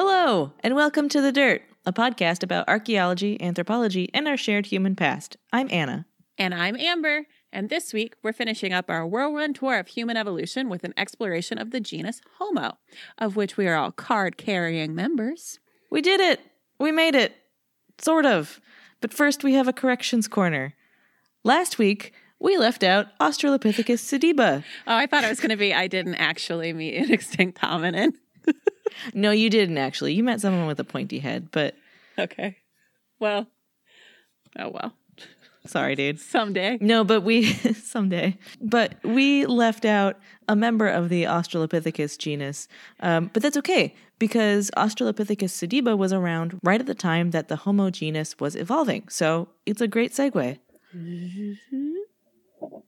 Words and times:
Hello, 0.00 0.52
and 0.60 0.76
welcome 0.76 1.08
to 1.08 1.20
The 1.20 1.32
Dirt, 1.32 1.60
a 1.84 1.92
podcast 1.92 2.44
about 2.44 2.68
archaeology, 2.68 3.36
anthropology, 3.42 4.08
and 4.14 4.28
our 4.28 4.36
shared 4.36 4.66
human 4.66 4.94
past. 4.94 5.36
I'm 5.52 5.66
Anna. 5.72 6.06
And 6.38 6.54
I'm 6.54 6.76
Amber. 6.76 7.26
And 7.52 7.68
this 7.68 7.92
week, 7.92 8.14
we're 8.22 8.32
finishing 8.32 8.72
up 8.72 8.88
our 8.88 9.04
whirlwind 9.04 9.56
tour 9.56 9.76
of 9.76 9.88
human 9.88 10.16
evolution 10.16 10.68
with 10.68 10.84
an 10.84 10.94
exploration 10.96 11.58
of 11.58 11.72
the 11.72 11.80
genus 11.80 12.20
Homo, 12.38 12.78
of 13.18 13.34
which 13.34 13.56
we 13.56 13.66
are 13.66 13.74
all 13.74 13.90
card 13.90 14.36
carrying 14.36 14.94
members. 14.94 15.58
We 15.90 16.00
did 16.00 16.20
it! 16.20 16.42
We 16.78 16.92
made 16.92 17.16
it! 17.16 17.34
Sort 18.00 18.24
of. 18.24 18.60
But 19.00 19.12
first, 19.12 19.42
we 19.42 19.54
have 19.54 19.66
a 19.66 19.72
corrections 19.72 20.28
corner. 20.28 20.76
Last 21.42 21.76
week, 21.76 22.12
we 22.38 22.56
left 22.56 22.84
out 22.84 23.18
Australopithecus 23.18 23.98
sediba. 23.98 24.62
Oh, 24.86 24.94
I 24.94 25.06
thought 25.06 25.24
it 25.24 25.28
was 25.28 25.40
going 25.40 25.50
to 25.50 25.56
be 25.56 25.74
I 25.74 25.88
didn't 25.88 26.14
actually 26.14 26.72
meet 26.72 26.98
an 26.98 27.10
extinct 27.12 27.60
hominin. 27.60 28.12
No, 29.14 29.30
you 29.30 29.50
didn't 29.50 29.78
actually. 29.78 30.14
You 30.14 30.24
met 30.24 30.40
someone 30.40 30.66
with 30.66 30.80
a 30.80 30.84
pointy 30.84 31.18
head, 31.18 31.48
but 31.50 31.74
okay. 32.18 32.56
Well, 33.20 33.46
oh 34.58 34.68
well. 34.70 34.92
sorry, 35.66 35.94
dude. 35.94 36.20
Someday. 36.20 36.78
No, 36.80 37.04
but 37.04 37.22
we 37.22 37.52
someday. 37.74 38.38
But 38.60 38.96
we 39.04 39.46
left 39.46 39.84
out 39.84 40.18
a 40.48 40.56
member 40.56 40.88
of 40.88 41.08
the 41.08 41.24
Australopithecus 41.24 42.18
genus. 42.18 42.68
Um, 43.00 43.30
but 43.32 43.42
that's 43.42 43.56
okay 43.58 43.94
because 44.18 44.70
Australopithecus 44.76 45.50
sediba 45.50 45.96
was 45.96 46.12
around 46.12 46.58
right 46.62 46.80
at 46.80 46.86
the 46.86 46.94
time 46.94 47.30
that 47.30 47.48
the 47.48 47.56
Homo 47.56 47.90
genus 47.90 48.38
was 48.40 48.56
evolving. 48.56 49.08
So 49.08 49.48
it's 49.66 49.80
a 49.80 49.88
great 49.88 50.12
segue. 50.12 50.58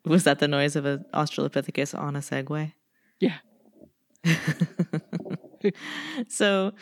Was 0.05 0.25
that 0.25 0.39
the 0.39 0.49
noise 0.49 0.75
of 0.75 0.87
an 0.87 1.05
Australopithecus 1.15 1.97
on 1.97 2.17
a 2.17 2.21
Segway? 2.21 2.73
Yeah. 3.21 3.37
So 6.29 6.73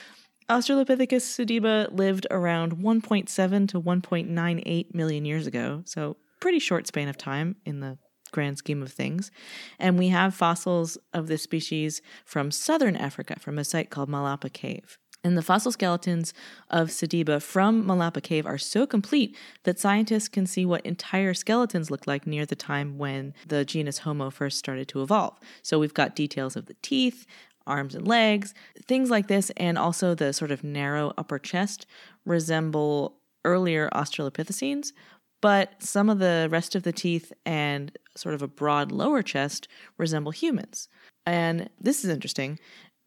Australopithecus 0.49 1.23
sediba 1.23 1.93
lived 1.93 2.27
around 2.31 2.79
1.7 2.79 3.69
to 3.69 3.81
1.98 3.81 4.95
million 4.95 5.25
years 5.25 5.47
ago. 5.47 5.83
So 5.85 6.17
pretty 6.41 6.59
short 6.59 6.87
span 6.87 7.09
of 7.09 7.19
time 7.19 7.57
in 7.67 7.81
the 7.81 7.99
grand 8.33 8.59
scheme 8.59 8.83
of 8.83 8.93
things. 8.93 9.31
And 9.79 9.99
we 9.99 10.09
have 10.09 10.35
fossils 10.35 10.99
of 11.13 11.27
this 11.27 11.43
species 11.43 12.01
from 12.25 12.51
southern 12.51 12.97
Africa 12.97 13.37
from 13.39 13.59
a 13.59 13.65
site 13.65 13.91
called 13.91 14.09
Malapa 14.09 14.53
Cave. 14.53 14.99
And 15.25 15.37
the 15.37 15.43
fossil 15.43 15.73
skeletons 15.73 16.33
of 16.71 16.89
Sediba 16.89 17.43
from 17.43 17.85
Malapa 17.85 18.23
Cave 18.23 18.47
are 18.47 18.57
so 18.57 18.87
complete 18.87 19.37
that 19.65 19.79
scientists 19.79 20.29
can 20.29 20.47
see 20.47 20.65
what 20.65 20.87
entire 20.87 21.35
skeletons 21.35 21.91
looked 21.91 22.07
like 22.07 22.25
near 22.25 22.47
the 22.47 22.55
time 22.55 22.99
when 22.99 23.35
the 23.47 23.65
genus 23.65 23.99
Homo 23.99 24.31
first 24.31 24.59
started 24.59 24.87
to 24.89 25.03
evolve. 25.03 25.37
So 25.63 25.81
we've 25.81 25.93
got 25.93 26.15
details 26.15 26.55
of 26.55 26.67
the 26.67 26.77
teeth, 26.83 27.27
arms 27.69 27.95
and 27.95 28.07
legs, 28.07 28.55
things 28.87 29.11
like 29.11 29.29
this, 29.29 29.51
and 29.57 29.79
also 29.79 30.15
the 30.15 30.33
sort 30.33 30.51
of 30.51 30.65
narrow 30.65 31.13
upper 31.17 31.39
chest 31.39 31.87
resemble 32.25 33.19
earlier 33.45 33.89
Australopithecines, 33.95 34.93
but 35.41 35.83
some 35.83 36.11
of 36.11 36.19
the 36.19 36.49
rest 36.51 36.75
of 36.75 36.83
the 36.83 36.93
teeth 36.93 37.33
and 37.47 37.97
sort 38.17 38.35
of 38.35 38.43
a 38.43 38.49
broad 38.49 38.91
lower 38.91 39.23
chest 39.23 39.69
resemble 39.97 40.33
humans. 40.33 40.89
And 41.25 41.69
this 41.81 42.05
is 42.05 42.11
interesting. 42.11 42.59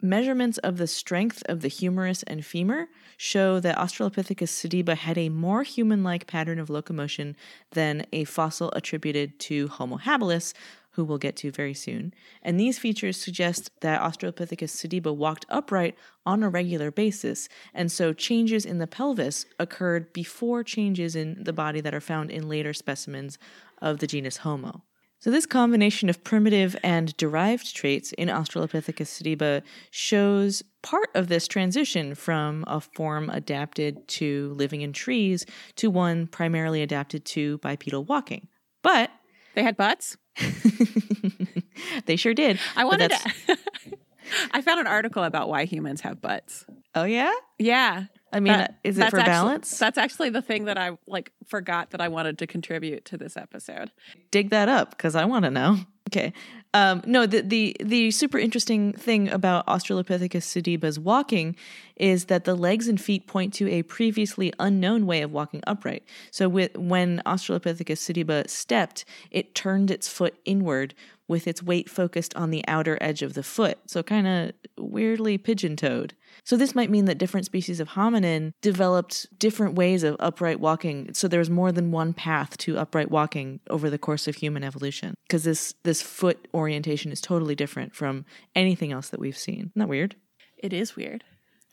Measurements 0.03 0.57
of 0.59 0.77
the 0.77 0.87
strength 0.87 1.43
of 1.47 1.61
the 1.61 1.67
humerus 1.67 2.23
and 2.23 2.43
femur 2.43 2.87
show 3.17 3.59
that 3.59 3.77
Australopithecus 3.77 4.49
sediba 4.49 4.95
had 4.95 5.15
a 5.17 5.29
more 5.29 5.61
human 5.61 6.03
like 6.03 6.25
pattern 6.25 6.57
of 6.57 6.71
locomotion 6.71 7.35
than 7.73 8.05
a 8.11 8.23
fossil 8.23 8.71
attributed 8.71 9.37
to 9.39 9.67
Homo 9.67 9.97
habilis, 9.97 10.53
who 10.91 11.03
we'll 11.03 11.17
get 11.17 11.35
to 11.37 11.51
very 11.51 11.73
soon. 11.73 12.13
And 12.41 12.59
these 12.59 12.77
features 12.77 13.17
suggest 13.17 13.71
that 13.81 14.01
Australopithecus 14.01 14.69
sediba 14.69 15.15
walked 15.15 15.45
upright 15.49 15.95
on 16.25 16.43
a 16.43 16.49
regular 16.49 16.91
basis, 16.91 17.47
and 17.73 17.91
so 17.91 18.13
changes 18.13 18.65
in 18.65 18.77
the 18.79 18.87
pelvis 18.87 19.45
occurred 19.59 20.13
before 20.13 20.63
changes 20.63 21.15
in 21.15 21.43
the 21.43 21.53
body 21.53 21.81
that 21.81 21.95
are 21.95 22.01
found 22.01 22.31
in 22.31 22.49
later 22.49 22.73
specimens 22.73 23.37
of 23.81 23.99
the 23.99 24.07
genus 24.07 24.37
Homo. 24.37 24.83
So, 25.21 25.29
this 25.29 25.45
combination 25.45 26.09
of 26.09 26.23
primitive 26.23 26.75
and 26.83 27.15
derived 27.15 27.75
traits 27.75 28.11
in 28.13 28.27
Australopithecus 28.27 29.21
sediba 29.21 29.61
shows 29.91 30.63
part 30.81 31.09
of 31.13 31.27
this 31.27 31.47
transition 31.47 32.15
from 32.15 32.63
a 32.65 32.81
form 32.81 33.29
adapted 33.29 34.07
to 34.07 34.55
living 34.57 34.81
in 34.81 34.93
trees 34.93 35.45
to 35.75 35.91
one 35.91 36.25
primarily 36.25 36.81
adapted 36.81 37.23
to 37.25 37.59
bipedal 37.59 38.03
walking. 38.03 38.47
But 38.81 39.11
They 39.53 39.61
had 39.61 39.77
butts? 39.77 40.17
they 42.05 42.15
sure 42.15 42.33
did. 42.33 42.59
I 42.75 42.85
wanted 42.85 43.11
to. 43.11 43.57
I 44.51 44.61
found 44.61 44.79
an 44.79 44.87
article 44.87 45.23
about 45.23 45.49
why 45.49 45.65
humans 45.65 46.01
have 46.01 46.21
butts. 46.21 46.65
Oh, 46.95 47.03
yeah? 47.03 47.33
Yeah. 47.59 48.05
I 48.33 48.39
mean, 48.39 48.53
That- 48.53 48.79
is 48.83 48.97
it 48.97 49.01
that's 49.01 49.11
for 49.11 49.19
actually- 49.19 49.31
balance? 49.31 49.77
That's 49.77 49.97
actually 49.97 50.29
the 50.29 50.41
thing 50.41 50.65
that 50.65 50.77
I 50.77 50.97
like 51.07 51.31
forgot 51.47 51.91
that 51.91 52.01
I 52.01 52.07
wanted 52.07 52.37
to 52.39 52.47
contribute 52.47 53.05
to 53.05 53.17
this 53.17 53.35
episode. 53.37 53.91
dig 54.31 54.49
that 54.51 54.69
up 54.69 54.91
because 54.91 55.15
I 55.15 55.25
want 55.25 55.45
to 55.45 55.51
know. 55.51 55.77
Okay. 56.09 56.33
Um, 56.73 57.01
no, 57.05 57.25
the, 57.25 57.39
the 57.41 57.77
the 57.79 58.11
super 58.11 58.37
interesting 58.37 58.91
thing 58.91 59.29
about 59.29 59.65
Australopithecus 59.67 60.43
sediba's 60.43 60.99
walking 60.99 61.55
is 61.95 62.25
that 62.25 62.43
the 62.43 62.53
legs 62.55 62.89
and 62.89 62.99
feet 62.99 63.27
point 63.27 63.53
to 63.53 63.69
a 63.69 63.83
previously 63.83 64.51
unknown 64.59 65.05
way 65.05 65.21
of 65.21 65.31
walking 65.31 65.61
upright. 65.65 66.03
So 66.29 66.49
with, 66.49 66.75
when 66.77 67.21
Australopithecus 67.25 67.99
sediba 67.99 68.49
stepped, 68.49 69.05
it 69.29 69.55
turned 69.55 69.89
its 69.89 70.09
foot 70.09 70.35
inward 70.43 70.93
with 71.31 71.47
its 71.47 71.63
weight 71.63 71.89
focused 71.89 72.35
on 72.35 72.51
the 72.51 72.63
outer 72.67 72.97
edge 73.01 73.21
of 73.21 73.33
the 73.33 73.41
foot. 73.41 73.79
So 73.87 74.03
kind 74.03 74.27
of 74.27 74.51
weirdly 74.77 75.37
pigeon-toed. 75.37 76.13
So 76.43 76.57
this 76.57 76.75
might 76.75 76.89
mean 76.89 77.05
that 77.05 77.17
different 77.17 77.45
species 77.45 77.79
of 77.79 77.89
hominin 77.89 78.51
developed 78.61 79.27
different 79.39 79.75
ways 79.75 80.03
of 80.03 80.17
upright 80.19 80.59
walking. 80.59 81.13
So 81.13 81.27
there 81.27 81.39
was 81.39 81.49
more 81.49 81.71
than 81.71 81.91
one 81.91 82.13
path 82.13 82.57
to 82.59 82.77
upright 82.77 83.09
walking 83.09 83.61
over 83.69 83.89
the 83.89 83.97
course 83.97 84.27
of 84.27 84.35
human 84.35 84.63
evolution. 84.63 85.15
Because 85.27 85.43
this 85.43 85.73
this 85.83 86.01
foot 86.01 86.47
orientation 86.53 87.11
is 87.11 87.21
totally 87.21 87.55
different 87.55 87.95
from 87.95 88.25
anything 88.53 88.91
else 88.91 89.09
that 89.09 89.19
we've 89.19 89.37
seen. 89.37 89.59
Isn't 89.59 89.71
that 89.75 89.89
weird? 89.89 90.15
It 90.57 90.73
is 90.73 90.95
weird. 90.95 91.23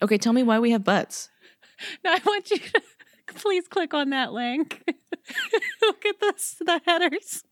Okay, 0.01 0.17
tell 0.17 0.33
me 0.33 0.43
why 0.43 0.59
we 0.59 0.71
have 0.71 0.83
butts. 0.83 1.29
Now 2.03 2.13
I 2.15 2.21
want 2.25 2.49
you 2.49 2.59
to 2.59 2.81
please 3.35 3.67
click 3.67 3.93
on 3.93 4.11
that 4.11 4.31
link. 4.31 4.83
Look 5.81 6.05
at 6.05 6.19
this, 6.21 6.55
the 6.59 6.81
headers. 6.85 7.43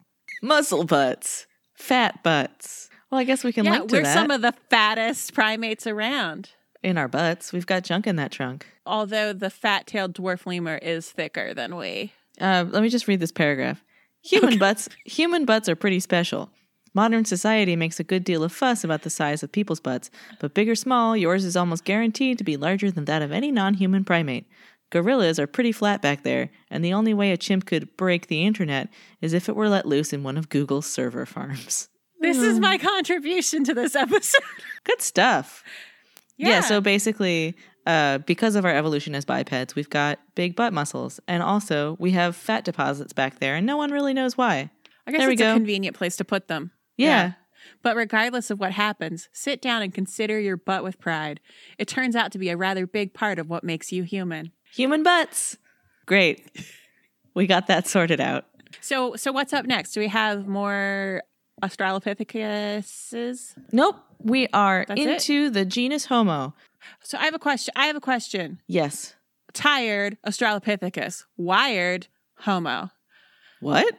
Muscle 0.41 0.83
butts, 0.83 1.47
fat 1.77 2.21
butts. 2.23 2.89
Well, 3.09 3.21
I 3.21 3.23
guess 3.23 3.43
we 3.43 3.53
can 3.53 3.63
yeah, 3.63 3.71
link 3.71 3.89
to 3.89 3.97
we're 3.97 4.03
that 4.03 4.13
some 4.13 4.31
of 4.31 4.41
the 4.41 4.53
fattest 4.69 5.33
primates 5.33 5.87
around. 5.87 6.49
in 6.83 6.97
our 6.97 7.07
butts. 7.07 7.53
We've 7.53 7.65
got 7.65 7.83
junk 7.83 8.07
in 8.07 8.17
that 8.17 8.31
trunk. 8.31 8.65
Although 8.85 9.33
the 9.33 9.49
fat-tailed 9.49 10.13
dwarf 10.13 10.45
lemur 10.45 10.77
is 10.77 11.09
thicker 11.09 11.53
than 11.53 11.75
we. 11.75 12.13
Uh, 12.39 12.65
let 12.69 12.83
me 12.83 12.89
just 12.89 13.07
read 13.07 13.19
this 13.19 13.31
paragraph. 13.31 13.83
Human 14.23 14.57
butts, 14.57 14.89
human 15.05 15.45
butts 15.45 15.69
are 15.69 15.75
pretty 15.75 15.99
special. 15.99 16.49
Modern 16.93 17.25
society 17.25 17.75
makes 17.75 17.99
a 17.99 18.03
good 18.03 18.23
deal 18.23 18.43
of 18.43 18.51
fuss 18.51 18.83
about 18.83 19.03
the 19.03 19.09
size 19.09 19.43
of 19.43 19.51
people's 19.51 19.79
butts, 19.79 20.09
but 20.39 20.53
big 20.53 20.67
or 20.67 20.75
small, 20.75 21.15
yours 21.15 21.45
is 21.45 21.55
almost 21.55 21.83
guaranteed 21.83 22.37
to 22.39 22.43
be 22.43 22.57
larger 22.57 22.89
than 22.89 23.05
that 23.05 23.21
of 23.21 23.31
any 23.31 23.51
non-human 23.51 24.03
primate. 24.03 24.47
Gorillas 24.89 25.39
are 25.39 25.47
pretty 25.47 25.71
flat 25.71 26.01
back 26.01 26.23
there, 26.23 26.49
and 26.69 26.83
the 26.83 26.93
only 26.93 27.13
way 27.13 27.31
a 27.31 27.37
chimp 27.37 27.65
could 27.65 27.95
break 27.97 28.27
the 28.27 28.45
internet 28.45 28.89
is 29.21 29.33
if 29.33 29.49
it 29.49 29.55
were 29.55 29.69
let 29.69 29.85
loose 29.85 30.13
in 30.13 30.23
one 30.23 30.37
of 30.37 30.49
Google's 30.49 30.85
server 30.85 31.25
farms. 31.25 31.89
This 32.19 32.37
is 32.37 32.59
my 32.59 32.77
contribution 32.77 33.63
to 33.65 33.73
this 33.73 33.95
episode. 33.95 34.41
Good 34.83 35.01
stuff. 35.01 35.63
Yeah, 36.37 36.61
so 36.61 36.81
basically, 36.81 37.55
uh, 37.85 38.19
because 38.19 38.55
of 38.55 38.65
our 38.65 38.75
evolution 38.75 39.15
as 39.15 39.25
bipeds, 39.25 39.75
we've 39.75 39.89
got 39.89 40.19
big 40.35 40.55
butt 40.55 40.73
muscles, 40.73 41.19
and 41.27 41.43
also 41.43 41.95
we 41.99 42.11
have 42.11 42.35
fat 42.35 42.65
deposits 42.65 43.13
back 43.13 43.39
there, 43.39 43.55
and 43.55 43.65
no 43.65 43.77
one 43.77 43.91
really 43.91 44.13
knows 44.13 44.37
why. 44.37 44.69
I 45.05 45.11
guess 45.11 45.19
there 45.19 45.27
we 45.27 45.33
it's 45.33 45.41
go. 45.41 45.51
a 45.51 45.55
convenient 45.55 45.95
place 45.95 46.17
to 46.17 46.25
put 46.25 46.47
them. 46.47 46.71
Yeah. 46.97 47.33
But 47.81 47.95
regardless 47.95 48.49
of 48.49 48.59
what 48.59 48.71
happens, 48.71 49.29
sit 49.31 49.61
down 49.61 49.81
and 49.81 49.93
consider 49.93 50.39
your 50.39 50.57
butt 50.57 50.83
with 50.83 50.99
pride. 50.99 51.39
It 51.77 51.87
turns 51.87 52.15
out 52.15 52.31
to 52.31 52.39
be 52.39 52.49
a 52.49 52.57
rather 52.57 52.87
big 52.87 53.13
part 53.13 53.39
of 53.39 53.49
what 53.49 53.63
makes 53.63 53.91
you 53.91 54.03
human. 54.03 54.51
Human 54.73 55.03
butts. 55.03 55.57
Great. 56.05 56.45
We 57.33 57.47
got 57.47 57.67
that 57.67 57.87
sorted 57.87 58.19
out. 58.21 58.45
So, 58.81 59.15
so 59.15 59.31
what's 59.31 59.53
up 59.53 59.65
next? 59.65 59.91
Do 59.93 59.99
we 59.99 60.07
have 60.07 60.47
more 60.47 61.21
Australopithecus? 61.63 63.53
Nope. 63.71 63.97
We 64.19 64.47
are 64.53 64.85
That's 64.87 64.99
it? 64.99 65.07
into 65.07 65.49
the 65.49 65.65
genus 65.65 66.05
Homo. 66.05 66.53
So 67.03 67.17
I 67.17 67.25
have 67.25 67.33
a 67.33 67.39
question. 67.39 67.73
I 67.75 67.87
have 67.87 67.95
a 67.95 68.01
question. 68.01 68.61
Yes. 68.67 69.15
Tired 69.53 70.17
Australopithecus, 70.25 71.23
wired 71.37 72.07
Homo. 72.39 72.91
What? 73.59 73.93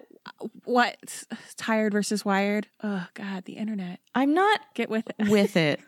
What? 0.64 1.24
Tired 1.56 1.92
versus 1.92 2.24
wired? 2.24 2.68
Oh 2.82 3.06
God, 3.14 3.44
the 3.44 3.54
internet. 3.54 4.00
I'm 4.14 4.34
not 4.34 4.60
Get 4.74 4.90
with 4.90 5.08
it. 5.18 5.28
with 5.28 5.56
it. 5.56 5.80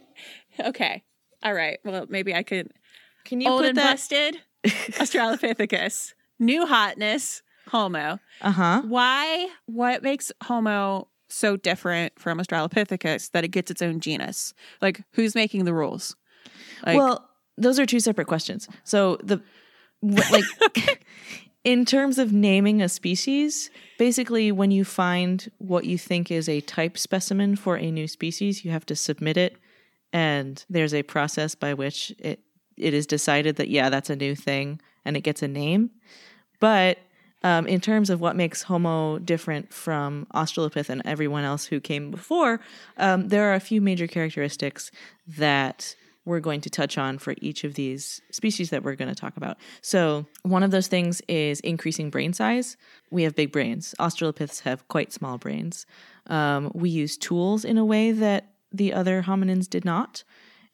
okay. 0.60 1.02
All 1.42 1.52
right. 1.54 1.78
Well, 1.84 2.06
maybe 2.08 2.34
I 2.34 2.42
could. 2.42 2.72
Can 3.24 3.40
you 3.40 3.48
Old 3.48 3.60
put 3.62 3.68
and 3.70 3.78
that? 3.78 3.92
busted 3.92 4.40
Australopithecus. 4.64 6.14
New 6.38 6.66
hotness 6.66 7.42
Homo. 7.68 8.18
Uh 8.40 8.50
huh. 8.50 8.82
Why? 8.84 9.48
What 9.66 10.02
makes 10.02 10.32
Homo 10.42 11.08
so 11.28 11.56
different 11.56 12.18
from 12.18 12.38
Australopithecus 12.38 13.30
that 13.30 13.44
it 13.44 13.48
gets 13.48 13.70
its 13.70 13.82
own 13.82 14.00
genus? 14.00 14.54
Like, 14.80 15.02
who's 15.12 15.34
making 15.34 15.64
the 15.64 15.74
rules? 15.74 16.16
Like, 16.84 16.96
well, 16.96 17.28
those 17.56 17.78
are 17.78 17.86
two 17.86 18.00
separate 18.00 18.26
questions. 18.26 18.68
So 18.84 19.16
the 19.22 19.40
like 20.02 20.44
in 21.64 21.84
terms 21.84 22.18
of 22.18 22.32
naming 22.32 22.82
a 22.82 22.88
species, 22.88 23.70
basically 23.98 24.50
when 24.50 24.70
you 24.70 24.84
find 24.84 25.50
what 25.58 25.84
you 25.84 25.96
think 25.96 26.30
is 26.30 26.48
a 26.48 26.60
type 26.62 26.98
specimen 26.98 27.54
for 27.56 27.76
a 27.76 27.90
new 27.90 28.08
species, 28.08 28.64
you 28.64 28.72
have 28.72 28.86
to 28.86 28.96
submit 28.96 29.36
it 29.36 29.56
and 30.12 30.64
there's 30.68 30.92
a 30.92 31.02
process 31.04 31.54
by 31.54 31.72
which 31.72 32.12
it 32.18 32.40
it 32.76 32.94
is 32.94 33.06
decided 33.06 33.56
that 33.56 33.68
yeah, 33.68 33.90
that's 33.90 34.10
a 34.10 34.16
new 34.16 34.34
thing 34.34 34.80
and 35.04 35.16
it 35.16 35.22
gets 35.22 35.42
a 35.42 35.48
name. 35.48 35.90
But 36.60 36.98
um, 37.44 37.66
in 37.66 37.80
terms 37.80 38.08
of 38.10 38.20
what 38.20 38.36
makes 38.36 38.62
Homo 38.62 39.18
different 39.18 39.72
from 39.72 40.26
Australopith 40.34 40.88
and 40.88 41.02
everyone 41.04 41.44
else 41.44 41.64
who 41.64 41.80
came 41.80 42.10
before, 42.10 42.60
um, 42.98 43.28
there 43.28 43.50
are 43.50 43.54
a 43.54 43.60
few 43.60 43.80
major 43.80 44.06
characteristics 44.06 44.90
that 45.26 45.96
we're 46.24 46.40
going 46.40 46.60
to 46.60 46.70
touch 46.70 46.96
on 46.98 47.18
for 47.18 47.34
each 47.40 47.64
of 47.64 47.74
these 47.74 48.20
species 48.30 48.70
that 48.70 48.84
we're 48.84 48.94
going 48.94 49.08
to 49.08 49.14
talk 49.14 49.36
about. 49.36 49.56
So, 49.80 50.26
one 50.42 50.62
of 50.62 50.70
those 50.70 50.86
things 50.86 51.20
is 51.26 51.58
increasing 51.60 52.10
brain 52.10 52.32
size. 52.32 52.76
We 53.10 53.24
have 53.24 53.34
big 53.34 53.50
brains. 53.50 53.92
Australopiths 53.98 54.60
have 54.60 54.86
quite 54.86 55.12
small 55.12 55.36
brains. 55.36 55.84
Um, 56.28 56.70
we 56.74 56.90
use 56.90 57.16
tools 57.16 57.64
in 57.64 57.76
a 57.76 57.84
way 57.84 58.12
that 58.12 58.52
the 58.70 58.92
other 58.92 59.22
hominins 59.22 59.68
did 59.68 59.84
not. 59.84 60.22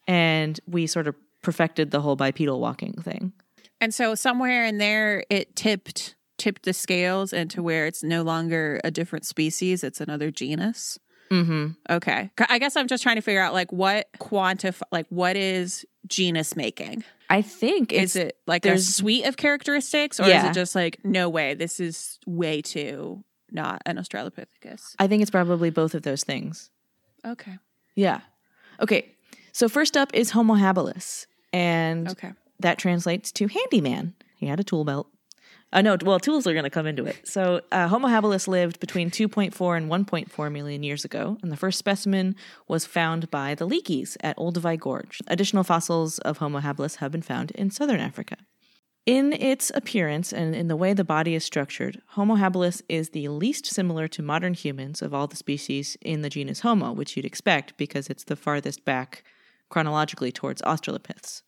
And 0.07 0.59
we 0.67 0.85
sort 0.85 1.07
of 1.07 1.15
perfected 1.49 1.89
the 1.89 1.99
whole 1.99 2.15
bipedal 2.15 2.59
walking 2.59 2.93
thing. 3.01 3.33
And 3.81 3.91
so 3.91 4.13
somewhere 4.13 4.65
in 4.65 4.77
there 4.77 5.23
it 5.31 5.55
tipped 5.55 6.15
tipped 6.37 6.61
the 6.61 6.73
scales 6.73 7.33
into 7.33 7.63
where 7.63 7.87
it's 7.87 8.03
no 8.03 8.21
longer 8.21 8.79
a 8.83 8.91
different 8.91 9.25
species, 9.25 9.83
it's 9.83 9.99
another 9.99 10.29
genus. 10.29 10.99
Mm-hmm. 11.31 11.69
Okay. 11.89 12.29
I 12.47 12.59
guess 12.59 12.75
I'm 12.75 12.87
just 12.87 13.01
trying 13.01 13.15
to 13.15 13.23
figure 13.23 13.41
out 13.41 13.53
like 13.53 13.71
what 13.71 14.09
quantify 14.19 14.83
like 14.91 15.07
what 15.09 15.35
is 15.35 15.87
genus 16.05 16.55
making? 16.55 17.03
I 17.31 17.41
think 17.41 17.91
it's 17.91 18.15
Is 18.15 18.27
it 18.27 18.37
like 18.45 18.67
a 18.67 18.77
suite 18.77 19.25
of 19.25 19.35
characteristics 19.35 20.19
or 20.19 20.25
is 20.25 20.43
it 20.43 20.53
just 20.53 20.75
like 20.75 20.99
no 21.03 21.29
way 21.29 21.55
this 21.55 21.79
is 21.79 22.19
way 22.27 22.61
too 22.61 23.23
not 23.51 23.81
an 23.87 23.97
Australopithecus? 23.97 24.95
I 24.99 25.07
think 25.07 25.23
it's 25.23 25.31
probably 25.31 25.71
both 25.71 25.95
of 25.95 26.03
those 26.03 26.23
things. 26.23 26.69
Okay. 27.25 27.57
Yeah. 27.95 28.21
Okay. 28.79 29.15
So 29.51 29.67
first 29.67 29.97
up 29.97 30.11
is 30.13 30.29
Homo 30.31 30.55
habilis, 30.55 31.25
and 31.53 32.07
Okay. 32.09 32.31
that 32.59 32.77
translates 32.77 33.31
to 33.33 33.47
handyman. 33.47 34.13
He 34.35 34.45
had 34.47 34.59
a 34.59 34.63
tool 34.63 34.83
belt. 34.85 35.07
Uh, 35.71 35.81
no, 35.83 35.95
well, 36.03 36.19
tools 36.19 36.47
are 36.47 36.53
going 36.53 36.63
to 36.63 36.69
come 36.71 36.87
into 36.87 37.05
it. 37.05 37.27
So 37.27 37.61
uh, 37.71 37.87
Homo 37.87 38.07
habilis 38.07 38.47
lived 38.47 38.79
between 38.79 39.11
2.4 39.11 39.77
and 39.77 39.87
1.4 40.07 40.51
million 40.51 40.81
years 40.81 41.05
ago, 41.05 41.37
and 41.43 41.51
the 41.51 41.57
first 41.57 41.77
specimen 41.77 42.35
was 42.67 42.87
found 42.87 43.29
by 43.29 43.53
the 43.53 43.67
Leakeys 43.67 44.17
at 44.21 44.35
Olduvai 44.37 44.79
Gorge. 44.79 45.19
Additional 45.27 45.63
fossils 45.63 46.17
of 46.19 46.37
Homo 46.37 46.59
habilis 46.59 46.95
have 46.95 47.11
been 47.11 47.21
found 47.21 47.51
in 47.51 47.69
southern 47.69 47.99
Africa. 47.99 48.37
In 49.05 49.31
its 49.33 49.71
appearance 49.75 50.33
and 50.33 50.55
in 50.55 50.69
the 50.69 50.75
way 50.75 50.93
the 50.93 51.03
body 51.03 51.35
is 51.35 51.43
structured, 51.43 52.01
Homo 52.09 52.35
habilis 52.35 52.81
is 52.89 53.09
the 53.09 53.27
least 53.27 53.67
similar 53.67 54.07
to 54.07 54.23
modern 54.23 54.55
humans 54.55 55.03
of 55.03 55.13
all 55.13 55.27
the 55.27 55.35
species 55.35 55.97
in 56.01 56.21
the 56.23 56.29
genus 56.29 56.61
Homo, 56.61 56.91
which 56.93 57.15
you'd 57.15 57.25
expect 57.25 57.77
because 57.77 58.07
it's 58.07 58.23
the 58.23 58.35
farthest 58.35 58.85
back 58.85 59.23
chronologically 59.69 60.31
towards 60.31 60.61
Australopiths. 60.63 61.43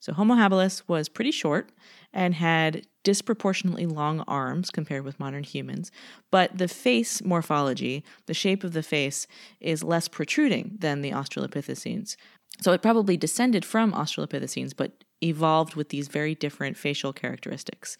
So 0.00 0.14
Homo 0.14 0.34
habilis 0.34 0.82
was 0.88 1.08
pretty 1.08 1.30
short 1.30 1.70
and 2.12 2.34
had 2.34 2.86
disproportionately 3.04 3.86
long 3.86 4.20
arms 4.20 4.70
compared 4.70 5.04
with 5.04 5.20
modern 5.20 5.44
humans, 5.44 5.90
but 6.30 6.56
the 6.56 6.68
face 6.68 7.22
morphology, 7.22 8.04
the 8.26 8.34
shape 8.34 8.64
of 8.64 8.72
the 8.72 8.82
face, 8.82 9.26
is 9.60 9.82
less 9.82 10.08
protruding 10.08 10.76
than 10.78 11.02
the 11.02 11.10
Australopithecines. 11.10 12.16
So 12.60 12.72
it 12.72 12.82
probably 12.82 13.16
descended 13.16 13.64
from 13.64 13.92
Australopithecines, 13.92 14.74
but 14.76 15.04
evolved 15.22 15.76
with 15.76 15.90
these 15.90 16.08
very 16.08 16.34
different 16.34 16.76
facial 16.76 17.12
characteristics. 17.12 17.96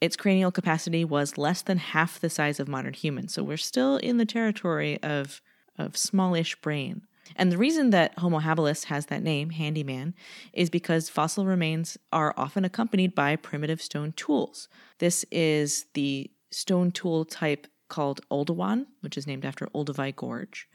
Its 0.00 0.16
cranial 0.16 0.50
capacity 0.50 1.04
was 1.04 1.38
less 1.38 1.62
than 1.62 1.78
half 1.78 2.18
the 2.18 2.30
size 2.30 2.58
of 2.58 2.68
modern 2.68 2.94
humans, 2.94 3.34
so 3.34 3.42
we're 3.42 3.56
still 3.56 3.98
in 3.98 4.16
the 4.16 4.26
territory 4.26 5.02
of, 5.02 5.40
of 5.78 5.96
smallish 5.96 6.56
brain. 6.56 7.02
And 7.36 7.50
the 7.50 7.58
reason 7.58 7.90
that 7.90 8.18
Homo 8.18 8.40
habilis 8.40 8.84
has 8.84 9.06
that 9.06 9.22
name, 9.22 9.50
handyman, 9.50 10.14
is 10.52 10.70
because 10.70 11.08
fossil 11.08 11.46
remains 11.46 11.98
are 12.12 12.34
often 12.36 12.64
accompanied 12.64 13.14
by 13.14 13.36
primitive 13.36 13.80
stone 13.80 14.12
tools. 14.12 14.68
This 14.98 15.24
is 15.30 15.86
the 15.94 16.30
stone 16.50 16.90
tool 16.90 17.24
type 17.24 17.66
called 17.88 18.20
Oldowan, 18.30 18.86
which 19.00 19.16
is 19.18 19.26
named 19.26 19.44
after 19.44 19.66
Olduvai 19.74 20.14
Gorge. 20.16 20.68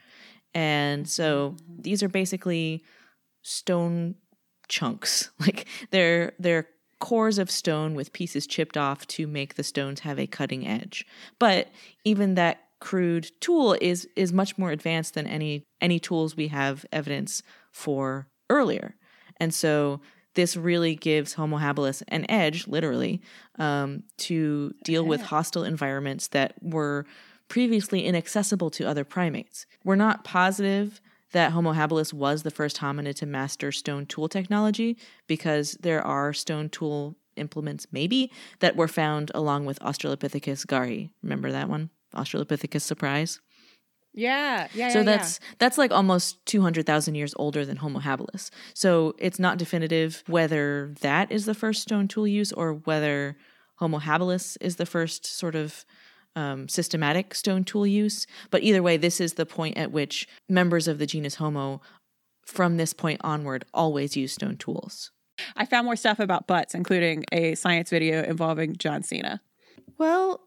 And 0.53 1.07
so 1.07 1.55
these 1.67 2.01
are 2.03 2.09
basically 2.09 2.83
stone 3.41 4.15
chunks. 4.67 5.31
Like 5.39 5.67
they're 5.91 6.33
they're 6.39 6.67
cores 6.99 7.37
of 7.37 7.51
stone 7.51 7.93
with 7.93 8.11
pieces 8.11 8.47
chipped 8.47 8.75
off 8.75 9.05
to 9.07 9.27
make 9.27 9.53
the 9.55 9.63
stones 9.63 9.99
have 9.99 10.19
a 10.19 10.27
cutting 10.27 10.67
edge. 10.67 11.05
But 11.39 11.69
even 12.03 12.35
that 12.35 12.66
crude 12.79 13.31
tool 13.39 13.75
is 13.81 14.07
is 14.15 14.31
much 14.31 14.57
more 14.57 14.71
advanced 14.71 15.13
than 15.15 15.27
any 15.27 15.63
any 15.81 15.99
tools 15.99 16.35
we 16.35 16.47
have 16.49 16.85
evidence 16.91 17.43
for 17.71 18.27
earlier. 18.49 18.95
And 19.39 19.53
so 19.53 20.01
this 20.35 20.55
really 20.55 20.95
gives 20.95 21.33
Homo 21.33 21.57
habilis 21.57 22.03
an 22.09 22.29
edge, 22.29 22.67
literally, 22.67 23.21
um, 23.57 24.03
to 24.17 24.73
deal 24.83 25.03
with 25.03 25.21
hostile 25.21 25.63
environments 25.63 26.27
that 26.27 26.53
were 26.61 27.05
previously 27.47 28.05
inaccessible 28.05 28.69
to 28.69 28.87
other 28.87 29.03
primates. 29.03 29.65
We're 29.83 29.95
not 29.95 30.23
positive 30.23 31.01
that 31.31 31.51
Homo 31.51 31.73
habilis 31.73 32.13
was 32.13 32.43
the 32.43 32.51
first 32.51 32.77
hominid 32.77 33.15
to 33.15 33.25
master 33.25 33.71
stone 33.71 34.05
tool 34.05 34.29
technology 34.29 34.97
because 35.25 35.73
there 35.81 36.05
are 36.05 36.33
stone 36.33 36.69
tool 36.69 37.15
implements, 37.35 37.87
maybe, 37.91 38.31
that 38.59 38.75
were 38.75 38.87
found 38.87 39.31
along 39.33 39.65
with 39.65 39.79
Australopithecus 39.79 40.65
garhi. 40.65 41.09
Remember 41.21 41.51
that 41.51 41.69
one? 41.69 41.89
Australopithecus 42.15 42.81
surprise? 42.81 43.39
Yeah. 44.13 44.67
Yeah. 44.73 44.89
so 44.89 44.99
yeah, 44.99 45.03
that's 45.03 45.39
that's 45.59 45.77
like 45.77 45.91
almost 45.91 46.43
200,000 46.47 47.13
years 47.13 47.33
older 47.37 47.65
than 47.65 47.77
Homo 47.77 47.99
habilis. 47.99 48.49
So 48.73 49.15
it's 49.19 49.37
not 49.37 49.59
definitive 49.59 50.23
whether 50.27 50.93
that 51.01 51.31
is 51.31 51.45
the 51.45 51.53
first 51.53 51.83
stone 51.83 52.07
tool 52.07 52.27
use 52.27 52.51
or 52.51 52.73
whether 52.73 53.37
Homo 53.75 53.99
habilis 53.99 54.57
is 54.59 54.77
the 54.77 54.87
first 54.87 55.25
sort 55.25 55.53
of 55.55 55.85
um, 56.35 56.67
systematic 56.67 57.35
stone 57.35 57.63
tool 57.63 57.85
use. 57.85 58.25
But 58.49 58.63
either 58.63 58.81
way, 58.81 58.97
this 58.97 59.21
is 59.21 59.33
the 59.33 59.45
point 59.45 59.77
at 59.77 59.91
which 59.91 60.27
members 60.49 60.87
of 60.87 60.97
the 60.97 61.05
genus 61.05 61.35
Homo, 61.35 61.81
from 62.45 62.77
this 62.77 62.93
point 62.93 63.21
onward, 63.23 63.65
always 63.73 64.15
use 64.15 64.33
stone 64.33 64.57
tools. 64.57 65.11
I 65.55 65.65
found 65.65 65.85
more 65.85 65.95
stuff 65.95 66.19
about 66.19 66.47
butts, 66.47 66.73
including 66.73 67.25
a 67.31 67.55
science 67.55 67.91
video 67.91 68.23
involving 68.23 68.75
John 68.77 69.03
Cena. 69.03 69.41
Well, 69.97 70.41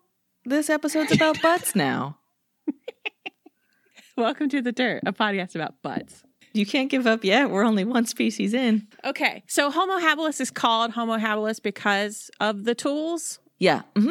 this 0.45 0.71
episode's 0.71 1.13
about 1.13 1.41
butts 1.43 1.75
now. 1.75 2.19
Welcome 4.17 4.49
to 4.51 4.61
the 4.63 4.73
Dirt, 4.73 5.03
a 5.07 5.13
podcast 5.13 5.55
about 5.55 5.81
butts. 5.83 6.23
You 6.53 6.67
can't 6.67 6.91
give 6.91 7.07
up 7.07 7.25
yet. 7.25 7.49
We're 7.51 7.65
only 7.65 7.85
one 7.85 8.07
species 8.07 8.55
in. 8.55 8.89
Okay, 9.05 9.45
so 9.47 9.71
Homo 9.71 9.99
habilis 9.99 10.41
is 10.41 10.51
called 10.51 10.91
Homo 10.93 11.17
habilis 11.17 11.63
because 11.63 12.31
of 12.41 12.65
the 12.65 12.75
tools. 12.75 13.39
Yeah. 13.59 13.83
hmm 13.97 14.11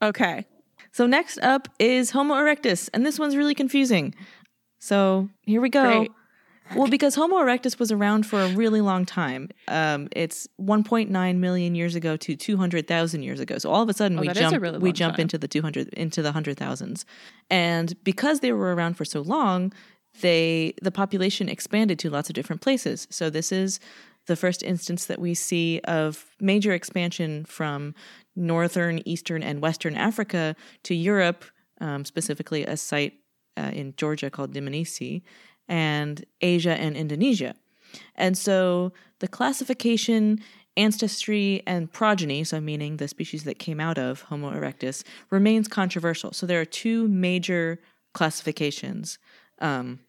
Okay, 0.00 0.46
So 0.92 1.06
next 1.06 1.38
up 1.38 1.68
is 1.80 2.10
Homo 2.10 2.34
erectus, 2.34 2.88
and 2.94 3.04
this 3.04 3.18
one's 3.18 3.34
really 3.36 3.54
confusing. 3.54 4.14
So 4.78 5.28
here 5.42 5.60
we 5.60 5.70
go. 5.70 5.82
Great. 5.84 6.10
Well, 6.76 6.88
because 6.88 7.14
Homo 7.14 7.36
erectus 7.36 7.78
was 7.78 7.90
around 7.90 8.26
for 8.26 8.40
a 8.40 8.48
really 8.48 8.80
long 8.80 9.06
time. 9.06 9.48
Um, 9.68 10.08
it's 10.12 10.46
1.9 10.60 11.36
million 11.36 11.74
years 11.74 11.94
ago 11.94 12.16
to 12.16 12.36
200,000 12.36 13.22
years 13.22 13.40
ago. 13.40 13.58
So 13.58 13.70
all 13.70 13.82
of 13.82 13.88
a 13.88 13.94
sudden 13.94 14.18
Oh, 14.18 14.20
we 14.22 14.26
that 14.28 14.36
is 14.36 14.42
a 14.46 14.50
jump 14.50 14.62
really 14.62 14.78
we 14.78 14.92
jump 14.92 15.16
time. 15.16 15.22
into 15.22 15.38
the 15.38 15.48
200 15.48 15.88
into 15.94 16.22
the 16.22 16.32
hundred 16.32 16.58
thousands, 16.58 17.04
and 17.50 17.94
because 18.04 18.40
they 18.40 18.52
were 18.52 18.74
around 18.74 18.94
for 18.94 19.04
so 19.04 19.20
long, 19.22 19.72
they 20.20 20.74
the 20.82 20.90
population 20.90 21.48
expanded 21.48 21.98
to 22.00 22.10
lots 22.10 22.28
of 22.28 22.34
different 22.34 22.60
places. 22.62 23.06
So 23.10 23.30
this 23.30 23.50
is 23.52 23.80
the 24.26 24.36
first 24.36 24.62
instance 24.62 25.06
that 25.06 25.18
we 25.18 25.34
see 25.34 25.80
of 25.84 26.26
major 26.40 26.72
expansion 26.72 27.44
from 27.46 27.94
northern, 28.36 29.00
eastern, 29.06 29.42
and 29.42 29.62
western 29.62 29.94
Africa 29.96 30.54
to 30.84 30.94
Europe, 30.94 31.44
um, 31.80 32.04
specifically 32.04 32.64
a 32.64 32.76
site 32.76 33.14
uh, 33.56 33.70
in 33.72 33.94
Georgia 33.96 34.28
called 34.30 34.52
Dmanisi, 34.52 35.22
and 35.68 36.24
Asia 36.40 36.72
and 36.72 36.96
Indonesia. 36.96 37.54
And 38.14 38.36
so 38.36 38.92
the 39.20 39.28
classification, 39.28 40.40
ancestry, 40.76 41.62
and 41.66 41.92
progeny, 41.92 42.44
so 42.44 42.60
meaning 42.60 42.96
the 42.96 43.08
species 43.08 43.44
that 43.44 43.58
came 43.58 43.80
out 43.80 43.98
of 43.98 44.22
Homo 44.22 44.50
erectus, 44.50 45.04
remains 45.30 45.68
controversial. 45.68 46.32
So 46.32 46.46
there 46.46 46.60
are 46.60 46.64
two 46.64 47.08
major 47.08 47.80
classifications 48.12 49.18
um, 49.60 50.00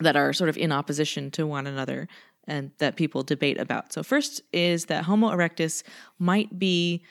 that 0.00 0.16
are 0.16 0.32
sort 0.32 0.50
of 0.50 0.56
in 0.56 0.72
opposition 0.72 1.30
to 1.32 1.46
one 1.46 1.66
another 1.66 2.08
and 2.46 2.70
that 2.78 2.96
people 2.96 3.22
debate 3.22 3.58
about. 3.58 3.92
So, 3.92 4.02
first 4.02 4.40
is 4.52 4.86
that 4.86 5.04
Homo 5.04 5.30
erectus 5.30 5.82
might 6.18 6.58
be 6.58 7.02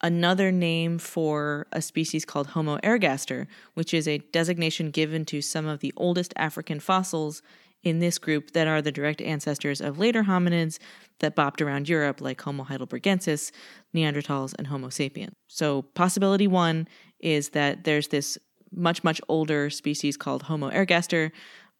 another 0.00 0.52
name 0.52 0.98
for 0.98 1.66
a 1.72 1.80
species 1.80 2.24
called 2.24 2.48
Homo 2.48 2.78
ergaster, 2.78 3.46
which 3.74 3.94
is 3.94 4.06
a 4.06 4.18
designation 4.18 4.90
given 4.90 5.24
to 5.26 5.40
some 5.40 5.66
of 5.66 5.80
the 5.80 5.92
oldest 5.96 6.32
African 6.36 6.80
fossils 6.80 7.42
in 7.82 7.98
this 7.98 8.18
group 8.18 8.52
that 8.52 8.66
are 8.66 8.80
the 8.80 8.90
direct 8.90 9.20
ancestors 9.20 9.80
of 9.80 9.98
later 9.98 10.24
hominids 10.24 10.78
that 11.20 11.36
bopped 11.36 11.60
around 11.60 11.88
Europe, 11.88 12.20
like 12.20 12.40
Homo 12.40 12.64
heidelbergensis, 12.64 13.52
Neanderthals, 13.94 14.54
and 14.58 14.66
Homo 14.66 14.88
sapiens. 14.88 15.34
So, 15.48 15.82
possibility 15.82 16.46
one 16.46 16.88
is 17.20 17.50
that 17.50 17.84
there's 17.84 18.08
this 18.08 18.38
much, 18.72 19.04
much 19.04 19.20
older 19.28 19.70
species 19.70 20.16
called 20.16 20.42
Homo 20.42 20.70
ergaster, 20.70 21.30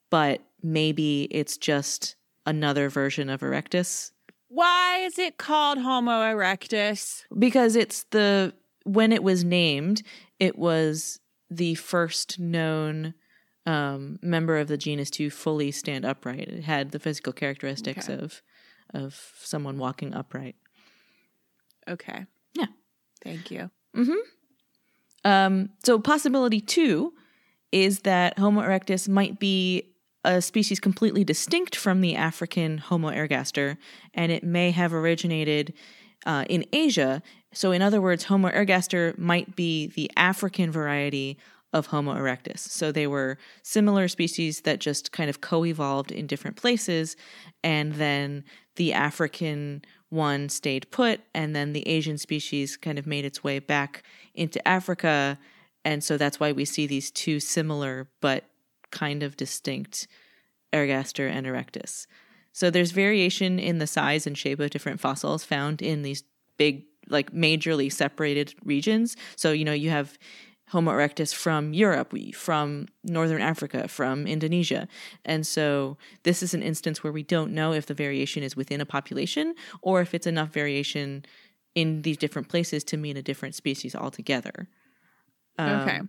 but 0.09 0.41
maybe 0.61 1.23
it's 1.31 1.57
just 1.57 2.15
another 2.45 2.89
version 2.89 3.29
of 3.29 3.41
Erectus. 3.41 4.11
Why 4.55 4.99
is 4.99 5.19
it 5.19 5.37
called 5.37 5.79
Homo 5.79 6.21
erectus? 6.21 7.23
Because 7.37 7.75
it's 7.75 8.05
the, 8.11 8.53
when 8.85 9.11
it 9.11 9.21
was 9.21 9.43
named, 9.43 10.01
it 10.39 10.57
was 10.57 11.19
the 11.49 11.75
first 11.75 12.39
known 12.39 13.13
um, 13.65 14.17
member 14.21 14.57
of 14.57 14.69
the 14.69 14.77
genus 14.77 15.09
to 15.11 15.29
fully 15.29 15.71
stand 15.71 16.05
upright. 16.05 16.47
It 16.47 16.63
had 16.63 16.91
the 16.91 16.99
physical 16.99 17.33
characteristics 17.33 18.09
Okay. 18.09 18.23
of 18.23 18.41
of 18.93 19.33
someone 19.41 19.77
walking 19.77 20.13
upright. 20.13 20.55
Okay. 21.89 22.25
Yeah. 22.53 22.67
Thank 23.23 23.51
you. 23.51 23.71
Mhm. 23.93 24.15
Um, 25.25 25.69
so 25.83 25.99
possibility 25.99 26.61
two 26.61 27.13
is 27.73 28.01
that 28.01 28.39
Homo 28.39 28.61
erectus 28.61 29.09
might 29.09 29.37
be 29.39 29.94
a 30.25 30.41
species 30.41 30.79
completely 30.79 31.23
distinct 31.23 31.75
from 31.75 32.01
the 32.01 32.15
African 32.15 32.79
Homo 32.79 33.11
ergaster, 33.11 33.77
and 34.13 34.31
it 34.31 34.43
may 34.43 34.71
have 34.71 34.93
originated 34.93 35.73
uh, 36.25 36.43
in 36.49 36.65
Asia. 36.73 37.21
So, 37.53 37.71
in 37.71 37.81
other 37.81 38.01
words, 38.01 38.25
Homo 38.25 38.49
ergaster 38.49 39.17
might 39.17 39.55
be 39.55 39.87
the 39.87 40.11
African 40.17 40.71
variety 40.71 41.37
of 41.71 41.87
Homo 41.87 42.15
erectus. 42.15 42.59
So, 42.59 42.91
they 42.91 43.05
were 43.05 43.37
similar 43.61 44.07
species 44.07 44.61
that 44.61 44.79
just 44.79 45.11
kind 45.11 45.29
of 45.29 45.41
co 45.41 45.63
evolved 45.63 46.11
in 46.11 46.25
different 46.25 46.57
places, 46.57 47.15
and 47.63 47.93
then 47.93 48.43
the 48.75 48.93
African 48.93 49.83
one 50.09 50.49
stayed 50.49 50.89
put, 50.89 51.21
and 51.33 51.55
then 51.55 51.73
the 51.73 51.87
Asian 51.87 52.17
species 52.17 52.77
kind 52.77 52.97
of 52.97 53.05
made 53.05 53.25
its 53.25 53.43
way 53.43 53.59
back 53.59 54.03
into 54.33 54.65
Africa. 54.67 55.37
And 55.83 56.03
so 56.03 56.17
that's 56.17 56.39
why 56.39 56.51
we 56.51 56.65
see 56.65 56.87
these 56.87 57.11
two 57.11 57.39
similar 57.39 58.07
but 58.21 58.45
kind 58.95 59.21
of 59.21 59.35
distinct 59.37 60.07
ergaster 60.71 61.29
and 61.29 61.45
erectus. 61.45 62.07
So 62.53 62.69
there's 62.69 62.91
variation 62.91 63.59
in 63.59 63.79
the 63.79 63.87
size 63.87 64.25
and 64.25 64.37
shape 64.37 64.61
of 64.61 64.69
different 64.69 65.01
fossils 65.01 65.43
found 65.43 65.81
in 65.81 66.03
these 66.03 66.23
big, 66.57 66.85
like 67.09 67.31
majorly 67.31 67.91
separated 67.91 68.55
regions. 68.63 69.17
So, 69.35 69.51
you 69.51 69.65
know, 69.65 69.73
you 69.73 69.89
have 69.89 70.17
Homo 70.69 70.91
erectus 70.91 71.33
from 71.33 71.73
Europe, 71.73 72.13
from 72.33 72.87
Northern 73.03 73.41
Africa, 73.41 73.87
from 73.87 74.25
Indonesia. 74.25 74.87
And 75.25 75.45
so 75.45 75.97
this 76.23 76.41
is 76.41 76.53
an 76.53 76.63
instance 76.63 77.03
where 77.03 77.13
we 77.13 77.23
don't 77.23 77.53
know 77.53 77.73
if 77.73 77.85
the 77.85 77.93
variation 77.93 78.41
is 78.41 78.55
within 78.55 78.81
a 78.81 78.85
population 78.85 79.53
or 79.81 80.01
if 80.01 80.13
it's 80.13 80.25
enough 80.25 80.49
variation 80.49 81.25
in 81.75 82.01
these 82.03 82.17
different 82.17 82.47
places 82.47 82.83
to 82.85 82.97
mean 82.97 83.17
a 83.17 83.21
different 83.21 83.53
species 83.53 83.95
altogether. 83.95 84.69
Um, 85.59 85.81
okay. 85.81 85.99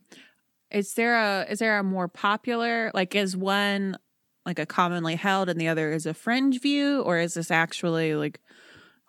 Is 0.70 0.94
there 0.94 1.16
a 1.16 1.46
is 1.48 1.58
there 1.58 1.78
a 1.78 1.82
more 1.82 2.08
popular 2.08 2.90
like 2.94 3.14
is 3.14 3.36
one 3.36 3.96
like 4.44 4.58
a 4.58 4.66
commonly 4.66 5.16
held 5.16 5.48
and 5.48 5.60
the 5.60 5.68
other 5.68 5.92
is 5.92 6.06
a 6.06 6.14
fringe 6.14 6.60
view 6.60 7.02
or 7.02 7.18
is 7.18 7.34
this 7.34 7.50
actually 7.50 8.14
like 8.14 8.40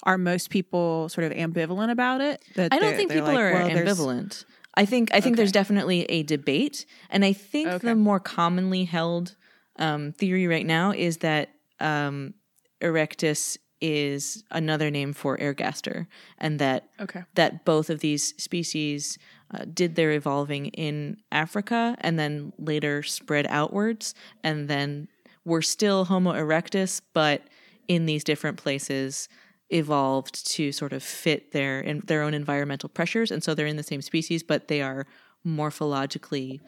are 0.03 0.17
most 0.17 0.49
people 0.49 1.09
sort 1.09 1.25
of 1.25 1.33
ambivalent 1.33 1.91
about 1.91 2.21
it? 2.21 2.43
That 2.55 2.73
I 2.73 2.79
don't 2.79 2.95
think 2.95 3.11
people 3.11 3.27
like, 3.27 3.39
are 3.39 3.53
well, 3.53 3.69
ambivalent. 3.69 4.45
I 4.75 4.85
think 4.85 5.09
I 5.13 5.19
think 5.19 5.33
Okay. 5.33 5.37
there's 5.41 5.51
definitely 5.51 6.03
a 6.03 6.23
debate, 6.23 6.85
and 7.09 7.25
I 7.25 7.33
think 7.33 7.67
Okay. 7.67 7.87
the 7.87 7.95
more 7.95 8.19
commonly 8.19 8.85
held 8.85 9.35
um, 9.77 10.11
theory 10.13 10.47
right 10.47 10.65
now 10.65 10.91
is 10.91 11.17
that 11.17 11.49
um, 11.79 12.35
erectus 12.81 13.57
is 13.81 14.43
another 14.51 14.89
name 14.91 15.13
for 15.13 15.37
ergaster, 15.37 16.07
and 16.37 16.59
that 16.59 16.89
Okay. 16.99 17.23
that 17.33 17.65
both 17.65 17.89
of 17.89 17.99
these 17.99 18.35
species 18.37 19.17
uh, 19.51 19.65
did 19.73 19.95
their 19.95 20.11
evolving 20.11 20.67
in 20.67 21.17
Africa 21.31 21.95
and 22.01 22.17
then 22.19 22.53
later 22.57 23.03
spread 23.03 23.47
outwards, 23.49 24.13
and 24.43 24.67
then 24.67 25.07
were 25.45 25.61
still 25.61 26.05
Homo 26.05 26.33
erectus, 26.33 27.01
but 27.13 27.41
in 27.87 28.05
these 28.05 28.23
different 28.23 28.57
places 28.57 29.29
evolved 29.69 30.47
to 30.51 30.71
sort 30.71 30.93
of 30.93 31.03
fit 31.03 31.51
their 31.51 31.79
in 31.81 32.01
their 32.07 32.21
own 32.21 32.33
environmental 32.33 32.89
pressures, 32.89 33.31
and 33.31 33.43
so 33.43 33.53
they're 33.53 33.67
in 33.67 33.77
the 33.77 33.83
same 33.83 34.01
species, 34.01 34.43
but 34.43 34.67
they 34.67 34.81
are 34.81 35.05
morphologically 35.45 36.59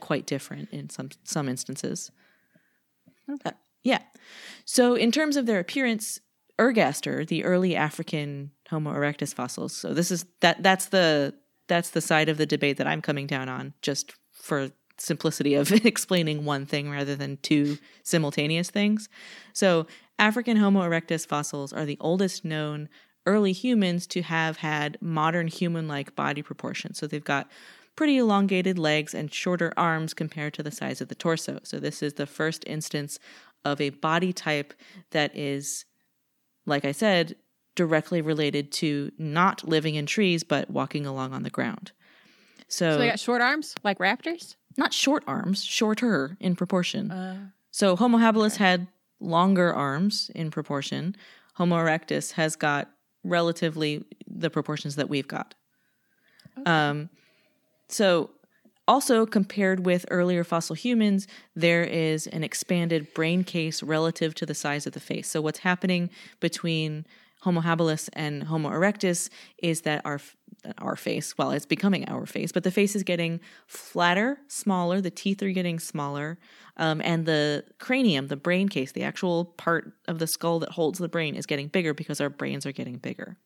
quite 0.00 0.26
different 0.26 0.70
in 0.70 0.90
some 0.90 1.10
some 1.24 1.48
instances. 1.48 2.10
Uh, 3.44 3.52
yeah. 3.82 4.00
So 4.64 4.94
in 4.94 5.12
terms 5.12 5.36
of 5.36 5.46
their 5.46 5.58
appearance, 5.58 6.20
ergaster, 6.58 7.26
the 7.26 7.44
early 7.44 7.76
African 7.76 8.50
Homo 8.68 8.92
erectus 8.92 9.34
fossils. 9.34 9.74
So 9.74 9.94
this 9.94 10.10
is 10.10 10.26
that 10.40 10.62
that's 10.62 10.86
the 10.86 11.34
that's 11.68 11.90
the 11.90 12.00
side 12.00 12.28
of 12.28 12.38
the 12.38 12.46
debate 12.46 12.76
that 12.78 12.86
I'm 12.86 13.02
coming 13.02 13.26
down 13.26 13.48
on 13.48 13.74
just 13.82 14.14
for 14.32 14.70
simplicity 14.98 15.54
of 15.54 15.72
explaining 15.84 16.44
one 16.44 16.66
thing 16.66 16.90
rather 16.90 17.16
than 17.16 17.38
two 17.38 17.78
simultaneous 18.02 18.70
things. 18.70 19.08
So 19.52 19.86
African 20.18 20.56
Homo 20.56 20.82
erectus 20.82 21.26
fossils 21.26 21.72
are 21.72 21.84
the 21.84 21.98
oldest 22.00 22.44
known 22.44 22.88
early 23.26 23.52
humans 23.52 24.06
to 24.06 24.22
have 24.22 24.58
had 24.58 24.96
modern 25.00 25.48
human-like 25.48 26.14
body 26.14 26.42
proportions. 26.42 26.98
So 26.98 27.06
they've 27.06 27.22
got 27.22 27.50
pretty 27.96 28.18
elongated 28.18 28.78
legs 28.78 29.14
and 29.14 29.32
shorter 29.32 29.72
arms 29.76 30.14
compared 30.14 30.54
to 30.54 30.62
the 30.62 30.70
size 30.70 31.00
of 31.00 31.08
the 31.08 31.14
torso. 31.14 31.58
So 31.64 31.80
this 31.80 32.02
is 32.02 32.14
the 32.14 32.26
first 32.26 32.62
instance 32.66 33.18
of 33.64 33.80
a 33.80 33.90
body 33.90 34.32
type 34.32 34.74
that 35.10 35.36
is 35.36 35.86
like 36.66 36.84
I 36.84 36.92
said, 36.92 37.36
directly 37.76 38.20
related 38.20 38.72
to 38.72 39.12
not 39.18 39.66
living 39.66 39.94
in 39.94 40.06
trees 40.06 40.42
but 40.42 40.68
walking 40.68 41.06
along 41.06 41.32
on 41.32 41.44
the 41.44 41.50
ground. 41.50 41.92
So, 42.68 42.92
So 42.92 42.98
they 42.98 43.08
got 43.08 43.20
short 43.20 43.40
arms 43.40 43.74
like 43.84 43.98
raptors? 43.98 44.56
not 44.78 44.92
short 44.92 45.24
arms, 45.26 45.64
shorter 45.64 46.36
in 46.40 46.54
proportion. 46.54 47.10
Uh, 47.10 47.48
so 47.70 47.96
Homo 47.96 48.18
habilis 48.18 48.56
had 48.56 48.88
longer 49.20 49.72
arms 49.72 50.30
in 50.34 50.50
proportion. 50.50 51.16
Homo 51.54 51.76
erectus 51.76 52.32
has 52.32 52.56
got 52.56 52.90
relatively 53.24 54.04
the 54.26 54.50
proportions 54.50 54.96
that 54.96 55.08
we've 55.08 55.26
got. 55.26 55.54
Um, 56.66 57.08
so 57.88 58.30
also 58.88 59.26
compared 59.26 59.84
with 59.84 60.04
earlier 60.10 60.44
fossil 60.44 60.74
humans, 60.76 61.26
there 61.54 61.82
is 61.84 62.26
an 62.28 62.44
expanded 62.44 63.12
brain 63.14 63.44
case 63.44 63.82
relative 63.82 64.34
to 64.36 64.46
the 64.46 64.54
size 64.54 64.86
of 64.86 64.92
the 64.92 65.00
face. 65.00 65.28
So 65.28 65.40
what's 65.40 65.60
happening 65.60 66.10
between 66.40 67.06
Homo 67.46 67.60
habilis 67.60 68.08
and 68.12 68.42
Homo 68.42 68.70
erectus 68.70 69.30
is 69.58 69.82
that 69.82 70.02
our 70.04 70.20
our 70.78 70.96
face, 70.96 71.38
well, 71.38 71.52
it's 71.52 71.64
becoming 71.64 72.08
our 72.08 72.26
face, 72.26 72.50
but 72.50 72.64
the 72.64 72.72
face 72.72 72.96
is 72.96 73.04
getting 73.04 73.38
flatter, 73.68 74.40
smaller. 74.48 75.00
The 75.00 75.12
teeth 75.12 75.40
are 75.44 75.50
getting 75.52 75.78
smaller, 75.78 76.40
um, 76.76 77.00
and 77.04 77.24
the 77.24 77.62
cranium, 77.78 78.26
the 78.26 78.36
brain 78.36 78.68
case, 78.68 78.90
the 78.90 79.04
actual 79.04 79.44
part 79.44 79.92
of 80.08 80.18
the 80.18 80.26
skull 80.26 80.58
that 80.58 80.70
holds 80.70 80.98
the 80.98 81.08
brain, 81.08 81.36
is 81.36 81.46
getting 81.46 81.68
bigger 81.68 81.94
because 81.94 82.20
our 82.20 82.28
brains 82.28 82.66
are 82.66 82.72
getting 82.72 82.96
bigger. 82.96 83.36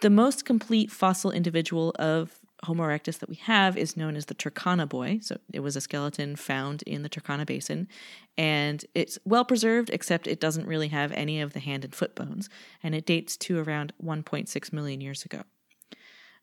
The 0.00 0.10
most 0.10 0.44
complete 0.44 0.90
fossil 0.90 1.30
individual 1.30 1.94
of 1.96 2.40
Homo 2.64 2.84
erectus 2.84 3.18
that 3.18 3.28
we 3.28 3.36
have 3.36 3.76
is 3.76 3.96
known 3.96 4.16
as 4.16 4.26
the 4.26 4.34
Turkana 4.34 4.88
boy. 4.88 5.18
So 5.22 5.38
it 5.52 5.60
was 5.60 5.76
a 5.76 5.80
skeleton 5.80 6.36
found 6.36 6.82
in 6.82 7.02
the 7.02 7.08
Turkana 7.08 7.46
Basin, 7.46 7.88
and 8.36 8.84
it's 8.94 9.18
well 9.24 9.44
preserved, 9.44 9.90
except 9.90 10.26
it 10.26 10.40
doesn't 10.40 10.66
really 10.66 10.88
have 10.88 11.12
any 11.12 11.40
of 11.40 11.52
the 11.52 11.60
hand 11.60 11.84
and 11.84 11.94
foot 11.94 12.14
bones, 12.14 12.48
and 12.82 12.94
it 12.94 13.06
dates 13.06 13.36
to 13.38 13.58
around 13.58 13.92
1.6 14.02 14.72
million 14.72 15.00
years 15.00 15.24
ago. 15.24 15.42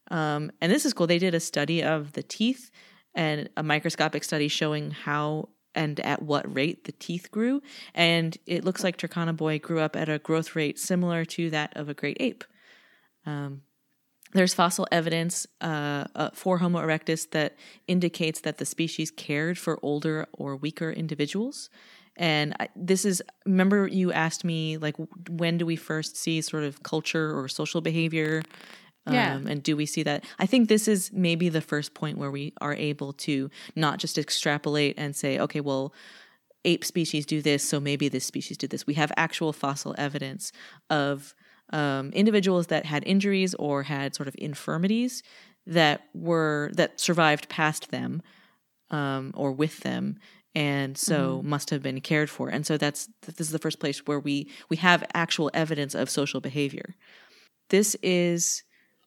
Um, 0.10 0.51
and 0.62 0.72
this 0.72 0.86
is 0.86 0.94
cool. 0.94 1.08
They 1.08 1.20
did 1.20 1.36
a 1.36 1.40
study 1.40 1.84
of 1.84 2.13
the 2.13 2.24
teeth 2.24 2.72
and 3.13 3.50
a 3.58 3.63
microscopic 3.63 4.24
study 4.24 4.48
showing 4.48 4.92
how 4.92 5.50
and 5.74 6.00
at 6.01 6.22
what 6.22 6.54
rate 6.54 6.84
the 6.84 6.92
teeth 6.92 7.32
grew, 7.32 7.62
and 7.94 8.38
it 8.46 8.66
looks 8.66 8.84
like 8.84 8.98
Turkana 8.98 9.36
boy 9.36 9.58
grew 9.60 9.80
up 9.80 9.96
at 9.96 10.10
a 10.10 10.20
growth 10.20 10.56
rate 10.56 10.78
similar 10.78 11.24
to 11.25 11.50
that 11.50 11.75
of 11.78 11.88
a 11.88 11.94
great 11.94 12.18
ape. 12.20 12.44
Um, 13.25 13.62
there's 14.34 14.54
fossil 14.54 14.88
evidence 14.92 15.48
uh, 15.62 16.06
uh, 16.16 16.30
for 16.34 16.58
Homo 16.60 16.80
erectus 16.80 17.30
that 17.32 17.56
indicates 17.88 18.42
that 18.42 18.58
the 18.58 18.66
species 18.66 19.12
cared 19.12 19.58
for 19.58 19.80
older 19.82 20.28
or 20.34 20.56
weaker 20.56 20.92
individuals. 20.92 21.70
And 22.18 22.56
I, 22.60 22.68
this 22.76 23.06
is, 23.06 23.24
remember, 23.46 23.88
you 23.88 24.12
asked 24.12 24.44
me, 24.44 24.78
like, 24.78 24.96
when 25.30 25.58
do 25.58 25.66
we 25.66 25.76
first 25.76 26.18
see 26.18 26.42
sort 26.42 26.64
of 26.64 26.84
culture 26.84 27.38
or 27.38 27.48
social 27.48 27.82
behavior? 27.82 28.44
Um, 29.08 29.14
Yeah. 29.16 29.40
And 29.48 29.64
do 29.64 29.76
we 29.76 29.86
see 29.86 30.04
that? 30.04 30.24
I 30.38 30.46
think 30.46 30.68
this 30.68 30.88
is 30.88 31.12
maybe 31.12 31.50
the 31.50 31.62
first 31.62 31.94
point 31.94 32.18
where 32.18 32.30
we 32.30 32.54
are 32.62 32.76
able 32.76 33.14
to 33.14 33.50
not 33.76 33.98
just 33.98 34.18
extrapolate 34.18 34.96
and 34.98 35.16
say, 35.16 35.40
okay, 35.40 35.62
well, 35.62 35.94
ape 36.64 36.86
species 36.86 37.26
do 37.26 37.42
this, 37.42 37.68
so 37.68 37.80
maybe 37.80 38.10
this 38.10 38.26
species 38.26 38.58
did 38.58 38.70
this. 38.70 38.86
We 38.86 38.94
have 38.94 39.12
actual 39.18 39.54
fossil 39.54 39.96
evidence 39.98 40.52
of 40.90 41.34
um, 41.72 42.12
individuals 42.12 42.68
that 42.68 42.86
had 42.86 43.04
injuries 43.06 43.54
or 43.56 43.84
had 43.84 44.16
sort 44.16 44.28
of 44.28 44.36
infirmities 44.38 45.24
that 45.66 46.01
were 46.13 46.72
that 46.75 47.00
survived 47.00 47.50
past 47.50 47.92
them 47.92 48.22
um, 48.90 49.32
or 49.36 49.51
with 49.51 49.80
them 49.82 50.18
and 50.54 50.98
so 50.98 51.42
must 51.44 51.70
have 51.70 51.82
been 51.82 52.01
cared 52.01 52.30
for. 52.30 52.50
And 52.50 52.66
so 52.66 52.78
that's 52.78 53.08
this 53.25 53.40
is 53.40 53.51
the 53.51 53.60
first 53.60 53.80
place 53.80 54.06
where 54.06 54.20
we 54.20 54.50
we 54.70 54.78
have 54.78 55.04
actual 55.13 55.50
evidence 55.54 55.96
of 55.96 56.10
social 56.10 56.42
behavior. 56.42 56.96
This 57.70 57.96
is 58.04 58.63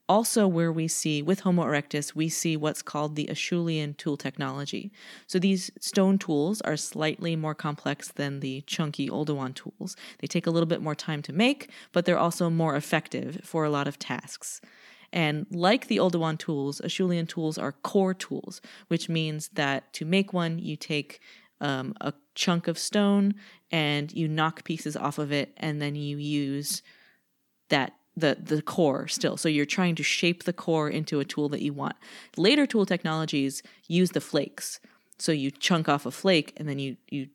also 0.09 0.47
where 0.47 0.73
we 0.73 0.87
see 0.89 1.23
with 1.23 1.41
homo 1.41 1.65
erectus 1.65 2.15
we 2.15 2.29
see 2.29 2.57
what's 2.57 2.83
called 2.83 3.17
the 3.17 3.27
acheulean 3.27 3.97
tool 3.97 4.17
technology. 4.17 4.93
So 5.27 5.39
these 5.39 5.71
stone 5.81 6.19
tools 6.19 6.61
are 6.63 6.77
slightly 6.77 7.37
more 7.37 7.55
complex 7.55 8.13
than 8.13 8.41
the 8.41 8.63
chunky 8.63 9.09
oldowan 9.09 9.55
tools. 9.55 9.97
They 10.19 10.27
take 10.27 10.47
a 10.47 10.51
little 10.51 10.67
bit 10.67 10.83
more 10.83 10.95
time 10.95 11.23
to 11.23 11.33
make 11.33 11.71
but 11.93 12.05
they're 12.05 12.19
also 12.19 12.51
more 12.51 12.77
effective 12.77 13.41
for 13.45 13.65
a 13.65 13.71
lot 13.71 13.89
of 13.89 13.99
tasks. 13.99 14.61
And 15.15 15.47
like 15.53 15.87
the 15.87 15.99
Oldowan 15.99 16.39
tools, 16.39 16.81
Acheulean 16.85 17.29
tools 17.29 17.57
are 17.57 17.71
core 17.71 18.15
tools, 18.15 18.61
which 18.89 19.09
means 19.09 19.49
that 19.51 19.93
to 19.93 20.05
make 20.05 20.33
one, 20.33 20.59
you 20.59 20.75
take 20.75 21.21
um, 21.61 21.95
a 22.01 22.13
chunk 22.35 22.67
of 22.67 22.77
stone 22.77 23.35
and 23.71 24.13
you 24.13 24.27
knock 24.27 24.65
pieces 24.65 24.97
off 24.97 25.19
of 25.19 25.31
it, 25.31 25.53
and 25.57 25.81
then 25.81 25.95
you 25.95 26.17
use 26.17 26.83
that 27.69 27.95
the 28.17 28.37
the 28.41 28.63
core 28.63 29.09
still. 29.09 29.37
So 29.37 29.49
you're 29.49 29.67
trying 29.67 29.95
to 29.97 30.03
shape 30.03 30.45
the 30.45 30.53
core 30.53 30.89
into 30.89 31.21
a 31.21 31.25
tool 31.25 31.49
that 31.51 31.63
you 31.63 31.73
want. 31.73 31.97
Later 32.37 32.67
tool 32.67 32.87
technologies 32.87 33.63
use 33.89 34.11
the 34.11 34.21
flakes. 34.21 34.81
So 35.19 35.33
you 35.33 35.51
chunk 35.51 35.89
off 35.89 36.07
a 36.07 36.11
flake 36.11 36.53
and 36.57 36.69
then 36.69 36.79
you 36.79 36.97
you 37.09 37.29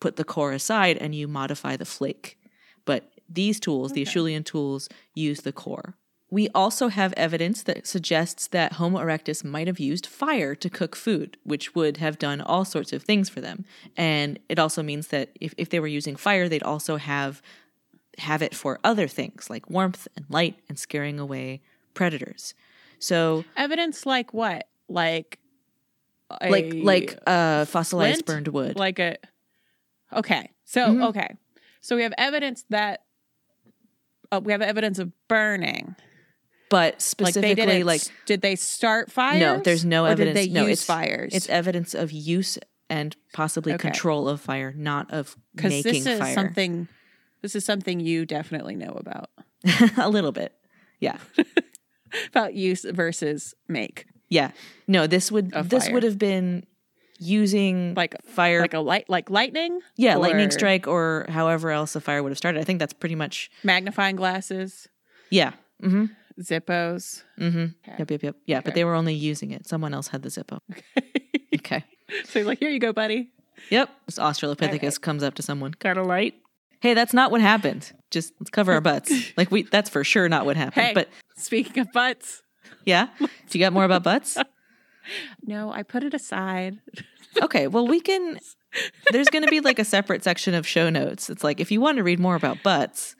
put 0.00 0.16
the 0.16 0.24
core 0.24 0.52
aside 0.52 0.96
and 0.98 1.14
you 1.14 1.28
modify 1.28 1.76
the 1.76 1.84
flake. 1.84 2.38
But 2.84 3.10
these 3.28 3.60
tools, 3.60 3.92
the 3.92 4.02
Acheulean 4.02 4.44
tools, 4.44 4.88
use 5.14 5.42
the 5.42 5.52
core. 5.52 5.94
We 6.32 6.48
also 6.54 6.88
have 6.88 7.12
evidence 7.12 7.62
that 7.64 7.86
suggests 7.86 8.46
that 8.48 8.74
Homo 8.74 8.98
erectus 8.98 9.44
might 9.44 9.66
have 9.66 9.78
used 9.78 10.06
fire 10.06 10.54
to 10.54 10.70
cook 10.70 10.96
food, 10.96 11.36
which 11.44 11.74
would 11.74 11.98
have 11.98 12.18
done 12.18 12.40
all 12.40 12.64
sorts 12.64 12.92
of 12.94 13.02
things 13.02 13.28
for 13.28 13.42
them. 13.42 13.66
And 13.98 14.38
it 14.48 14.58
also 14.58 14.82
means 14.82 15.08
that 15.08 15.28
if, 15.42 15.52
if 15.58 15.68
they 15.68 15.78
were 15.78 15.86
using 15.86 16.16
fire, 16.16 16.48
they'd 16.48 16.62
also 16.62 16.96
have 16.96 17.42
have 18.18 18.42
it 18.42 18.54
for 18.54 18.78
other 18.84 19.08
things 19.08 19.48
like 19.50 19.68
warmth 19.70 20.06
and 20.16 20.26
light 20.28 20.56
and 20.68 20.78
scaring 20.78 21.18
away 21.18 21.60
predators. 21.94 22.54
So 22.98 23.44
Evidence 23.56 24.04
like 24.06 24.32
what? 24.34 24.68
Like 24.88 25.38
like 26.48 26.72
like 26.74 27.18
uh 27.26 27.64
fossilized 27.66 28.24
burned 28.24 28.48
wood. 28.48 28.76
like 28.76 28.98
a 28.98 29.16
Okay. 30.12 30.50
So 30.64 30.80
Mhm. 30.88 31.08
okay. 31.08 31.36
So 31.80 31.96
we 31.96 32.02
have 32.02 32.14
evidence 32.18 32.64
that 32.70 33.02
uh, 34.30 34.40
we 34.42 34.52
have 34.52 34.62
evidence 34.62 34.98
of 34.98 35.12
burning. 35.28 35.94
but 36.70 36.94
Like 36.94 37.00
specifically 37.02 37.54
didn't. 37.54 37.86
like 37.86 38.02
did 38.24 38.40
they 38.40 38.56
start 38.56 39.10
fires? 39.12 39.40
No, 39.40 39.58
there's 39.58 39.84
no 39.84 40.06
evidence. 40.06 40.38
Did 40.38 40.50
they 40.50 40.52
No, 40.52 40.62
use 40.66 40.82
it's- 40.82 40.86
fires? 40.86 41.34
it's 41.34 41.48
evidence 41.50 41.92
of 41.94 42.12
use 42.12 42.58
and 42.88 43.14
possibly 43.34 43.72
Okay. 43.74 43.88
control 43.90 44.26
of 44.28 44.40
fire, 44.40 44.72
not 44.76 45.10
of 45.12 45.36
making 45.54 45.82
this 45.82 46.06
is 46.06 46.18
fire. 46.18 46.34
something. 46.34 46.88
This 47.42 47.54
is 47.54 47.64
something 47.64 48.00
you 48.00 48.24
definitely 48.24 48.76
know 48.76 48.96
about 48.96 49.30
a 49.96 50.08
little 50.08 50.32
bit. 50.32 50.54
Yeah. 51.00 51.18
about 52.28 52.54
use 52.54 52.84
versus 52.84 53.54
make, 53.68 54.06
Yeah. 54.28 54.52
No, 54.86 55.06
this 55.06 55.32
would 55.32 55.50
this 55.50 55.88
would 55.90 56.02
have 56.02 56.18
been 56.18 56.64
using 57.18 57.94
like 57.94 58.16
fire 58.24 58.60
like 58.60 58.74
a 58.74 58.80
light, 58.80 59.08
like 59.08 59.30
lightning. 59.30 59.80
yeah, 59.96 60.16
lightning 60.16 60.50
strike 60.50 60.86
or 60.86 61.26
however 61.28 61.70
else 61.70 61.94
a 61.96 62.00
fire 62.00 62.22
would 62.22 62.30
have 62.30 62.38
started. 62.38 62.60
I 62.60 62.64
think 62.64 62.78
that's 62.78 62.92
pretty 62.92 63.14
much 63.14 63.50
magnifying 63.62 64.16
glasses, 64.16 64.88
yeah. 65.30 65.52
Mhm. 65.82 66.10
Zippos. 66.40 67.24
Mhm. 67.38 67.74
Okay. 67.86 67.96
Yep, 67.98 68.10
yep, 68.10 68.22
yep. 68.22 68.36
Yeah, 68.46 68.60
but 68.60 68.74
they 68.74 68.84
were 68.84 68.94
only 68.94 69.14
using 69.14 69.50
it. 69.50 69.66
Someone 69.66 69.94
else 69.94 70.08
had 70.08 70.22
the 70.22 70.28
Zippo. 70.28 70.60
Okay. 70.70 71.02
okay. 71.56 71.84
so 72.24 72.40
like, 72.40 72.58
here 72.58 72.70
you 72.70 72.78
go, 72.78 72.92
buddy. 72.92 73.30
Yep. 73.70 73.90
This 74.06 74.18
Australopithecus 74.18 74.82
right. 74.82 75.00
comes 75.00 75.22
up 75.22 75.34
to 75.34 75.42
someone. 75.42 75.74
Got 75.78 75.98
a 75.98 76.02
light. 76.02 76.34
Hey, 76.82 76.94
that's 76.94 77.14
not 77.14 77.30
what 77.30 77.40
happened. 77.40 77.92
Just 78.10 78.34
let's 78.40 78.50
cover 78.50 78.72
our 78.72 78.80
butts. 78.80 79.12
like 79.36 79.50
we 79.50 79.62
that's 79.62 79.88
for 79.88 80.02
sure 80.04 80.28
not 80.28 80.44
what 80.44 80.56
happened. 80.56 80.86
Hey. 80.88 80.92
But 80.94 81.08
Speaking 81.36 81.80
of 81.80 81.92
butts, 81.92 82.42
yeah. 82.84 83.08
Do 83.18 83.28
you 83.58 83.64
got 83.64 83.72
more 83.72 83.84
about 83.84 84.02
butts? 84.02 84.36
no, 85.46 85.72
I 85.72 85.82
put 85.82 86.02
it 86.04 86.12
aside. 86.12 86.78
Okay, 87.40 87.66
well 87.68 87.86
we 87.86 88.00
can 88.00 88.38
there's 89.12 89.28
going 89.28 89.44
to 89.44 89.50
be 89.50 89.60
like 89.60 89.78
a 89.78 89.84
separate 89.84 90.24
section 90.24 90.54
of 90.54 90.66
show 90.66 90.90
notes. 90.90 91.30
It's 91.30 91.44
like 91.44 91.60
if 91.60 91.70
you 91.70 91.80
want 91.80 91.98
to 91.98 92.02
read 92.02 92.18
more 92.18 92.34
about 92.34 92.62
butts, 92.62 93.14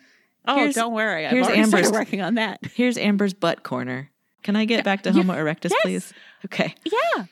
Oh, 0.44 0.72
don't 0.72 0.92
worry. 0.92 1.24
I've 1.26 1.32
here's 1.32 1.48
Amber's- 1.48 1.92
working 1.92 2.20
on 2.20 2.34
that. 2.34 2.58
here's 2.74 2.98
Amber's 2.98 3.32
butt 3.32 3.62
corner. 3.62 4.10
Can 4.42 4.56
I 4.56 4.64
get 4.64 4.84
back 4.84 5.04
to 5.04 5.12
Homo 5.12 5.34
erectus, 5.34 5.70
yes. 5.70 5.82
please? 5.82 6.12
Okay. 6.46 6.74
Yeah. 6.84 7.24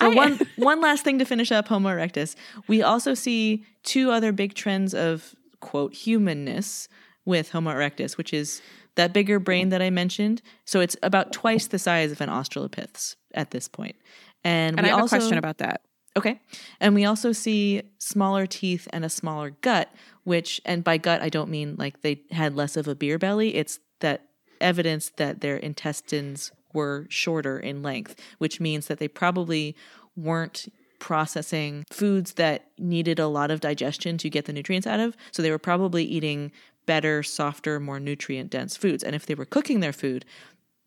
So 0.00 0.10
I- 0.12 0.14
one 0.14 0.38
one 0.56 0.80
last 0.80 1.02
thing 1.02 1.18
to 1.18 1.24
finish 1.24 1.50
up 1.50 1.66
Homo 1.68 1.88
erectus. 1.88 2.36
We 2.68 2.82
also 2.82 3.14
see 3.14 3.64
two 3.82 4.10
other 4.12 4.30
big 4.32 4.54
trends 4.54 4.94
of 4.94 5.34
quote 5.62 5.94
humanness 5.94 6.88
with 7.24 7.52
Homo 7.52 7.70
erectus, 7.70 8.18
which 8.18 8.34
is 8.34 8.60
that 8.96 9.14
bigger 9.14 9.38
brain 9.38 9.70
that 9.70 9.80
I 9.80 9.88
mentioned. 9.88 10.42
So 10.66 10.80
it's 10.80 10.96
about 11.02 11.32
twice 11.32 11.68
the 11.68 11.78
size 11.78 12.12
of 12.12 12.20
an 12.20 12.28
Australopith's 12.28 13.16
at 13.32 13.52
this 13.52 13.68
point. 13.68 13.96
And, 14.44 14.76
And 14.78 14.84
we 14.84 14.90
I 14.90 14.92
have 14.92 15.02
also, 15.02 15.16
a 15.16 15.18
question 15.20 15.38
about 15.38 15.58
that. 15.58 15.80
Okay. 16.14 16.40
And 16.80 16.94
we 16.94 17.06
also 17.06 17.32
see 17.32 17.82
smaller 17.98 18.44
teeth 18.44 18.86
and 18.92 19.04
a 19.04 19.08
smaller 19.08 19.50
gut, 19.62 19.88
which, 20.24 20.60
and 20.66 20.84
by 20.84 20.98
gut, 20.98 21.22
I 21.22 21.30
don't 21.30 21.48
mean 21.48 21.76
like 21.78 22.02
they 22.02 22.20
had 22.30 22.54
less 22.54 22.76
of 22.76 22.86
a 22.86 22.94
beer 22.94 23.18
belly. 23.18 23.54
It's 23.54 23.78
that 24.00 24.26
evidence 24.60 25.10
that 25.16 25.40
their 25.40 25.56
intestines 25.56 26.52
were 26.74 27.06
shorter 27.08 27.58
in 27.58 27.82
length, 27.82 28.20
which 28.38 28.60
means 28.60 28.88
that 28.88 28.98
they 28.98 29.08
probably 29.08 29.74
weren't 30.16 30.66
processing 31.02 31.84
foods 31.90 32.34
that 32.34 32.66
needed 32.78 33.18
a 33.18 33.26
lot 33.26 33.50
of 33.50 33.58
digestion 33.58 34.16
to 34.16 34.30
get 34.30 34.44
the 34.44 34.52
nutrients 34.52 34.86
out 34.86 35.00
of. 35.00 35.16
So 35.32 35.42
they 35.42 35.50
were 35.50 35.58
probably 35.58 36.04
eating 36.04 36.52
better, 36.86 37.24
softer, 37.24 37.80
more 37.80 37.98
nutrient 37.98 38.50
dense 38.50 38.76
foods. 38.76 39.02
And 39.02 39.12
if 39.16 39.26
they 39.26 39.34
were 39.34 39.44
cooking 39.44 39.80
their 39.80 39.92
food, 39.92 40.24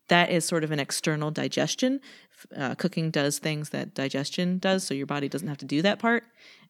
that 0.08 0.30
is 0.30 0.46
sort 0.46 0.64
of 0.64 0.70
an 0.70 0.80
external 0.80 1.30
digestion. 1.30 2.00
Uh, 2.56 2.74
cooking 2.76 3.10
does 3.10 3.38
things 3.38 3.68
that 3.70 3.92
digestion 3.92 4.58
does, 4.58 4.84
so 4.84 4.94
your 4.94 5.04
body 5.06 5.28
doesn't 5.28 5.48
have 5.48 5.58
to 5.58 5.66
do 5.66 5.82
that 5.82 5.98
part. 5.98 6.24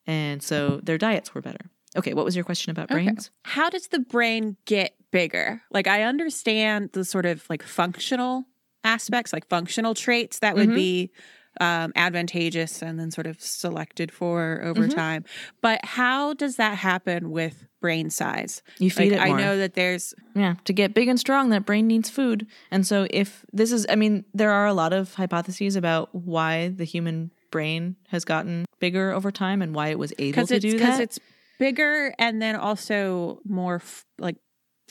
And 0.09 0.43
so 0.43 0.81
their 0.83 0.99
diets 0.99 1.33
were 1.33 1.41
better. 1.41 1.71
Okay, 1.97 2.15
what 2.15 2.25
was 2.25 2.35
your 2.35 2.45
question 2.45 2.73
about 2.73 2.91
Okay. 2.91 3.05
brains? 3.05 3.31
How 3.45 3.71
does 3.71 3.87
the 3.89 4.01
brain 4.01 4.57
get 4.65 4.97
bigger? 5.13 5.63
Like 5.71 5.87
I 5.87 6.03
understand 6.03 6.91
the 6.95 7.05
sort 7.05 7.27
of 7.27 7.49
like 7.49 7.63
functional 7.63 8.45
aspects, 8.83 9.33
like 9.33 9.49
functional 9.49 9.95
traits 9.95 10.41
that 10.41 10.57
would 10.57 10.71
Mhm. 10.71 10.75
be 10.75 11.11
um, 11.61 11.93
advantageous 11.97 12.83
and 12.83 12.99
then 12.99 13.11
sort 13.11 13.27
of 13.27 13.41
selected 13.41 14.13
for 14.13 14.61
over 14.65 14.87
Mhm. 14.87 14.95
time. 14.95 15.25
But 15.61 15.85
how 15.85 16.35
does 16.35 16.57
that 16.57 16.79
happen 16.79 17.31
with 17.31 17.67
brain 17.81 18.11
size? 18.11 18.63
You 18.79 18.91
feed 18.91 19.13
Like 19.13 19.21
it 19.23 19.27
more. 19.29 19.39
I 19.39 19.41
know 19.43 19.57
that 19.59 19.75
there's 19.75 20.15
Yeah, 20.35 20.55
to 20.65 20.73
get 20.73 20.95
big 20.95 21.09
and 21.09 21.19
strong, 21.19 21.51
that 21.51 21.65
brain 21.65 21.87
needs 21.87 22.11
food. 22.11 22.47
And 22.71 22.87
so, 22.87 23.07
if 23.11 23.45
this 23.53 23.73
is, 23.73 23.87
I 23.89 23.95
mean, 23.97 24.25
there 24.35 24.51
are 24.51 24.67
a 24.67 24.75
lot 24.75 24.93
of 24.93 25.15
hypotheses 25.15 25.77
about 25.77 26.15
why 26.15 26.69
the 26.69 26.85
human 26.85 27.31
brain 27.51 27.97
has 28.09 28.25
gotten 28.25 28.65
bigger 28.81 29.13
over 29.13 29.31
time 29.31 29.63
and 29.63 29.75
why 29.75 29.89
it 29.89 29.99
was 29.99 30.13
able 30.19 30.47
to 30.47 30.61
do 30.61 30.73
because 30.73 31.01
it's 31.01 31.19
bigger 31.59 32.15
and 32.19 32.43
then 32.43 32.55
also 32.57 33.41
more 33.47 33.77
f- 33.77 34.05
like 34.19 34.37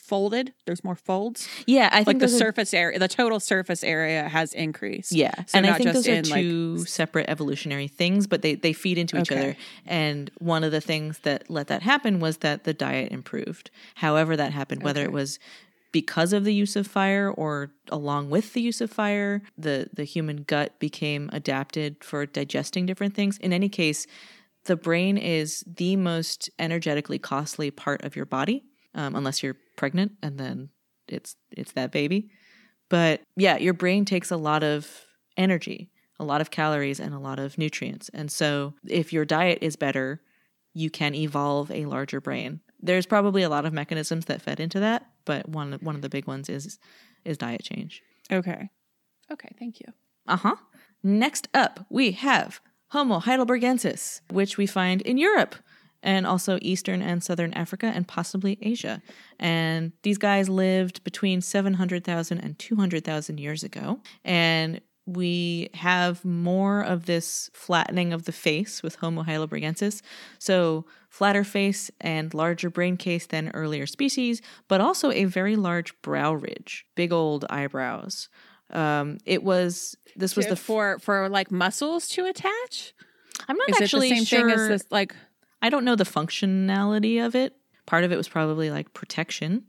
folded. 0.05 0.53
There's 0.65 0.83
more 0.83 0.95
folds. 0.95 1.47
yeah, 1.65 1.89
I 1.91 1.97
Like 1.99 2.05
think 2.07 2.19
the 2.19 2.27
those 2.27 2.35
are- 2.35 2.45
surface 2.45 2.73
area, 2.73 2.99
the 2.99 3.07
total 3.07 3.39
surface 3.39 3.83
area 3.83 4.29
has 4.29 4.53
increased. 4.53 5.11
Yeah, 5.11 5.33
So 5.47 5.57
and 5.57 5.65
I 5.67 5.73
think 5.77 5.87
just 5.91 6.05
those 6.05 6.07
are 6.07 6.17
in, 6.19 6.29
like, 6.29 6.41
two 6.41 6.85
separate 6.85 7.27
evolutionary 7.29 7.87
things, 7.87 8.27
but 8.27 8.41
they 8.41 8.55
they 8.55 8.73
feed 8.73 8.97
into 8.97 9.17
each 9.19 9.31
Okay. 9.31 9.39
other. 9.39 9.55
And 9.85 10.29
one 10.39 10.63
of 10.63 10.71
the 10.71 10.81
things 10.81 11.19
that 11.19 11.49
let 11.49 11.67
that 11.67 11.81
happen 11.81 12.19
was 12.19 12.37
that 12.37 12.63
the 12.63 12.73
diet 12.73 13.11
improved. 13.11 13.69
However, 13.95 14.37
that 14.37 14.51
happened, 14.53 14.83
whether 14.83 15.01
Okay. 15.01 15.09
it 15.09 15.13
was 15.13 15.39
because 15.91 16.33
of 16.33 16.43
the 16.43 16.53
use 16.53 16.75
of 16.75 16.85
fire 16.85 17.29
or 17.31 17.71
along 17.89 18.29
with 18.29 18.51
the 18.53 18.61
use 18.61 18.81
of 18.81 18.91
fire, 18.91 19.41
the 19.57 19.87
the 19.93 20.03
human 20.03 20.43
gut 20.43 20.77
became 20.79 21.29
adapted 21.33 22.03
for 22.03 22.25
digesting 22.25 22.85
different 22.85 23.13
things. 23.15 23.37
In 23.39 23.53
any 23.53 23.69
case, 23.69 24.05
the 24.65 24.75
brain 24.75 25.17
is 25.17 25.63
the 25.67 25.95
most 25.95 26.49
energetically 26.59 27.19
costly 27.19 27.71
part 27.71 28.03
of 28.03 28.15
your 28.15 28.25
body, 28.25 28.63
um, 28.95 29.15
unless 29.15 29.43
you're 29.43 29.57
pregnant, 29.75 30.13
and 30.23 30.39
then 30.39 30.69
it's 31.07 31.35
it's 31.51 31.73
that 31.73 31.91
baby. 31.91 32.29
But 32.89 33.21
yeah, 33.35 33.57
your 33.57 33.73
brain 33.73 34.05
takes 34.05 34.31
a 34.31 34.37
lot 34.37 34.63
of 34.63 35.05
energy, 35.37 35.91
a 36.19 36.25
lot 36.25 36.41
of 36.41 36.51
calories, 36.51 36.99
and 36.99 37.13
a 37.13 37.19
lot 37.19 37.39
of 37.39 37.57
nutrients. 37.57 38.09
And 38.13 38.31
so, 38.31 38.73
if 38.87 39.13
your 39.13 39.25
diet 39.25 39.59
is 39.61 39.75
better, 39.75 40.21
you 40.73 40.89
can 40.89 41.13
evolve 41.13 41.69
a 41.71 41.85
larger 41.85 42.21
brain. 42.21 42.61
There's 42.79 43.05
probably 43.05 43.43
a 43.43 43.49
lot 43.49 43.65
of 43.65 43.73
mechanisms 43.73 44.25
that 44.25 44.41
fed 44.41 44.59
into 44.59 44.79
that, 44.79 45.05
but 45.25 45.47
one 45.49 45.73
one 45.81 45.95
of 45.95 46.01
the 46.01 46.09
big 46.09 46.27
ones 46.27 46.49
is 46.49 46.79
is 47.23 47.37
diet 47.37 47.63
change. 47.63 48.01
Okay. 48.31 48.69
Okay. 49.31 49.49
Thank 49.59 49.79
you. 49.79 49.87
Uh 50.27 50.37
huh. 50.37 50.55
Next 51.03 51.47
up, 51.53 51.85
we 51.89 52.11
have 52.11 52.61
Homo 52.89 53.19
heidelbergensis, 53.19 54.21
which 54.31 54.57
we 54.57 54.65
find 54.65 55.01
in 55.01 55.17
Europe 55.17 55.55
and 56.05 56.25
also 56.27 56.59
Eastern 56.61 57.01
and 57.01 57.21
Southern 57.21 57.51
Africa 57.53 57.91
and 57.93 58.07
possibly 58.07 58.57
Asia. 58.61 59.01
And 59.39 59.91
these 60.03 60.19
guys 60.19 60.47
lived 60.47 61.03
between 61.03 61.41
700,000 61.41 62.37
and 62.37 62.57
200,000 62.57 63.39
years 63.39 63.63
ago. 63.63 63.99
And 64.23 64.79
we 65.07 65.69
have 65.73 66.23
more 66.23 66.81
of 66.81 67.05
this 67.05 67.49
flattening 67.53 68.13
of 68.13 68.25
the 68.25 68.31
face 68.31 68.81
with 68.81 68.95
Homo 68.95 69.23
heidelbergensis. 69.23 70.01
So, 70.39 70.85
flatter 71.09 71.43
face 71.43 71.91
and 72.01 72.33
larger 72.33 72.69
brain 72.69 72.97
case 72.97 73.25
than 73.25 73.49
earlier 73.49 73.85
species, 73.85 74.41
but 74.67 74.81
also 74.81 75.11
a 75.11 75.25
very 75.25 75.55
large 75.55 75.99
brow 76.01 76.33
ridge, 76.33 76.85
big 76.95 77.11
old 77.11 77.45
eyebrows. 77.49 78.29
Um, 78.71 79.19
it 79.25 79.43
was, 79.43 79.95
this 80.15 80.35
was 80.35 80.47
the, 80.47 80.53
f- 80.53 80.59
for 80.59 80.97
for 80.99 81.29
like 81.29 81.51
muscles 81.51 82.07
to 82.09 82.25
attach. 82.25 82.93
I'm 83.47 83.57
not 83.57 83.69
Is 83.69 83.81
actually 83.81 84.07
it 84.07 84.09
the 84.11 84.15
same 84.17 84.25
sure. 84.25 84.49
thing 84.49 84.59
as 84.59 84.67
this? 84.67 84.85
Like, 84.89 85.15
I 85.65 85.69
don't 85.69 85.83
know 85.85 85.95
the 85.95 86.03
functionality 86.03 87.25
of 87.25 87.35
it. 87.35 87.55
Part 87.85 88.03
of 88.03 88.11
it 88.11 88.17
was 88.17 88.27
probably 88.27 88.69
like 88.69 88.93
protection, 88.93 89.63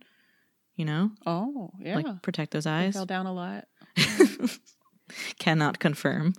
you 0.74 0.84
know, 0.84 1.10
oh 1.26 1.70
yeah, 1.80 1.96
like 1.96 2.22
protect 2.22 2.52
those 2.52 2.66
eyes. 2.66 2.94
fell 2.94 3.06
down 3.06 3.26
a 3.26 3.32
lot. 3.32 3.66
cannot 5.38 5.78
confirm 5.78 6.34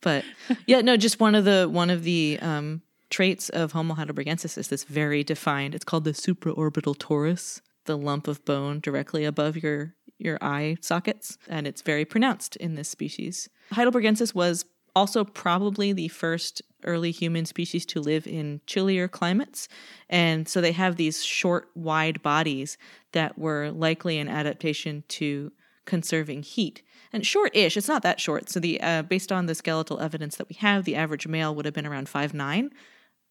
but 0.00 0.24
yeah 0.66 0.80
no 0.80 0.96
just 0.96 1.20
one 1.20 1.34
of 1.34 1.44
the 1.44 1.68
one 1.70 1.90
of 1.90 2.02
the 2.02 2.38
um 2.42 2.82
traits 3.08 3.48
of 3.50 3.72
homo 3.72 3.94
heidelbergensis 3.94 4.58
is 4.58 4.68
this 4.68 4.84
very 4.84 5.22
defined 5.22 5.74
it's 5.74 5.84
called 5.84 6.04
the 6.04 6.10
supraorbital 6.12 6.96
torus 6.96 7.60
the 7.84 7.96
lump 7.96 8.28
of 8.28 8.44
bone 8.44 8.80
directly 8.80 9.24
above 9.24 9.56
your 9.56 9.94
your 10.18 10.38
eye 10.42 10.76
sockets 10.80 11.38
and 11.48 11.66
it's 11.66 11.82
very 11.82 12.04
pronounced 12.04 12.56
in 12.56 12.74
this 12.74 12.88
species 12.88 13.48
heidelbergensis 13.72 14.34
was 14.34 14.64
also 14.94 15.24
probably 15.24 15.92
the 15.92 16.08
first 16.08 16.62
early 16.84 17.10
human 17.10 17.44
species 17.44 17.84
to 17.86 18.00
live 18.00 18.26
in 18.26 18.60
chillier 18.66 19.08
climates. 19.08 19.68
And 20.08 20.48
so 20.48 20.60
they 20.60 20.72
have 20.72 20.96
these 20.96 21.24
short 21.24 21.68
wide 21.74 22.22
bodies 22.22 22.78
that 23.12 23.38
were 23.38 23.70
likely 23.70 24.18
an 24.18 24.28
adaptation 24.28 25.04
to 25.08 25.52
conserving 25.86 26.42
heat. 26.42 26.82
And 27.12 27.26
short-ish 27.26 27.76
it's 27.76 27.88
not 27.88 28.02
that 28.02 28.20
short. 28.20 28.48
So 28.48 28.60
the 28.60 28.80
uh, 28.80 29.02
based 29.02 29.32
on 29.32 29.46
the 29.46 29.54
skeletal 29.54 30.00
evidence 30.00 30.36
that 30.36 30.48
we 30.48 30.54
have 30.56 30.84
the 30.84 30.96
average 30.96 31.26
male 31.26 31.54
would 31.54 31.64
have 31.64 31.74
been 31.74 31.86
around 31.86 32.08
five 32.08 32.32
nine, 32.32 32.70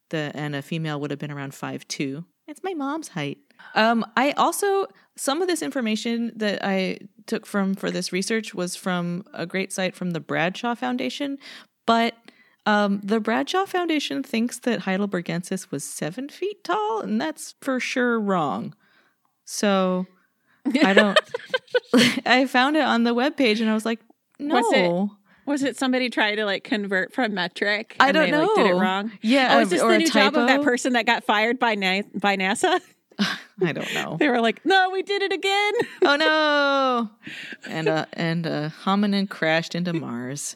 the 0.10 0.32
and 0.34 0.56
a 0.56 0.62
female 0.62 1.00
would 1.00 1.12
have 1.12 1.20
been 1.20 1.32
around 1.32 1.54
five 1.54 1.88
two. 1.88 2.26
it's 2.48 2.62
my 2.64 2.74
mom's 2.74 3.10
height. 3.10 3.38
Um 3.76 4.06
i 4.18 4.32
also 4.32 4.88
some 5.20 5.42
of 5.42 5.48
this 5.48 5.62
information 5.62 6.32
that 6.36 6.64
i 6.64 6.98
took 7.28 7.46
from 7.46 7.76
for 7.76 7.92
this 7.92 8.12
research 8.14 8.54
was 8.56 8.76
from 8.76 9.24
a 9.34 9.46
great 9.46 9.72
site 9.72 9.96
from 9.96 10.12
the 10.12 10.20
bradshaw 10.20 10.74
foundation 10.76 11.38
but 11.86 12.16
um, 12.66 13.02
the 13.04 13.20
Bradshaw 13.20 13.66
Foundation 13.66 14.22
thinks 14.22 14.60
that 14.60 14.82
Heidelbergensis 14.82 15.72
was 15.72 15.84
seven 15.84 16.30
feet 16.30 16.64
tall, 16.64 17.02
and 17.02 17.20
that's 17.20 17.56
for 17.62 17.80
sure 17.80 18.20
wrong. 18.20 18.76
So 19.46 20.06
I 20.84 20.94
don't. 20.94 21.18
I 22.28 22.46
found 22.46 22.76
it 22.76 22.84
on 22.84 23.06
the 23.06 23.16
webpage, 23.16 23.60
and 23.60 23.72
I 23.72 23.74
was 23.74 23.86
like, 23.86 24.02
no. 24.38 24.56
Was 24.56 24.74
it- 24.74 25.10
Was 25.48 25.64
it 25.64 25.78
somebody 25.78 26.12
trying 26.12 26.36
to 26.36 26.46
like 26.46 26.64
convert 26.64 27.12
from 27.12 27.34
metric? 27.34 27.96
I 28.00 28.12
don't 28.12 28.30
they, 28.30 28.38
Like, 28.38 28.56
did 28.56 28.68
it 28.68 28.74
wrong. 28.76 29.14
Yeah, 29.24 29.56
Oh, 29.58 29.62
is 29.62 29.72
this 29.72 29.82
the 29.82 29.98
new 29.98 30.08
job 30.08 30.36
of 30.36 30.46
that 30.48 30.62
person 30.62 30.94
that 30.94 31.08
got 31.08 31.24
fired 31.24 31.58
by 31.58 31.74
Na- 31.74 32.04
by 32.14 32.38
NASA? 32.38 32.82
I 33.64 33.72
don't 33.72 33.94
know. 33.94 34.18
They 34.18 34.30
were 34.30 34.42
like, 34.42 34.66
"No, 34.66 34.90
we 34.92 35.02
did 35.02 35.22
it 35.22 35.32
again." 35.32 35.74
oh 36.04 36.16
no! 36.16 37.10
And 37.70 37.88
uh, 37.88 38.06
and 38.14 38.46
a 38.46 38.74
hominin 38.84 39.30
crashed 39.30 39.76
into 39.76 39.94
Mars. 39.94 40.56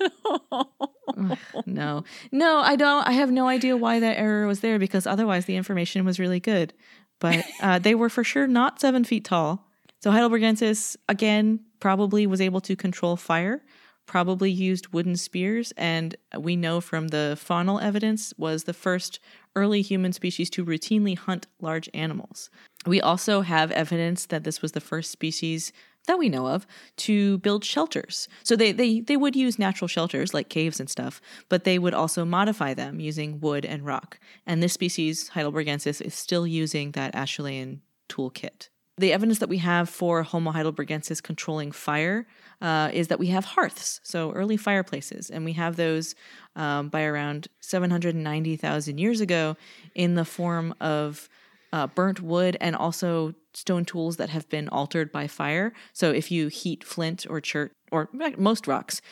Ugh, 0.00 1.38
no, 1.66 2.04
no, 2.32 2.58
I 2.58 2.76
don't. 2.76 3.06
I 3.06 3.12
have 3.12 3.30
no 3.30 3.48
idea 3.48 3.76
why 3.76 4.00
that 4.00 4.18
error 4.18 4.46
was 4.46 4.60
there 4.60 4.78
because 4.78 5.06
otherwise 5.06 5.46
the 5.46 5.56
information 5.56 6.04
was 6.04 6.18
really 6.18 6.40
good. 6.40 6.72
But 7.20 7.44
uh, 7.60 7.78
they 7.78 7.94
were 7.94 8.08
for 8.08 8.24
sure 8.24 8.46
not 8.46 8.80
seven 8.80 9.04
feet 9.04 9.24
tall. 9.24 9.66
So 10.00 10.10
Heidelbergensis 10.10 10.96
again 11.08 11.60
probably 11.80 12.26
was 12.26 12.40
able 12.40 12.60
to 12.62 12.76
control 12.76 13.16
fire. 13.16 13.62
Probably 14.06 14.50
used 14.50 14.92
wooden 14.92 15.16
spears, 15.16 15.72
and 15.76 16.14
we 16.38 16.56
know 16.56 16.80
from 16.80 17.08
the 17.08 17.38
faunal 17.40 17.82
evidence 17.82 18.34
was 18.36 18.64
the 18.64 18.74
first 18.74 19.18
early 19.56 19.82
human 19.82 20.12
species 20.12 20.50
to 20.50 20.64
routinely 20.64 21.16
hunt 21.16 21.46
large 21.60 21.88
animals. 21.94 22.50
We 22.86 23.00
also 23.00 23.40
have 23.40 23.70
evidence 23.70 24.26
that 24.26 24.44
this 24.44 24.60
was 24.60 24.72
the 24.72 24.80
first 24.80 25.10
species 25.10 25.72
that 26.06 26.18
we 26.18 26.28
know 26.28 26.48
of 26.48 26.66
to 26.96 27.38
build 27.38 27.64
shelters. 27.64 28.28
So 28.42 28.56
they, 28.56 28.72
they, 28.72 29.00
they 29.00 29.16
would 29.16 29.36
use 29.36 29.58
natural 29.58 29.88
shelters 29.88 30.34
like 30.34 30.48
caves 30.48 30.80
and 30.80 30.90
stuff, 30.90 31.20
but 31.48 31.64
they 31.64 31.78
would 31.78 31.94
also 31.94 32.24
modify 32.24 32.74
them 32.74 33.00
using 33.00 33.40
wood 33.40 33.64
and 33.64 33.84
rock. 33.84 34.18
And 34.46 34.62
this 34.62 34.74
species, 34.74 35.30
Heidelbergensis, 35.30 36.02
is 36.02 36.14
still 36.14 36.46
using 36.46 36.92
that 36.92 37.14
Acheulean 37.14 37.80
toolkit. 38.08 38.68
The 38.96 39.12
evidence 39.12 39.38
that 39.40 39.48
we 39.48 39.58
have 39.58 39.88
for 39.88 40.22
Homo 40.22 40.52
heidelbergensis 40.52 41.22
controlling 41.22 41.72
fire 41.72 42.26
uh, 42.60 42.90
is 42.92 43.08
that 43.08 43.18
we 43.18 43.28
have 43.28 43.44
hearths, 43.44 44.00
so 44.02 44.32
early 44.32 44.56
fireplaces, 44.56 45.30
and 45.30 45.44
we 45.44 45.52
have 45.52 45.76
those 45.76 46.14
um, 46.56 46.88
by 46.88 47.04
around 47.04 47.48
790,000 47.60 48.98
years 48.98 49.20
ago 49.20 49.56
in 49.94 50.14
the 50.14 50.24
form 50.24 50.74
of 50.80 51.28
uh, 51.72 51.88
burnt 51.88 52.20
wood 52.20 52.56
and 52.60 52.76
also 52.76 53.34
stone 53.52 53.84
tools 53.84 54.16
that 54.16 54.30
have 54.30 54.48
been 54.48 54.68
altered 54.68 55.10
by 55.10 55.26
fire. 55.26 55.72
So 55.92 56.12
if 56.12 56.30
you 56.30 56.46
heat 56.46 56.84
flint 56.84 57.26
or 57.28 57.40
chert 57.40 57.72
or 57.90 58.08
most 58.36 58.68
rocks 58.68 59.02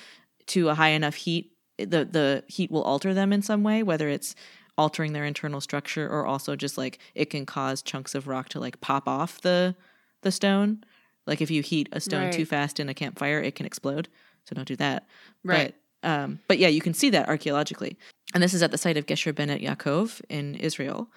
to 0.46 0.68
a 0.68 0.74
high 0.74 0.90
enough 0.90 1.16
heat, 1.16 1.52
the 1.78 2.04
the 2.04 2.44
heat 2.46 2.70
will 2.70 2.82
alter 2.82 3.14
them 3.14 3.32
in 3.32 3.42
some 3.42 3.64
way, 3.64 3.82
whether 3.82 4.08
it's 4.08 4.36
altering 4.78 5.12
their 5.12 5.24
internal 5.24 5.60
structure 5.60 6.08
or 6.08 6.24
also 6.24 6.56
just 6.56 6.78
like 6.78 6.98
it 7.14 7.30
can 7.30 7.44
cause 7.44 7.82
chunks 7.82 8.14
of 8.14 8.28
rock 8.28 8.48
to 8.50 8.60
like 8.60 8.80
pop 8.80 9.08
off 9.08 9.40
the 9.40 9.74
the 10.22 10.30
stone. 10.30 10.84
Like 11.26 11.40
if 11.40 11.50
you 11.50 11.62
heat 11.62 11.88
a 11.92 12.00
stone 12.00 12.24
Right. 12.24 12.32
too 12.32 12.44
fast 12.44 12.80
in 12.80 12.88
a 12.88 12.94
campfire, 12.94 13.40
it 13.40 13.54
can 13.54 13.66
explode. 13.66 14.08
So 14.44 14.54
don't 14.54 14.68
do 14.68 14.76
that. 14.76 15.06
Right. 15.44 15.74
But, 16.02 16.08
um, 16.08 16.40
but 16.48 16.58
yeah, 16.58 16.68
you 16.68 16.80
can 16.80 16.94
see 16.94 17.10
that 17.10 17.28
archaeologically. 17.28 17.96
And 18.34 18.42
this 18.42 18.54
is 18.54 18.62
at 18.62 18.70
the 18.70 18.78
site 18.78 18.96
of 18.96 19.06
Gesher 19.06 19.32
Benot 19.32 19.62
Ya'aqov 19.62 20.20
in 20.28 20.54
Israel. 20.56 21.08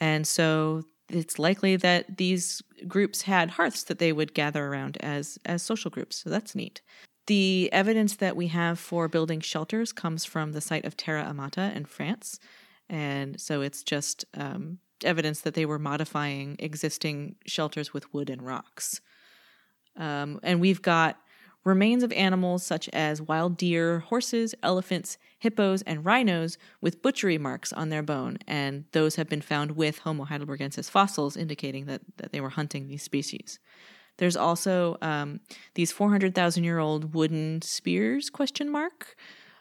And 0.00 0.26
so 0.26 0.82
it's 1.08 1.38
likely 1.38 1.76
that 1.76 2.16
these 2.16 2.62
groups 2.88 3.22
had 3.22 3.50
hearths 3.50 3.84
that 3.84 3.98
they 3.98 4.12
would 4.12 4.34
gather 4.34 4.66
around 4.66 4.96
as 5.00 5.38
as 5.44 5.62
social 5.62 5.90
groups. 5.90 6.16
So 6.16 6.30
that's 6.30 6.54
neat. 6.54 6.80
The 7.26 7.70
evidence 7.72 8.16
that 8.16 8.36
we 8.36 8.48
have 8.48 8.78
for 8.78 9.08
building 9.08 9.40
shelters 9.40 9.92
comes 9.92 10.24
from 10.24 10.52
the 10.52 10.60
site 10.60 10.84
of 10.84 10.96
Terra 10.96 11.24
Amata 11.24 11.72
in 11.74 11.84
France. 11.84 12.38
And 12.88 13.40
so 13.40 13.62
it's 13.62 13.82
just 13.82 14.24
um, 14.34 14.78
evidence 15.02 15.40
that 15.42 15.54
they 15.54 15.64
were 15.64 15.78
modifying 15.78 16.56
existing 16.58 17.36
shelters 17.46 17.94
with 17.94 18.12
wood 18.12 18.28
and 18.28 18.42
rocks. 18.42 19.00
Um, 19.96 20.40
and 20.42 20.60
we've 20.60 20.82
got 20.82 21.18
remains 21.64 22.02
of 22.02 22.12
animals 22.12 22.64
such 22.64 22.88
as 22.90 23.22
wild 23.22 23.56
deer, 23.56 24.00
horses, 24.00 24.54
elephants, 24.62 25.18
hippos, 25.38 25.82
and 25.82 26.04
rhinos 26.04 26.58
with 26.80 27.02
butchery 27.02 27.38
marks 27.38 27.72
on 27.72 27.88
their 27.88 28.02
bone. 28.02 28.38
And 28.46 28.84
those 28.92 29.16
have 29.16 29.28
been 29.28 29.40
found 29.40 29.72
with 29.72 29.98
Homo 29.98 30.26
heidelbergensis 30.26 30.90
fossils, 30.90 31.36
indicating 31.36 31.86
that, 31.86 32.02
that 32.18 32.32
they 32.32 32.40
were 32.40 32.50
hunting 32.50 32.86
these 32.86 33.02
species. 33.02 33.58
There's 34.18 34.36
also 34.36 34.96
um, 35.02 35.40
these 35.74 35.90
400,000 35.90 36.62
year 36.62 36.78
old 36.78 37.14
wooden 37.14 37.62
spears, 37.62 38.30
question 38.30 38.70
mark, 38.70 39.16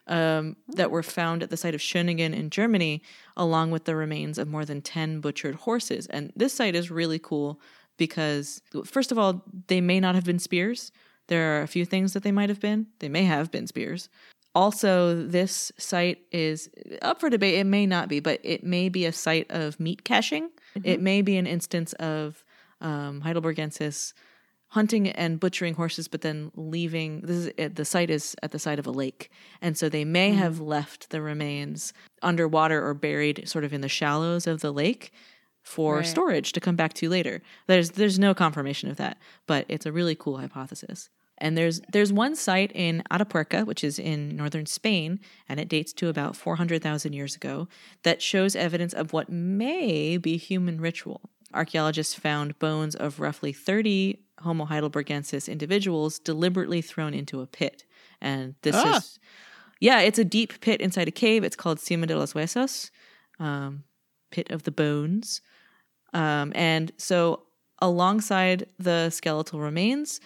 um, 0.08 0.58
that 0.68 0.92
were 0.92 1.02
found 1.02 1.42
at 1.42 1.50
the 1.50 1.58
site 1.58 1.74
of 1.74 1.82
Schöningen 1.82 2.36
in 2.36 2.50
Germany, 2.50 3.02
along 3.38 3.72
with 3.72 3.86
the 3.86 3.96
remains 3.96 4.38
of 4.38 4.48
more 4.48 4.66
than 4.66 4.82
10 4.82 5.22
butchered 5.22 5.56
horses. 5.56 6.08
And 6.08 6.34
this 6.36 6.54
site 6.54 6.76
is 6.76 6.92
really 6.92 7.20
cool 7.20 7.60
because, 7.98 8.62
first 8.86 9.12
of 9.12 9.20
all, 9.20 9.44
they 9.68 9.82
may 9.82 10.00
not 10.00 10.16
have 10.16 10.26
been 10.26 10.40
spears. 10.40 10.92
There 11.28 11.58
are 11.58 11.62
a 11.62 11.68
few 11.68 11.86
things 11.86 12.14
that 12.14 12.24
they 12.24 12.32
might 12.32 12.50
have 12.50 12.60
been. 12.60 12.88
They 13.00 13.10
may 13.10 13.24
have 13.24 13.52
been 13.52 13.68
spears. 13.68 14.10
Also, 14.56 15.26
this 15.26 15.72
site 15.78 16.20
is 16.32 16.70
up 17.02 17.20
for 17.20 17.30
debate. 17.30 17.56
It 17.56 17.64
may 17.64 17.86
not 17.86 18.08
be, 18.08 18.20
but 18.20 18.40
it 18.44 18.64
may 18.64 18.88
be 18.90 19.06
a 19.06 19.12
site 19.12 19.50
of 19.50 19.80
meat 19.80 20.04
caching. 20.04 20.50
It 20.84 21.02
may 21.02 21.22
be 21.22 21.38
an 21.38 21.48
instance 21.48 21.94
of 21.94 22.44
um, 22.82 23.22
Heidelbergensis 23.22 24.14
hunting 24.74 25.08
and 25.08 25.40
butchering 25.40 25.76
horses, 25.76 26.08
but 26.08 26.22
then 26.22 26.52
leaving. 26.56 27.22
This 27.22 27.38
is 27.38 27.52
it, 27.58 27.76
the 27.76 27.86
site 27.86 28.10
is 28.10 28.36
at 28.42 28.52
the 28.52 28.60
side 28.60 28.80
of 28.80 28.88
a 28.88 28.92
lake, 28.92 29.30
and 29.62 29.78
so 29.78 29.88
they 29.88 30.04
may 30.04 30.32
have 30.32 30.60
left 30.60 31.12
the 31.12 31.22
remains 31.22 31.94
underwater 32.24 32.84
or 32.86 32.96
buried, 32.96 33.48
sort 33.48 33.64
of 33.64 33.72
in 33.74 33.82
the 33.82 33.90
shallows 33.90 34.48
of 34.48 34.62
the 34.62 34.74
lake, 34.74 35.14
for 35.64 35.98
Right. 35.98 36.06
storage 36.08 36.52
to 36.54 36.60
come 36.60 36.76
back 36.76 36.94
to 36.96 37.10
later. 37.10 37.42
There's 37.68 37.92
there's 37.92 38.20
no 38.20 38.34
confirmation 38.34 38.90
of 38.90 38.98
that, 38.98 39.18
but 39.48 39.66
it's 39.70 39.86
a 39.86 39.92
really 39.92 40.14
cool 40.16 40.38
hypothesis. 40.38 41.10
And 41.40 41.58
there's 41.58 41.82
there's 41.92 42.14
one 42.14 42.36
site 42.36 42.72
in 42.76 43.02
Atapuerca, 43.10 43.66
which 43.66 43.84
is 43.84 43.98
in 43.98 44.36
northern 44.36 44.66
Spain, 44.68 45.20
and 45.50 45.60
it 45.60 45.68
dates 45.68 45.92
to 45.94 46.08
about 46.10 46.36
400,000 46.36 47.14
years 47.14 47.36
ago, 47.36 47.68
that 48.04 48.22
shows 48.22 48.56
evidence 48.56 48.94
of 48.94 49.14
what 49.14 49.30
may 49.30 50.18
be 50.18 50.38
human 50.38 50.80
ritual. 50.80 51.22
Archaeologists 51.54 52.14
found 52.16 52.58
bones 52.60 52.96
of 52.96 53.20
roughly 53.20 53.52
30 53.54 54.20
Homo 54.40 54.66
heidelbergensis 54.66 55.48
individuals 55.52 56.20
deliberately 56.20 56.82
thrown 56.82 57.14
into 57.14 57.42
a 57.42 57.48
pit. 57.48 57.86
And 58.22 58.56
this 58.62 58.76
Ah. 58.76 58.98
is, 58.98 59.20
yeah, 59.80 60.00
it's 60.02 60.20
a 60.20 60.26
deep 60.26 60.60
pit 60.62 60.82
inside 60.82 61.08
a 61.08 61.12
cave. 61.12 61.44
It's 61.44 61.56
called 61.56 61.78
Sima 61.80 62.08
de 62.08 62.18
los 62.18 62.34
Huesos, 62.34 62.90
um, 63.40 63.84
pit 64.32 64.50
of 64.52 64.64
the 64.64 64.72
bones. 64.72 65.42
Um, 66.14 66.52
and 66.56 66.92
so, 66.98 67.44
alongside 67.80 68.68
the 68.80 69.10
skeletal 69.10 69.60
remains, 69.60 70.22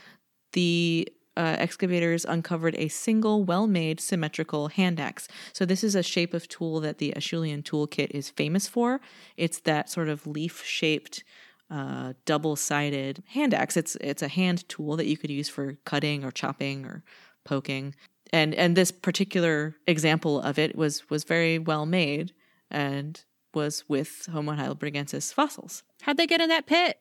the 0.54 1.08
uh, 1.38 1.56
excavators 1.60 2.26
uncovered 2.26 2.76
a 2.78 2.88
single 2.88 3.44
well-made 3.44 4.00
symmetrical 4.00 4.70
hand 4.70 5.00
axe. 5.00 5.28
So 5.54 5.66
this 5.66 5.84
is 5.84 5.94
a 5.94 6.02
shape 6.02 6.34
of 6.34 6.48
tool 6.48 6.80
that 6.82 6.98
the 6.98 7.14
Acheulean 7.16 7.62
toolkit 7.64 8.10
is 8.10 8.32
famous 8.32 8.68
for. 8.68 9.00
It's 9.38 9.60
that 9.60 9.90
sort 9.90 10.10
of 10.10 10.26
leaf-shaped 10.26 11.24
uh, 11.70 12.14
double-sided 12.26 13.24
hand 13.28 13.54
axe. 13.54 13.78
It's 13.78 13.96
it's 13.98 14.24
a 14.24 14.28
hand 14.28 14.68
tool 14.68 14.96
that 14.96 15.06
you 15.06 15.16
could 15.16 15.30
use 15.30 15.48
for 15.48 15.78
cutting 15.86 16.24
or 16.24 16.32
chopping 16.32 16.86
or 16.86 17.04
poking. 17.46 17.94
And 18.34 18.56
and 18.56 18.76
this 18.76 18.92
particular 18.92 19.76
example 19.86 20.42
of 20.42 20.58
it 20.58 20.76
was 20.76 21.08
was 21.10 21.24
very 21.24 21.60
well 21.60 21.86
made 21.86 22.34
and 22.72 23.24
was 23.58 23.84
with 23.88 24.28
Homo 24.32 24.54
heidelbergensis 24.54 25.34
fossils. 25.34 25.84
How'd 26.02 26.18
they 26.18 26.28
get 26.28 26.42
in 26.42 26.50
that 26.50 26.66
pit? 26.68 27.00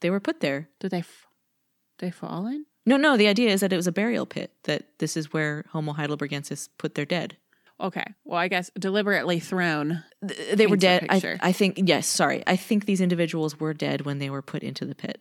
They 0.00 0.10
were 0.10 0.20
put 0.20 0.40
there. 0.40 0.68
Did 0.80 0.90
they 0.90 0.98
f- 0.98 1.26
they 1.98 2.10
fall 2.10 2.46
in? 2.46 2.66
No, 2.86 2.96
no, 2.96 3.16
the 3.16 3.28
idea 3.28 3.50
is 3.50 3.60
that 3.60 3.72
it 3.72 3.76
was 3.76 3.86
a 3.86 3.92
burial 3.92 4.26
pit, 4.26 4.52
that 4.64 4.82
this 4.98 5.16
is 5.16 5.32
where 5.32 5.64
Homo 5.72 5.92
heidelbergensis 5.94 6.68
put 6.78 6.94
their 6.94 7.06
dead. 7.06 7.36
Okay. 7.80 8.04
Well, 8.24 8.38
I 8.38 8.48
guess 8.48 8.70
deliberately 8.78 9.40
thrown. 9.40 10.04
Th- 10.26 10.56
They 10.56 10.66
were 10.66 10.76
dead. 10.76 11.06
I. 11.10 11.38
I 11.40 11.52
think, 11.52 11.80
yes, 11.84 12.06
sorry. 12.06 12.42
I 12.46 12.56
think 12.56 12.84
these 12.86 13.00
individuals 13.00 13.58
were 13.58 13.74
dead 13.74 14.02
when 14.02 14.18
they 14.18 14.30
were 14.30 14.42
put 14.42 14.62
into 14.62 14.84
the 14.84 14.94
pit. 14.94 15.20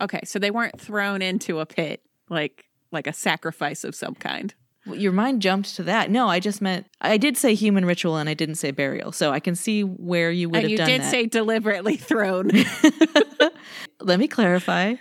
Okay, 0.00 0.20
so 0.24 0.38
they 0.38 0.50
weren't 0.50 0.80
thrown 0.80 1.20
into 1.22 1.60
a 1.60 1.66
pit 1.66 2.02
like 2.28 2.64
like 2.92 3.06
a 3.06 3.12
sacrifice 3.12 3.84
of 3.84 3.94
some 3.94 4.14
kind. 4.14 4.54
Your 4.86 5.12
mind 5.12 5.42
jumped 5.42 5.76
to 5.76 5.82
that. 5.84 6.10
No, 6.10 6.28
I 6.28 6.40
just 6.40 6.62
meant, 6.62 6.86
I 7.00 7.16
did 7.18 7.36
say 7.36 7.54
human 7.54 7.84
ritual 7.84 8.16
and 8.16 8.28
I 8.30 8.34
didn't 8.34 8.54
say 8.54 8.70
burial. 8.70 9.12
So 9.12 9.30
I 9.30 9.38
can 9.38 9.54
see 9.54 9.82
where 9.82 10.30
you 10.30 10.48
would 10.48 10.56
And 10.56 10.62
have 10.64 10.70
you 10.70 10.76
done 10.78 10.88
did 10.88 11.00
that. 11.02 11.10
say 11.10 11.26
deliberately 11.26 11.96
thrown. 12.08 12.50
Let 14.00 14.18
me 14.18 14.26
clarify. 14.28 14.94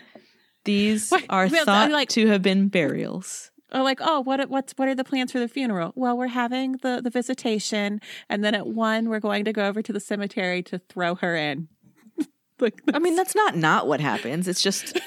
These 0.65 1.09
What? 1.09 1.23
are 1.29 1.47
Well, 1.47 1.65
thought 1.65 1.91
like- 1.91 2.09
to 2.09 2.27
have 2.27 2.41
been 2.41 2.67
burials. 2.67 3.51
or 3.73 3.81
like, 3.83 3.99
oh, 4.01 4.19
what 4.19 4.49
what's 4.49 4.73
what 4.75 4.87
are 4.89 4.95
the 4.95 5.03
plans 5.05 5.31
for 5.31 5.39
the 5.39 5.47
funeral? 5.47 5.93
Well, 5.95 6.17
we're 6.17 6.27
having 6.27 6.73
the 6.81 7.01
the 7.01 7.09
visitation, 7.09 8.01
and 8.29 8.43
then 8.43 8.53
at 8.55 8.67
one, 8.67 9.07
we're 9.09 9.19
going 9.21 9.45
to 9.45 9.53
go 9.53 9.65
over 9.67 9.81
to 9.81 9.93
the 9.93 9.99
cemetery 9.99 10.61
to 10.63 10.79
throw 10.89 11.15
her 11.15 11.35
in. 11.35 11.69
like, 12.59 12.81
I 12.93 12.99
mean, 12.99 13.15
that's 13.15 13.35
not 13.35 13.55
not 13.55 13.87
what 13.87 14.01
happens. 14.01 14.47
It's 14.47 14.61
just 14.61 14.97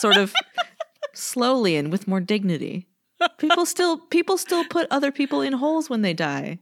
sort 0.00 0.16
of 0.18 0.34
slowly 1.14 1.76
and 1.76 1.90
with 1.90 2.06
more 2.06 2.20
dignity. 2.20 2.86
People 3.38 3.66
still 3.66 3.98
people 3.98 4.38
still 4.38 4.64
put 4.64 4.86
other 4.90 5.10
people 5.10 5.40
in 5.40 5.54
holes 5.54 5.90
when 5.90 6.02
they 6.02 6.14
die, 6.14 6.58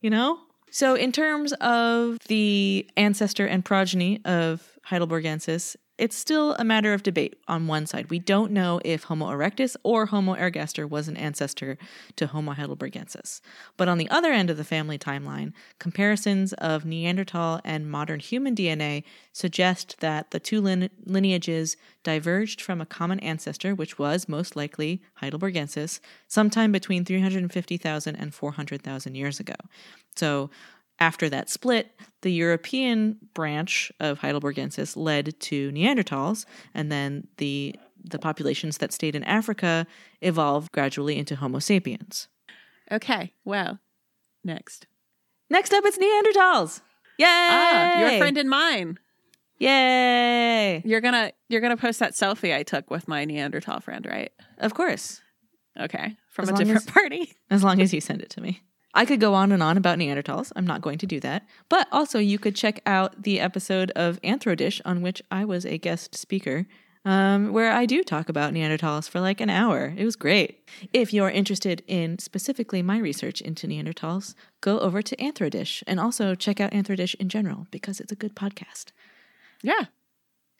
you 0.00 0.10
know? 0.10 0.38
So 0.70 0.94
in 0.94 1.12
terms 1.12 1.52
of 1.54 2.18
the 2.28 2.88
ancestor 2.96 3.46
and 3.46 3.64
progeny 3.64 4.20
of 4.24 4.78
Heidelbergensis, 4.88 5.76
it's 5.98 6.16
still 6.16 6.54
a 6.58 6.64
matter 6.64 6.92
of 6.92 7.02
debate 7.02 7.36
on 7.48 7.66
one 7.66 7.86
side. 7.86 8.10
We 8.10 8.18
don't 8.18 8.52
know 8.52 8.80
if 8.84 9.04
Homo 9.04 9.26
erectus 9.26 9.76
or 9.82 10.06
Homo 10.06 10.34
ergaster 10.34 10.88
was 10.88 11.08
an 11.08 11.16
ancestor 11.16 11.78
to 12.16 12.26
Homo 12.26 12.52
heidelbergensis. 12.52 13.40
But 13.76 13.88
on 13.88 13.96
the 13.96 14.10
other 14.10 14.30
end 14.30 14.50
of 14.50 14.58
the 14.58 14.64
family 14.64 14.98
timeline, 14.98 15.52
comparisons 15.78 16.52
of 16.54 16.84
Neanderthal 16.84 17.60
and 17.64 17.90
modern 17.90 18.20
human 18.20 18.54
DNA 18.54 19.04
suggest 19.32 19.96
that 20.00 20.32
the 20.32 20.40
two 20.40 20.60
lin- 20.60 20.90
lineages 21.04 21.76
diverged 22.02 22.60
from 22.60 22.80
a 22.80 22.86
common 22.86 23.18
ancestor, 23.20 23.74
which 23.74 23.98
was 23.98 24.28
most 24.28 24.54
likely 24.54 25.02
Heidelbergensis, 25.22 26.00
sometime 26.28 26.72
between 26.72 27.04
350,000 27.04 28.16
and 28.16 28.34
400,000 28.34 29.14
years 29.14 29.40
ago. 29.40 29.54
So 30.14 30.50
after 30.98 31.28
that 31.28 31.50
split, 31.50 31.90
the 32.22 32.32
European 32.32 33.18
branch 33.34 33.92
of 34.00 34.20
Heidelbergensis 34.20 34.96
led 34.96 35.38
to 35.40 35.70
Neanderthals, 35.72 36.44
and 36.74 36.90
then 36.90 37.28
the 37.36 37.76
the 38.08 38.18
populations 38.20 38.78
that 38.78 38.92
stayed 38.92 39.16
in 39.16 39.24
Africa 39.24 39.86
evolved 40.20 40.70
gradually 40.72 41.16
into 41.18 41.34
Homo 41.36 41.58
sapiens. 41.58 42.28
okay. 42.92 43.32
Well, 43.44 43.80
next. 44.44 44.86
Next 45.50 45.72
up, 45.72 45.84
it's 45.84 45.98
Neanderthals. 45.98 46.80
Yay! 47.18 47.26
Ah, 47.28 47.98
your 48.00 48.18
friend 48.18 48.36
and 48.38 48.48
mine. 48.48 48.98
Yay! 49.58 50.82
You're 50.84 51.00
gonna 51.00 51.32
you're 51.48 51.60
gonna 51.60 51.76
post 51.76 51.98
that 52.00 52.12
selfie 52.12 52.54
I 52.54 52.62
took 52.62 52.90
with 52.90 53.08
my 53.08 53.24
Neanderthal 53.24 53.80
friend, 53.80 54.06
right? 54.06 54.30
Of 54.58 54.74
course, 54.74 55.20
Okay, 55.78 56.16
from 56.30 56.44
As 56.44 56.50
a 56.50 56.54
different 56.54 56.86
as- 56.86 56.92
party. 56.92 57.32
as 57.50 57.62
long 57.64 57.80
as 57.82 57.92
you 57.92 58.00
send 58.00 58.22
it 58.22 58.30
to 58.30 58.40
me. 58.40 58.62
I 58.96 59.04
could 59.04 59.20
go 59.20 59.34
on 59.34 59.52
and 59.52 59.62
on 59.62 59.76
about 59.76 59.98
Neanderthals. 59.98 60.50
I'm 60.56 60.66
not 60.66 60.80
going 60.80 60.98
to 60.98 61.06
do 61.06 61.20
that. 61.20 61.46
But 61.68 61.86
also, 61.92 62.18
you 62.18 62.38
could 62.38 62.56
check 62.56 62.80
out 62.86 63.22
the 63.22 63.38
episode 63.40 63.90
of 63.94 64.20
Anthro-Dish 64.22 64.80
on 64.84 65.02
which 65.02 65.22
I 65.30 65.44
was 65.44 65.64
a 65.66 65.78
guest 65.78 66.14
speaker, 66.14 66.66
um, 67.04 67.52
where 67.52 67.70
I 67.72 67.86
do 67.86 68.02
talk 68.02 68.28
about 68.28 68.52
Neanderthals 68.52 69.08
for 69.08 69.20
like 69.20 69.40
an 69.40 69.50
hour. 69.50 69.94
It 69.96 70.04
was 70.04 70.16
great. 70.16 70.68
If 70.92 71.12
you're 71.12 71.30
interested 71.30 71.82
in 71.86 72.18
specifically 72.18 72.82
my 72.82 72.98
research 72.98 73.40
into 73.40 73.68
Neanderthals, 73.68 74.34
go 74.60 74.80
over 74.80 75.02
to 75.02 75.14
Anthro-Dish 75.16 75.84
and 75.86 76.00
also 76.00 76.34
check 76.34 76.58
out 76.58 76.72
Anthro-Dish 76.72 77.14
in 77.20 77.28
general 77.28 77.66
because 77.70 78.00
it's 78.00 78.10
a 78.12 78.16
good 78.16 78.34
podcast. 78.34 78.86
Yeah, 79.62 79.84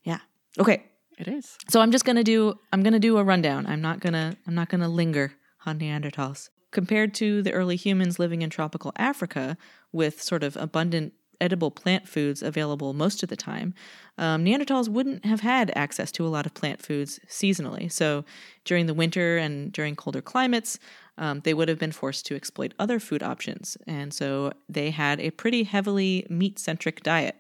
Yeah. 0.04 0.20
Okay. 0.58 0.84
it 1.18 1.26
is. 1.28 1.56
So 1.68 1.80
I'm 1.80 1.90
just 1.90 2.04
gonna 2.04 2.22
do 2.22 2.54
I'm 2.72 2.82
gonna 2.82 2.98
do 3.00 3.16
a 3.18 3.24
rundown. 3.24 3.66
I'm 3.66 3.80
not 3.80 4.00
gonna 4.00 4.36
I'm 4.46 4.54
not 4.54 4.68
gonna 4.68 4.88
linger 4.88 5.32
on 5.64 5.78
Neanderthals. 5.78 6.50
Compared 6.72 7.14
to 7.14 7.42
the 7.42 7.52
early 7.52 7.76
humans 7.76 8.18
living 8.18 8.42
in 8.42 8.50
tropical 8.50 8.92
Africa 8.96 9.56
with 9.92 10.22
sort 10.22 10.42
of 10.42 10.56
abundant 10.56 11.12
edible 11.40 11.70
plant 11.70 12.08
foods 12.08 12.42
available 12.42 12.92
most 12.92 13.22
of 13.22 13.28
the 13.28 13.36
time, 13.36 13.74
um, 14.18 14.44
Neanderthals 14.44 14.88
wouldn't 14.88 15.24
have 15.24 15.40
had 15.40 15.70
access 15.76 16.10
to 16.12 16.26
a 16.26 16.28
lot 16.28 16.46
of 16.46 16.54
plant 16.54 16.80
foods 16.82 17.20
seasonally. 17.28 17.90
So 17.90 18.24
during 18.64 18.86
the 18.86 18.94
winter 18.94 19.36
and 19.36 19.72
during 19.72 19.96
colder 19.96 20.22
climates, 20.22 20.78
um, 21.18 21.40
they 21.40 21.54
would 21.54 21.68
have 21.68 21.78
been 21.78 21.92
forced 21.92 22.26
to 22.26 22.36
exploit 22.36 22.74
other 22.78 22.98
food 22.98 23.22
options. 23.22 23.76
And 23.86 24.12
so 24.12 24.52
they 24.68 24.90
had 24.90 25.20
a 25.20 25.30
pretty 25.30 25.64
heavily 25.64 26.26
meat 26.28 26.58
centric 26.58 27.02
diet. 27.02 27.36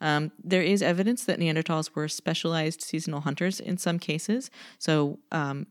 Um, 0.00 0.32
there 0.42 0.62
is 0.62 0.82
evidence 0.82 1.24
that 1.24 1.38
Neanderthals 1.38 1.94
were 1.94 2.08
specialized 2.08 2.80
seasonal 2.80 3.20
hunters 3.20 3.60
in 3.60 3.76
some 3.76 3.98
cases. 3.98 4.50
So, 4.78 5.18
um, 5.30 5.66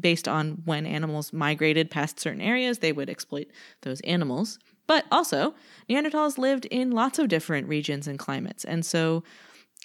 based 0.00 0.28
on 0.28 0.62
when 0.64 0.86
animals 0.86 1.32
migrated 1.32 1.90
past 1.90 2.18
certain 2.18 2.40
areas, 2.40 2.78
they 2.78 2.92
would 2.92 3.10
exploit 3.10 3.48
those 3.82 4.00
animals. 4.02 4.58
But 4.86 5.06
also, 5.10 5.54
Neanderthals 5.88 6.38
lived 6.38 6.66
in 6.66 6.90
lots 6.90 7.18
of 7.18 7.28
different 7.28 7.68
regions 7.68 8.06
and 8.06 8.18
climates. 8.18 8.64
And 8.64 8.84
so, 8.84 9.24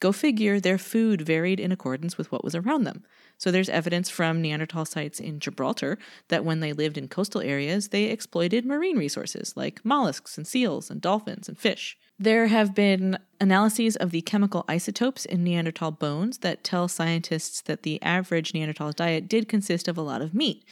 go 0.02 0.12
figure, 0.12 0.60
their 0.60 0.78
food 0.78 1.22
varied 1.22 1.60
in 1.60 1.72
accordance 1.72 2.18
with 2.18 2.32
what 2.32 2.44
was 2.44 2.56
around 2.56 2.84
them. 2.84 3.04
So, 3.38 3.52
there's 3.52 3.70
evidence 3.70 4.10
from 4.10 4.42
Neanderthal 4.42 4.86
sites 4.86 5.20
in 5.20 5.40
Gibraltar 5.40 5.98
that 6.28 6.44
when 6.44 6.60
they 6.60 6.74
lived 6.74 6.98
in 6.98 7.08
coastal 7.08 7.42
areas, 7.42 7.90
they 7.90 8.06
exploited 8.06 8.66
marine 8.66 8.98
resources 8.98 9.54
like 9.56 9.86
mollusks 9.86 10.38
and 10.38 10.46
seals 10.46 10.90
and 10.90 11.00
dolphins 11.00 11.48
and 11.48 11.58
fish. 11.58 11.98
There 12.21 12.47
have 12.47 12.75
been 12.75 13.17
analyses 13.39 13.95
of 13.95 14.12
the 14.12 14.21
chemical 14.21 14.65
isotopes 14.67 15.23
in 15.23 15.41
Neanderthal 15.41 15.91
bones 15.91 16.39
that 16.39 16.65
tell 16.65 16.89
scientists 16.89 17.62
that 17.62 17.84
the 17.84 18.01
average 18.01 18.53
Neanderthal 18.53 18.91
diet 18.91 19.29
did 19.29 19.47
consist 19.47 19.88
of 19.88 19.97
a 19.97 20.01
lot 20.01 20.21
of 20.21 20.34
meat. 20.34 20.65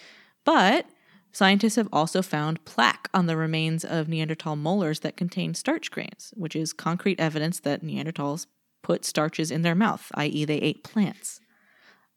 But 0.43 0.87
scientists 1.31 1.77
have 1.77 1.87
also 1.93 2.21
found 2.21 2.65
plaque 2.65 3.09
on 3.13 3.27
the 3.27 3.37
remains 3.37 3.85
of 3.85 4.09
Neanderthal 4.09 4.57
molars 4.57 4.99
that 4.99 5.15
contain 5.15 5.53
starch 5.53 5.89
grains, 5.89 6.33
which 6.35 6.53
is 6.53 6.73
concrete 6.73 7.17
evidence 7.17 7.61
that 7.61 7.81
Neanderthals 7.81 8.47
put 8.83 9.05
starches 9.05 9.49
in 9.49 9.61
their 9.61 9.75
mouth, 9.75 10.11
i.e., 10.15 10.43
they 10.43 10.57
ate 10.57 10.83
plants. 10.83 11.39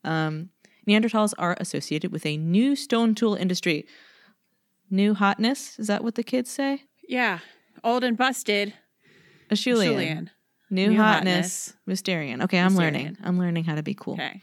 Um, 0.03 0.51
Neanderthals 0.89 1.35
are 1.39 1.57
associated 1.61 2.11
with 2.11 2.27
a 2.27 2.37
new 2.37 2.75
stone 2.75 3.15
tool 3.15 3.37
industry. 3.37 3.87
New 4.91 5.15
hotness? 5.15 5.79
Is 5.79 5.87
that 5.87 6.03
what 6.03 6.17
the 6.17 6.25
kids 6.25 6.51
say? 6.51 6.83
Yeah, 7.09 7.39
old 7.85 8.03
and 8.03 8.17
busted. 8.17 8.75
Acheulean. 9.51 9.85
Julian. 9.85 10.31
New, 10.71 10.91
New 10.91 10.99
hotness, 10.99 11.75
Mousterian. 11.89 12.45
Okay, 12.45 12.59
I'm 12.59 12.77
learning. 12.77 13.17
I'm 13.25 13.39
learning 13.39 13.65
how 13.65 13.75
to 13.75 13.83
be 13.83 13.95
cool. 13.95 14.15
Okay. 14.15 14.41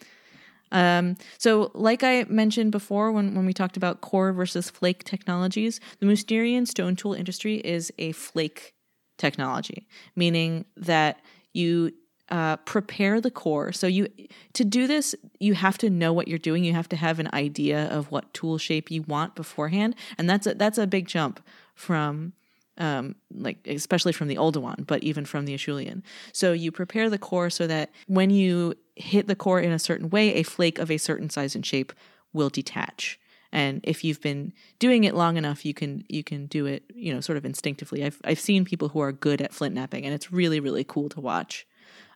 Um, 0.71 1.15
so, 1.37 1.71
like 1.73 2.03
I 2.03 2.25
mentioned 2.27 2.71
before, 2.71 3.11
when, 3.11 3.33
when 3.33 3.45
we 3.45 3.53
talked 3.53 3.77
about 3.77 4.01
core 4.01 4.33
versus 4.33 4.69
flake 4.69 5.05
technologies, 5.05 5.79
the 5.99 6.05
Mousterian 6.05 6.67
stone 6.67 6.95
tool 6.95 7.13
industry 7.13 7.55
is 7.55 7.91
a 7.97 8.11
flake 8.11 8.73
technology, 9.17 9.87
meaning 10.15 10.65
that 10.75 11.21
you 11.53 11.93
uh, 12.29 12.57
prepare 12.57 13.21
the 13.21 13.31
core. 13.31 13.71
So, 13.71 13.87
you 13.87 14.09
to 14.53 14.65
do 14.65 14.87
this, 14.87 15.15
you 15.39 15.53
have 15.53 15.77
to 15.77 15.89
know 15.89 16.11
what 16.11 16.27
you're 16.27 16.37
doing. 16.37 16.65
You 16.65 16.73
have 16.73 16.89
to 16.89 16.97
have 16.97 17.19
an 17.19 17.29
idea 17.31 17.85
of 17.85 18.11
what 18.11 18.33
tool 18.33 18.57
shape 18.57 18.91
you 18.91 19.03
want 19.03 19.35
beforehand, 19.35 19.95
and 20.17 20.29
that's 20.29 20.45
a, 20.45 20.55
that's 20.55 20.77
a 20.77 20.85
big 20.85 21.07
jump 21.07 21.39
from 21.73 22.33
um, 22.77 23.15
like 23.33 23.57
especially 23.67 24.11
from 24.13 24.27
the 24.27 24.37
older 24.37 24.59
one, 24.59 24.83
but 24.87 25.03
even 25.03 25.25
from 25.25 25.45
the 25.45 25.53
Acheulean. 25.55 26.03
So 26.33 26.53
you 26.53 26.71
prepare 26.71 27.09
the 27.09 27.17
core 27.17 27.49
so 27.49 27.67
that 27.67 27.91
when 28.07 28.29
you 28.29 28.75
hit 28.95 29.27
the 29.27 29.35
core 29.35 29.59
in 29.59 29.71
a 29.71 29.79
certain 29.79 30.09
way, 30.09 30.33
a 30.35 30.43
flake 30.43 30.79
of 30.79 30.89
a 30.91 30.97
certain 30.97 31.29
size 31.29 31.55
and 31.55 31.65
shape 31.65 31.93
will 32.33 32.49
detach. 32.49 33.19
And 33.51 33.79
if 33.83 34.03
you've 34.03 34.21
been 34.21 34.51
doing 34.77 35.05
it 35.05 35.15
long 35.15 35.37
enough, 35.37 35.65
you 35.65 35.73
can 35.73 36.03
you 36.09 36.23
can 36.23 36.47
do 36.47 36.65
it, 36.65 36.83
you 36.93 37.13
know, 37.13 37.21
sort 37.21 37.37
of 37.37 37.45
instinctively. 37.45 38.03
I've 38.03 38.19
I've 38.25 38.39
seen 38.39 38.65
people 38.65 38.89
who 38.89 38.99
are 38.99 39.11
good 39.13 39.41
at 39.41 39.53
flint 39.53 39.73
knapping, 39.73 40.05
and 40.05 40.13
it's 40.13 40.31
really 40.31 40.59
really 40.59 40.83
cool 40.83 41.07
to 41.09 41.21
watch. 41.21 41.65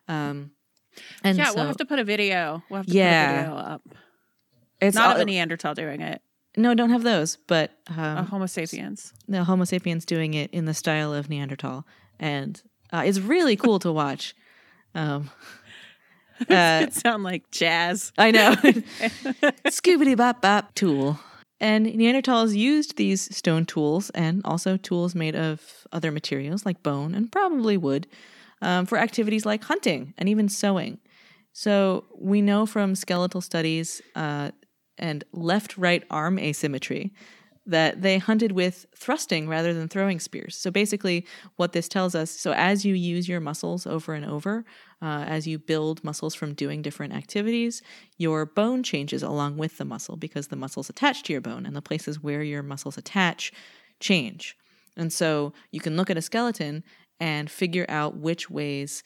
Um, 0.08 0.50
and 1.24 1.38
Yeah, 1.38 1.46
so 1.46 1.54
we'll 1.56 1.66
have 1.66 1.78
to 1.78 1.86
put 1.86 1.98
a 1.98 2.04
video. 2.04 2.62
We'll 2.68 2.78
have 2.78 2.86
to 2.86 2.92
Yeah. 2.92 3.26
put 3.26 3.32
a 3.34 3.42
video 3.44 3.56
up. 3.56 3.82
It's 4.82 4.94
Not 4.94 5.10
all- 5.10 5.16
of 5.16 5.22
a 5.22 5.24
Neanderthal 5.24 5.74
doing 5.74 6.02
it. 6.02 6.20
No, 6.56 6.74
don't 6.74 6.90
have 6.90 7.02
those, 7.02 7.38
but 7.46 7.72
um, 7.88 8.18
a 8.18 8.22
Homo 8.24 8.46
sapiens. 8.46 9.12
the 9.28 9.44
Homo 9.44 9.64
sapiens 9.64 10.04
doing 10.04 10.34
it 10.34 10.50
in 10.52 10.66
the 10.66 10.74
style 10.74 11.14
of 11.14 11.28
Neanderthal, 11.28 11.86
and 12.18 12.60
uh, 12.92 13.02
it's 13.04 13.18
really 13.18 13.56
cool 13.56 13.78
to 13.80 13.92
watch. 13.92 14.34
Um, 14.94 15.30
uh, 16.50 16.80
it 16.82 16.92
sound 16.92 17.22
like 17.24 17.50
jazz. 17.50 18.12
I 18.18 18.30
know. 18.30 18.52
Scoobity 19.68 20.14
bop 20.14 20.42
bop 20.42 20.74
tool. 20.74 21.18
And 21.60 21.86
Neanderthals 21.86 22.54
used 22.54 22.96
these 22.96 23.34
stone 23.34 23.64
tools 23.64 24.10
and 24.10 24.42
also 24.44 24.76
tools 24.76 25.14
made 25.14 25.34
of 25.34 25.86
other 25.92 26.12
materials 26.12 26.66
like 26.66 26.82
bone 26.82 27.14
and 27.14 27.32
probably 27.32 27.78
wood 27.78 28.06
um, 28.60 28.84
for 28.84 28.98
activities 28.98 29.46
like 29.46 29.64
hunting 29.64 30.12
and 30.18 30.28
even 30.28 30.50
sewing. 30.50 30.98
So 31.52 32.04
we 32.18 32.42
know 32.42 32.66
from 32.66 32.94
skeletal 32.94 33.40
studies 33.40 34.02
uh, 34.16 34.50
and 34.98 35.24
left 35.32 35.76
right 35.76 36.04
arm 36.10 36.38
asymmetry 36.38 37.12
that 37.64 38.02
they 38.02 38.18
hunted 38.18 38.52
with 38.52 38.86
thrusting 38.96 39.48
rather 39.48 39.72
than 39.72 39.88
throwing 39.88 40.18
spears. 40.18 40.56
So 40.56 40.70
basically, 40.70 41.26
what 41.56 41.72
this 41.72 41.88
tells 41.88 42.14
us 42.14 42.30
so 42.30 42.52
as 42.52 42.84
you 42.84 42.94
use 42.94 43.28
your 43.28 43.40
muscles 43.40 43.86
over 43.86 44.14
and 44.14 44.24
over, 44.24 44.64
uh, 45.00 45.24
as 45.26 45.46
you 45.46 45.58
build 45.58 46.02
muscles 46.02 46.34
from 46.34 46.54
doing 46.54 46.82
different 46.82 47.12
activities, 47.12 47.80
your 48.18 48.46
bone 48.46 48.82
changes 48.82 49.22
along 49.22 49.58
with 49.58 49.78
the 49.78 49.84
muscle 49.84 50.16
because 50.16 50.48
the 50.48 50.56
muscles 50.56 50.90
attach 50.90 51.22
to 51.24 51.32
your 51.32 51.40
bone 51.40 51.64
and 51.64 51.76
the 51.76 51.82
places 51.82 52.20
where 52.20 52.42
your 52.42 52.62
muscles 52.62 52.98
attach 52.98 53.52
change. 54.00 54.56
And 54.96 55.12
so 55.12 55.52
you 55.70 55.80
can 55.80 55.96
look 55.96 56.10
at 56.10 56.18
a 56.18 56.22
skeleton 56.22 56.82
and 57.20 57.48
figure 57.48 57.86
out 57.88 58.16
which 58.16 58.50
ways 58.50 59.04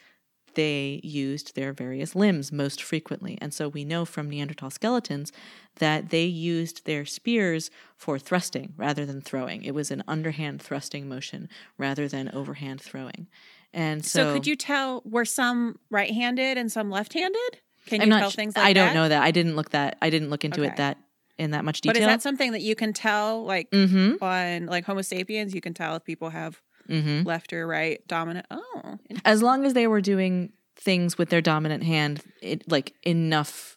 they 0.57 1.01
used 1.05 1.55
their 1.55 1.73
various 1.73 2.16
limbs 2.16 2.51
most 2.51 2.83
frequently. 2.83 3.38
And 3.40 3.55
so 3.55 3.69
we 3.69 3.85
know 3.85 4.05
from 4.05 4.29
Neanderthal 4.29 4.71
skeletons 4.71 5.33
that 5.77 6.09
they 6.11 6.25
used 6.25 6.85
their 6.87 7.05
spears 7.05 7.71
for 7.97 8.19
thrusting 8.19 8.73
rather 8.77 9.07
than 9.07 9.21
throwing. 9.21 9.62
It 9.62 9.75
was 9.75 9.90
an 9.90 10.03
underhand 10.09 10.61
thrusting 10.61 11.09
motion 11.09 11.49
rather 11.79 12.09
than 12.09 12.31
overhand 12.31 12.81
throwing. 12.81 13.29
And 13.73 14.05
so, 14.05 14.25
So, 14.25 14.33
could 14.33 14.47
you 14.47 14.57
tell 14.57 15.03
were 15.05 15.27
some 15.27 15.79
right-handed 15.90 16.59
and 16.59 16.73
some 16.73 16.90
left-handed? 16.90 17.61
Can 17.87 18.01
you 18.01 18.05
I'm 18.05 18.09
not 18.09 18.21
tell 18.21 18.31
things 18.31 18.57
like 18.57 18.62
that? 18.62 18.69
I 18.69 18.73
don't 18.73 18.88
that? 18.88 18.95
know 18.95 19.09
that. 19.09 19.23
I 19.23 19.31
didn't 19.31 19.55
look 19.55 19.71
that 19.71 19.99
I 20.03 20.11
didn't 20.11 20.31
look 20.31 20.45
into 20.45 20.62
Okay. 20.62 20.71
it 20.71 20.77
that 20.77 20.99
in 21.38 21.51
that 21.51 21.64
much 21.64 21.83
detail. 21.83 21.95
But 21.95 22.01
is 22.01 22.07
that 22.07 22.23
something 22.23 22.53
that 22.53 22.62
you 22.62 22.75
can 22.75 22.92
tell 22.92 23.45
like 23.45 23.71
mm-hmm. 23.71 24.25
on 24.25 24.66
like 24.66 24.85
Homo 24.87 25.03
sapiens? 25.03 25.55
You 25.55 25.61
can 25.61 25.75
tell 25.75 25.95
if 25.97 26.05
people 26.05 26.31
have 26.31 26.61
Mm-hmm. 26.88 27.27
left 27.27 27.53
or 27.53 27.66
right 27.66 28.07
dominant. 28.07 28.46
Oh, 28.51 28.99
As 29.25 29.42
long 29.42 29.64
as 29.64 29.75
they 29.75 29.87
were 29.87 30.01
doing 30.01 30.53
things 30.77 31.18
with 31.18 31.31
their 31.31 31.40
dominant 31.40 31.83
hand, 31.83 32.22
it 32.40 32.70
like 32.70 32.94
enough 33.03 33.77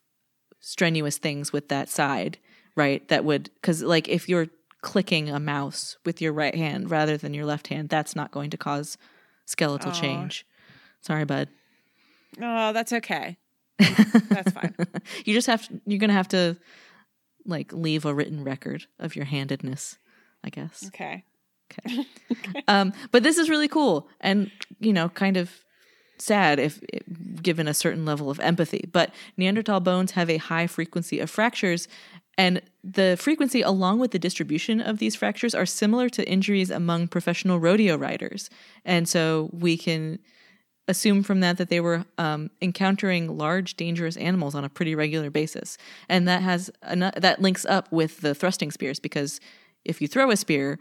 strenuous 0.60 1.17
things 1.17 1.52
with 1.52 1.69
that 1.69 1.89
side, 1.89 2.38
right? 2.76 3.08
That 3.08 3.26
would 3.26 3.50
because 3.56 3.82
like 3.82 4.08
if 4.08 4.30
you're 4.30 4.48
clicking 4.82 5.30
a 5.30 5.39
mouse 5.39 5.98
with 6.06 6.22
your 6.22 6.32
right 6.34 6.56
hand 6.56 6.89
rather 6.91 7.17
than 7.17 7.34
your 7.34 7.45
left 7.45 7.67
hand, 7.67 7.89
that's 7.89 8.15
not 8.15 8.32
going 8.32 8.50
to 8.52 8.58
cause 8.58 8.98
skeletal 9.45 9.91
Aw. 9.91 9.93
change. 9.93 10.45
Sorry, 11.02 11.26
bud. 11.26 11.50
oh, 12.41 12.74
that's 12.74 12.93
okay. 12.93 13.38
That's 13.80 14.52
fine. 14.52 14.76
you 15.26 15.34
just 15.34 15.48
have 15.48 15.67
to, 15.67 15.82
you're 15.86 16.00
gonna 16.00 16.13
have 16.13 16.28
to 16.30 16.58
like 17.45 17.72
leave 17.74 18.06
a 18.06 18.13
written 18.13 18.43
record 18.43 18.86
of 19.00 19.15
your 19.15 19.26
handedness, 19.26 19.98
I 20.43 20.50
guess. 20.50 20.86
Okay. 20.88 21.24
Okay. 21.72 22.06
um, 22.68 22.94
but 23.12 23.24
this 23.24 23.38
is 23.38 23.50
really 23.50 23.68
cool 23.68 24.08
and, 24.22 24.52
you 24.80 24.94
know, 24.94 25.10
kind 25.10 25.38
of 25.38 25.52
sad 26.18 26.60
if 26.60 26.82
given 27.42 27.68
a 27.68 27.74
certain 27.74 28.06
level 28.06 28.30
of 28.30 28.40
empathy. 28.40 28.88
But 28.92 29.14
Neanderthal 29.38 29.80
bones 29.80 30.12
have 30.12 30.30
a 30.30 30.38
high 30.38 30.68
frequency 30.68 31.20
of 31.20 31.30
fractures. 31.30 31.88
And 32.38 32.62
the 32.84 33.18
frequency, 33.20 33.62
along 33.62 34.00
with 34.00 34.12
the 34.12 34.20
distribution 34.20 34.80
of 34.82 35.00
these 35.00 35.16
fractures, 35.16 35.54
are 35.54 35.66
similar 35.66 36.10
to 36.10 36.28
injuries 36.30 36.70
among 36.70 37.08
professional 37.08 37.60
rodeo 37.60 37.98
riders. 37.98 38.50
And 38.86 39.08
so 39.08 39.50
we 39.52 39.78
can 39.78 40.20
assume 40.88 41.22
from 41.22 41.40
that 41.42 41.58
that 41.58 41.70
they 41.70 41.80
were 41.80 42.06
um, 42.18 42.50
encountering 42.62 43.38
large, 43.38 43.76
dangerous 43.76 44.18
animals 44.18 44.56
on 44.56 44.64
a 44.64 44.70
pretty 44.70 44.96
regular 44.96 45.30
basis. 45.30 45.78
And 46.08 46.28
that 46.28 46.42
has 46.42 46.72
ano- 46.84 47.12
that 47.16 47.42
links 47.42 47.66
up 47.66 47.92
with 47.92 48.22
the 48.22 48.34
thrusting 48.34 48.72
spears 48.72 49.00
because 49.00 49.40
if 49.86 50.02
you 50.02 50.08
throw 50.08 50.32
a 50.32 50.38
spear, 50.38 50.80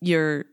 your 0.00 0.46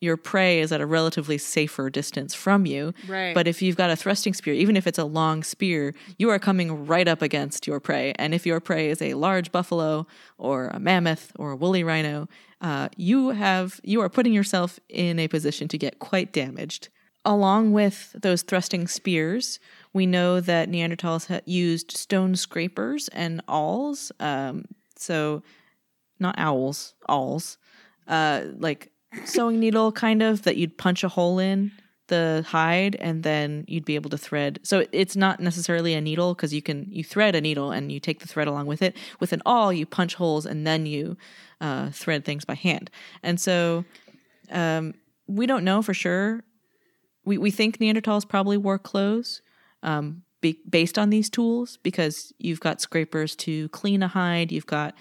your 0.00 0.16
prey 0.16 0.60
is 0.60 0.72
at 0.72 0.80
a 0.80 0.86
relatively 0.86 1.36
safer 1.36 1.90
distance 1.90 2.34
from 2.34 2.64
you. 2.64 2.94
Right. 3.06 3.34
But 3.34 3.46
if 3.46 3.60
you've 3.60 3.76
got 3.76 3.90
a 3.90 3.96
thrusting 3.96 4.32
spear, 4.32 4.54
even 4.54 4.76
if 4.76 4.86
it's 4.86 4.98
a 4.98 5.04
long 5.04 5.42
spear, 5.42 5.94
you 6.18 6.30
are 6.30 6.38
coming 6.38 6.86
right 6.86 7.06
up 7.06 7.20
against 7.20 7.66
your 7.66 7.80
prey. 7.80 8.14
And 8.16 8.32
if 8.32 8.46
your 8.46 8.60
prey 8.60 8.88
is 8.88 9.02
a 9.02 9.14
large 9.14 9.52
buffalo 9.52 10.06
or 10.38 10.68
a 10.68 10.80
mammoth 10.80 11.32
or 11.36 11.52
a 11.52 11.56
woolly 11.56 11.84
rhino, 11.84 12.28
uh, 12.62 12.88
you 12.96 13.30
have 13.30 13.80
you 13.84 14.00
are 14.00 14.08
putting 14.08 14.32
yourself 14.32 14.80
in 14.88 15.18
a 15.18 15.28
position 15.28 15.68
to 15.68 15.78
get 15.78 15.98
quite 15.98 16.32
damaged. 16.32 16.88
Along 17.26 17.72
with 17.72 18.16
those 18.18 18.40
thrusting 18.40 18.88
spears, 18.88 19.60
we 19.92 20.06
know 20.06 20.40
that 20.40 20.70
Neanderthals 20.70 21.26
ha- 21.26 21.42
used 21.44 21.90
stone 21.90 22.34
scrapers 22.34 23.08
and 23.08 23.42
awls. 23.46 24.10
Um, 24.18 24.64
so, 24.96 25.42
not 26.18 26.34
owls, 26.38 26.94
awls, 27.10 27.58
uh, 28.10 28.42
like 28.58 28.92
sewing 29.24 29.58
needle 29.58 29.90
kind 29.92 30.22
of 30.22 30.42
that 30.42 30.56
you'd 30.56 30.76
punch 30.76 31.02
a 31.02 31.08
hole 31.08 31.38
in 31.38 31.72
the 32.08 32.44
hide 32.48 32.96
and 32.96 33.22
then 33.22 33.64
you'd 33.68 33.84
be 33.84 33.94
able 33.94 34.10
to 34.10 34.18
thread. 34.18 34.58
So 34.62 34.84
it's 34.92 35.16
not 35.16 35.40
necessarily 35.40 35.94
a 35.94 36.00
needle 36.00 36.34
because 36.34 36.52
you 36.52 36.60
can 36.60 36.86
you 36.90 37.02
thread 37.02 37.34
a 37.34 37.40
needle 37.40 37.70
and 37.70 37.90
you 37.90 38.00
take 38.00 38.20
the 38.20 38.28
thread 38.28 38.48
along 38.48 38.66
with 38.66 38.82
it. 38.82 38.96
With 39.20 39.32
an 39.32 39.40
awl, 39.46 39.72
you 39.72 39.86
punch 39.86 40.16
holes 40.16 40.44
and 40.44 40.66
then 40.66 40.84
you 40.84 41.16
uh, 41.60 41.90
thread 41.90 42.24
things 42.24 42.44
by 42.44 42.54
hand. 42.54 42.90
And 43.22 43.40
so 43.40 43.84
um, 44.50 44.94
we 45.26 45.46
don't 45.46 45.64
know 45.64 45.80
for 45.80 45.94
sure. 45.94 46.42
We 47.24 47.38
we 47.38 47.50
think 47.50 47.78
Neanderthals 47.78 48.28
probably 48.28 48.58
wore 48.58 48.78
clothes. 48.78 49.40
Um, 49.82 50.22
be, 50.42 50.58
based 50.68 50.98
on 50.98 51.10
these 51.10 51.30
tools, 51.30 51.78
because 51.82 52.32
you've 52.38 52.60
got 52.60 52.80
scrapers 52.80 53.36
to 53.36 53.68
clean 53.68 54.02
a 54.02 54.08
hide, 54.08 54.50
you've 54.50 54.66
got 54.66 54.94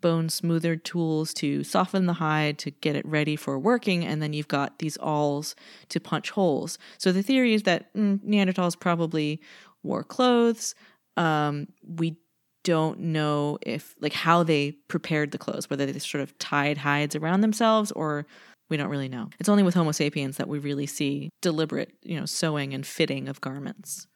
bone 0.00 0.28
smoother 0.28 0.76
tools 0.76 1.34
to 1.34 1.64
soften 1.64 2.06
the 2.06 2.14
hide 2.14 2.58
to 2.58 2.70
get 2.70 2.96
it 2.96 3.06
ready 3.06 3.36
for 3.36 3.58
working, 3.58 4.04
and 4.04 4.22
then 4.22 4.32
you've 4.32 4.48
got 4.48 4.78
these 4.78 4.96
awls 4.98 5.54
to 5.88 6.00
punch 6.00 6.30
holes. 6.30 6.78
So 6.98 7.12
the 7.12 7.22
theory 7.22 7.54
is 7.54 7.64
that 7.64 7.92
mm, 7.94 8.18
Neanderthals 8.20 8.78
probably 8.78 9.40
wore 9.82 10.04
clothes. 10.04 10.74
Um, 11.16 11.68
we 11.86 12.16
don't 12.62 13.00
know 13.00 13.58
if 13.62 13.94
like 14.00 14.12
how 14.12 14.42
they 14.42 14.72
prepared 14.88 15.30
the 15.30 15.38
clothes, 15.38 15.70
whether 15.70 15.86
they 15.86 15.98
sort 15.98 16.22
of 16.22 16.36
tied 16.38 16.78
hides 16.78 17.16
around 17.16 17.40
themselves 17.40 17.90
or 17.92 18.26
we 18.68 18.76
don't 18.76 18.88
really 18.88 19.08
know. 19.08 19.28
It's 19.38 19.48
only 19.48 19.62
with 19.62 19.74
Homo 19.74 19.92
sapiens 19.92 20.36
that 20.36 20.48
we 20.48 20.58
really 20.58 20.86
see 20.86 21.30
deliberate, 21.42 21.92
you 22.02 22.18
know, 22.18 22.26
sewing 22.26 22.72
and 22.72 22.86
fitting 22.86 23.28
of 23.28 23.40
garments. 23.40 24.06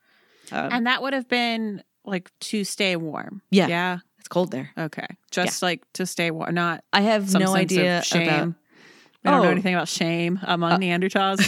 Um, 0.53 0.69
and 0.73 0.87
that 0.87 1.03
would 1.03 1.13
have 1.13 1.29
been 1.29 1.83
like 2.05 2.31
to 2.41 2.65
stay 2.65 2.97
warm. 2.97 3.43
Yeah. 3.51 3.67
Yeah. 3.69 3.99
It's 4.25 4.29
cold 4.29 4.51
there. 4.51 4.71
Okay. 4.79 5.07
Just 5.31 5.61
like 5.61 5.83
to 5.93 6.07
stay 6.07 6.31
warm, 6.31 6.55
not 6.55 6.83
I 6.95 7.03
have 7.03 7.31
no 7.35 7.55
idea 7.55 7.99
of 7.99 8.05
shame. 8.07 8.23
about 8.23 8.55
I 9.27 9.31
don't 9.31 9.43
know 9.43 9.49
Oh. 9.49 9.53
anything 9.53 9.75
about 9.75 9.89
shame 9.89 10.41
among 10.43 10.73
Uh, 10.73 10.79
Neanderthals. 10.79 11.41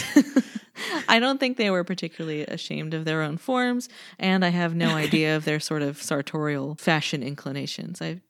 I 1.09 1.19
don't 1.19 1.39
think 1.39 1.57
they 1.57 1.71
were 1.71 1.83
particularly 1.83 2.43
ashamed 2.45 2.93
of 2.93 3.03
their 3.03 3.23
own 3.23 3.37
forms, 3.37 3.89
and 4.19 4.45
I 4.45 4.49
have 4.49 4.75
no 4.75 4.89
idea 5.05 5.35
of 5.35 5.43
their 5.45 5.59
sort 5.59 5.81
of 5.81 5.99
sartorial 6.01 6.75
fashion 6.75 7.23
inclinations. 7.23 7.99
I 7.99 8.21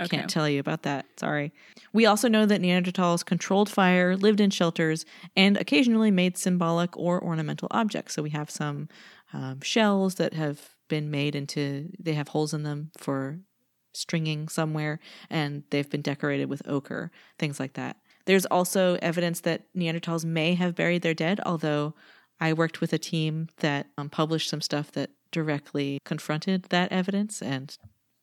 Okay. 0.00 0.16
can't 0.16 0.30
tell 0.30 0.48
you 0.48 0.58
about 0.60 0.82
that. 0.84 1.04
Sorry. 1.20 1.52
We 1.92 2.04
also 2.06 2.26
know 2.28 2.46
that 2.46 2.60
Neanderthals 2.62 3.22
controlled 3.24 3.68
fire, 3.70 4.16
lived 4.16 4.40
in 4.40 4.48
shelters, 4.50 5.04
and 5.36 5.56
occasionally 5.58 6.10
made 6.10 6.36
symbolic 6.38 6.96
or 6.96 7.22
ornamental 7.22 7.68
objects. 7.70 8.14
So 8.14 8.22
we 8.22 8.30
have 8.30 8.50
some 8.50 8.88
um, 9.34 9.60
shells 9.60 10.14
that 10.16 10.32
have 10.32 10.70
been 10.88 11.10
made 11.12 11.36
into, 11.36 11.90
they 12.00 12.14
have 12.14 12.28
holes 12.28 12.52
in 12.54 12.62
them 12.64 12.90
for 12.98 13.38
stringing 13.94 14.48
somewhere, 14.48 14.98
and 15.30 15.62
they've 15.70 15.88
been 15.88 16.02
decorated 16.02 16.46
with 16.48 16.62
ochre, 16.66 17.10
things 17.38 17.58
like 17.60 17.74
that. 17.74 17.96
There's 18.26 18.46
also 18.46 18.96
evidence 19.02 19.40
that 19.40 19.62
Neanderthals 19.76 20.24
may 20.24 20.54
have 20.54 20.74
buried 20.74 21.02
their 21.02 21.14
dead, 21.14 21.40
although 21.44 21.94
I 22.40 22.52
worked 22.52 22.80
with 22.80 22.92
a 22.92 22.98
team 22.98 23.48
that 23.58 23.86
um, 23.98 24.08
published 24.10 24.48
some 24.48 24.60
stuff 24.60 24.90
that 24.92 25.10
directly 25.30 25.98
confronted 26.04 26.64
that 26.70 26.90
evidence 26.92 27.42
and 27.42 27.76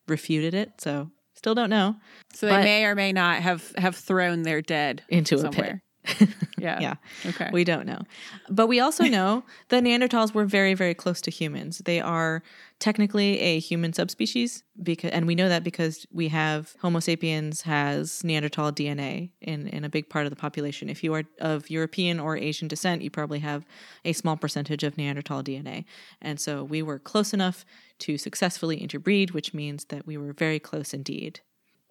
refuted 0.08 0.54
it. 0.54 0.74
So 0.82 1.12
still 1.36 1.56
don't 1.56 1.70
know 1.70 1.96
So 2.34 2.46
they 2.48 2.52
But- 2.54 2.64
may 2.64 2.86
or 2.86 2.96
may 2.96 3.12
not 3.14 3.42
have 3.42 3.74
have 3.78 3.96
thrown 3.96 4.44
their 4.44 4.62
dead 4.62 5.04
into 5.10 5.36
a 5.36 5.40
somewhere. 5.40 5.82
pit. 6.04 6.30
Yeah. 6.62 6.80
yeah. 6.80 6.96
Okay. 7.26 7.50
We 7.52 7.64
don't 7.64 7.86
know. 7.86 8.02
But 8.50 8.68
we 8.68 8.80
also 8.80 9.04
know 9.18 9.44
that 9.70 9.84
Neanderthals 9.84 10.34
were 10.34 10.46
very, 10.46 10.74
very 10.74 10.94
close 10.94 11.22
to 11.22 11.32
humans. 11.32 11.80
They 11.86 12.00
are 12.00 12.44
technically 12.80 13.40
a 13.40 13.60
human 13.60 13.94
subspecies 13.94 14.64
because 14.82 15.12
and 15.12 15.28
we 15.28 15.36
know 15.36 15.50
that 15.50 15.64
because 15.64 16.08
we 16.12 16.30
have 16.30 16.76
Homo 16.82 17.00
sapiens 17.00 17.62
has 17.62 18.24
Neanderthal 18.24 18.72
DNA 18.72 19.30
in, 19.40 19.68
in 19.68 19.84
a 19.84 19.90
big 19.90 20.10
part 20.10 20.26
of 20.26 20.32
the 20.32 20.36
population. 20.36 20.90
If 20.90 21.04
you 21.04 21.14
are 21.14 21.24
of 21.40 21.70
European 21.70 22.20
or 22.20 22.36
Asian 22.38 22.68
descent, 22.68 23.04
you 23.04 23.12
probably 23.12 23.40
have 23.40 23.66
a 24.04 24.14
small 24.14 24.36
percentage 24.36 24.84
of 24.84 24.98
Neanderthal 24.98 25.44
DNA. 25.44 25.86
And 26.22 26.40
so 26.40 26.64
we 26.64 26.82
were 26.82 26.98
close 26.98 27.34
enough 27.34 27.66
to 28.00 28.18
successfully 28.18 28.78
interbreed, 28.78 29.32
which 29.32 29.54
means 29.54 29.86
that 29.86 30.08
we 30.08 30.18
were 30.18 30.34
very 30.34 30.60
close 30.60 30.94
indeed. 30.94 31.42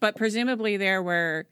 but 0.01 0.17
presumably 0.17 0.77
there 0.77 1.03
were 1.03 1.47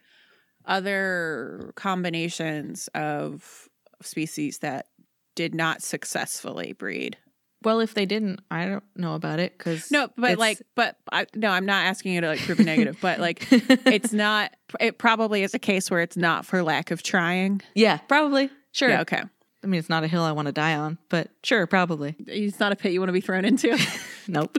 other 0.64 1.72
combinations 1.76 2.88
of 2.94 3.68
species 4.02 4.58
that 4.58 4.86
did 5.34 5.54
not 5.54 5.82
successfully 5.82 6.72
breed. 6.72 7.16
Well, 7.64 7.80
if 7.80 7.94
they 7.94 8.06
didn't, 8.06 8.40
I 8.50 8.66
don't 8.66 8.84
know 8.94 9.14
about 9.14 9.40
it 9.40 9.58
because 9.58 9.90
No, 9.90 10.08
but 10.16 10.38
like, 10.38 10.62
but 10.76 10.96
I, 11.10 11.26
no, 11.34 11.48
I'm 11.50 11.66
not 11.66 11.86
asking 11.86 12.12
you 12.14 12.20
to 12.20 12.28
like 12.28 12.40
prove 12.40 12.60
a 12.60 12.64
negative, 12.64 12.98
but 13.00 13.18
like, 13.20 13.46
it's 13.50 14.12
not. 14.12 14.52
It 14.78 14.98
probably 14.98 15.42
is 15.42 15.54
a 15.54 15.58
case 15.58 15.90
where 15.90 16.00
it's 16.00 16.16
not 16.16 16.46
for 16.46 16.62
lack 16.62 16.92
of 16.92 17.02
trying. 17.02 17.62
yeah, 17.74 17.96
probably 17.96 18.50
sure. 18.70 18.90
Yeah, 18.90 19.00
okay. 19.00 19.22
I 19.62 19.66
mean, 19.66 19.80
it's 19.80 19.88
not 19.88 20.04
a 20.04 20.06
hill 20.06 20.22
I 20.22 20.32
want 20.32 20.46
to 20.46 20.52
die 20.52 20.76
on, 20.76 20.98
but 21.08 21.30
sure, 21.42 21.66
probably. 21.66 22.14
It's 22.26 22.60
not 22.60 22.70
a 22.70 22.76
pit 22.76 22.92
you 22.92 23.00
want 23.00 23.08
to 23.08 23.12
be 23.12 23.20
thrown 23.20 23.44
into. 23.44 23.76
Nope. 24.30 24.58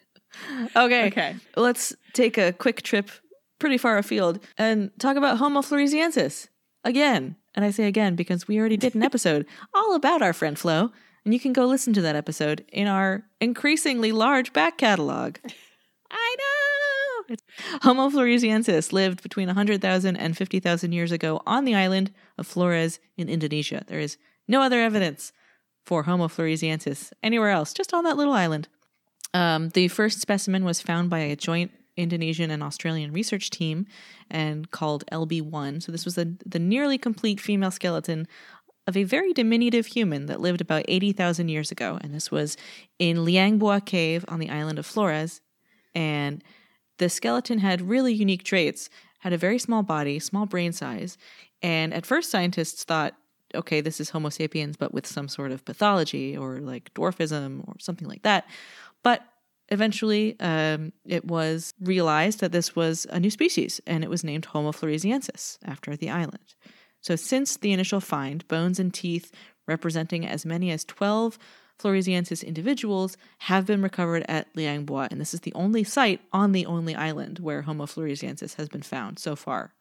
okay. 0.76 1.06
okay. 1.08 1.36
Let's 1.56 1.94
take 2.14 2.38
a 2.38 2.52
quick 2.52 2.80
trip 2.80 3.10
pretty 3.58 3.78
far 3.78 3.98
afield 3.98 4.40
and 4.58 4.90
talk 4.98 5.16
about 5.16 5.38
Homo 5.38 5.60
floresiensis 5.60 6.48
again. 6.84 7.36
And 7.54 7.64
I 7.64 7.70
say 7.70 7.84
again 7.84 8.16
because 8.16 8.48
we 8.48 8.58
already 8.58 8.76
did 8.76 8.94
an 8.94 9.02
episode 9.10 9.46
all 9.72 9.94
about 9.94 10.22
our 10.22 10.32
friend 10.32 10.58
Flo, 10.58 10.90
and 11.24 11.32
you 11.32 11.40
can 11.40 11.52
go 11.52 11.66
listen 11.66 11.92
to 11.94 12.02
that 12.02 12.16
episode 12.16 12.64
in 12.72 12.86
our 12.88 13.24
increasingly 13.40 14.12
large 14.12 14.52
back 14.52 14.76
catalog. 14.78 15.36
I 16.10 16.36
know. 16.38 17.34
It's- 17.34 17.80
Homo 17.82 18.10
floresiensis 18.10 18.92
lived 18.92 19.22
between 19.22 19.46
100,000 19.46 20.16
and 20.16 20.36
50,000 20.36 20.92
years 20.92 21.10
ago 21.12 21.40
on 21.46 21.64
the 21.64 21.74
island 21.74 22.12
of 22.36 22.46
Flores 22.46 22.98
in 23.16 23.28
Indonesia. 23.28 23.84
There 23.86 24.00
is 24.00 24.18
no 24.46 24.60
other 24.60 24.80
evidence 24.80 25.32
for 25.86 26.02
Homo 26.02 26.28
floresiensis 26.28 27.12
anywhere 27.22 27.50
else, 27.50 27.72
just 27.72 27.94
on 27.94 28.04
that 28.04 28.16
little 28.18 28.34
island. 28.34 28.68
Um, 29.32 29.70
the 29.70 29.88
first 29.88 30.20
specimen 30.20 30.64
was 30.64 30.80
found 30.82 31.08
by 31.08 31.20
a 31.20 31.36
joint 31.36 31.70
Indonesian 31.96 32.50
and 32.50 32.62
Australian 32.62 33.12
research 33.12 33.50
team 33.50 33.86
and 34.30 34.70
called 34.70 35.04
LB1. 35.12 35.82
So 35.82 35.92
this 35.92 36.04
was 36.04 36.14
the, 36.14 36.36
the 36.44 36.58
nearly 36.58 36.98
complete 36.98 37.40
female 37.40 37.70
skeleton 37.70 38.26
of 38.86 38.96
a 38.96 39.04
very 39.04 39.32
diminutive 39.32 39.86
human 39.86 40.26
that 40.26 40.40
lived 40.40 40.60
about 40.60 40.84
80,000 40.88 41.48
years 41.48 41.70
ago. 41.70 41.98
And 42.02 42.14
this 42.14 42.30
was 42.30 42.56
in 42.98 43.24
Liang 43.24 43.58
Bua 43.58 43.80
Cave 43.80 44.24
on 44.28 44.40
the 44.40 44.50
island 44.50 44.78
of 44.78 44.86
Flores. 44.86 45.40
And 45.94 46.42
the 46.98 47.08
skeleton 47.08 47.58
had 47.58 47.80
really 47.80 48.12
unique 48.12 48.44
traits, 48.44 48.90
had 49.20 49.32
a 49.32 49.38
very 49.38 49.58
small 49.58 49.82
body, 49.82 50.18
small 50.18 50.46
brain 50.46 50.72
size. 50.72 51.16
And 51.62 51.94
at 51.94 52.04
first, 52.04 52.30
scientists 52.30 52.84
thought, 52.84 53.14
okay, 53.54 53.80
this 53.80 54.00
is 54.00 54.10
Homo 54.10 54.28
sapiens, 54.28 54.76
but 54.76 54.92
with 54.92 55.06
some 55.06 55.28
sort 55.28 55.52
of 55.52 55.64
pathology 55.64 56.36
or 56.36 56.58
like 56.58 56.92
dwarfism 56.94 57.66
or 57.66 57.74
something 57.78 58.08
like 58.08 58.22
that. 58.22 58.46
But 59.02 59.22
eventually, 59.68 60.36
um, 60.40 60.92
it 61.06 61.24
was 61.24 61.74
realized 61.80 62.40
that 62.40 62.52
this 62.52 62.76
was 62.76 63.06
a 63.10 63.20
new 63.20 63.30
species 63.30 63.80
and 63.86 64.04
it 64.04 64.10
was 64.10 64.24
named 64.24 64.46
Homo 64.46 64.72
floresiensis 64.72 65.58
after 65.64 65.96
the 65.96 66.10
island. 66.10 66.54
So, 67.00 67.16
since 67.16 67.56
the 67.56 67.72
initial 67.72 68.00
find, 68.00 68.46
bones 68.48 68.78
and 68.78 68.92
teeth 68.92 69.30
representing 69.66 70.26
as 70.26 70.46
many 70.46 70.70
as 70.70 70.84
12 70.84 71.38
floresiensis 71.78 72.44
individuals 72.44 73.16
have 73.38 73.66
been 73.66 73.82
recovered 73.82 74.24
at 74.28 74.48
Liang 74.54 74.84
Bua, 74.84 75.08
and 75.10 75.20
this 75.20 75.34
is 75.34 75.40
the 75.40 75.52
only 75.54 75.84
site 75.84 76.20
on 76.32 76.52
the 76.52 76.66
only 76.66 76.94
island 76.94 77.40
where 77.40 77.62
Homo 77.62 77.86
floresiensis 77.86 78.54
has 78.54 78.68
been 78.68 78.82
found 78.82 79.18
so 79.18 79.34
far. 79.34 79.74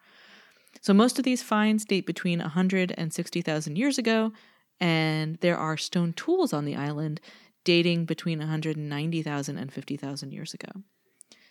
So, 0.81 0.93
most 0.93 1.19
of 1.19 1.25
these 1.25 1.43
finds 1.43 1.85
date 1.85 2.05
between 2.05 2.39
100 2.39 2.93
and 2.97 3.13
60,000 3.13 3.77
years 3.77 3.97
ago, 3.97 4.33
and 4.79 5.37
there 5.37 5.57
are 5.57 5.77
stone 5.77 6.13
tools 6.13 6.51
on 6.51 6.65
the 6.65 6.75
island 6.75 7.21
dating 7.63 8.05
between 8.05 8.39
190,000 8.39 9.57
and 9.57 9.71
50,000 9.71 10.31
years 10.31 10.53
ago. 10.53 10.83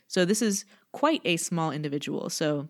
So, 0.08 0.24
this 0.24 0.42
is 0.42 0.64
quite 0.92 1.22
a 1.24 1.36
small 1.36 1.70
individual. 1.70 2.28
So, 2.30 2.68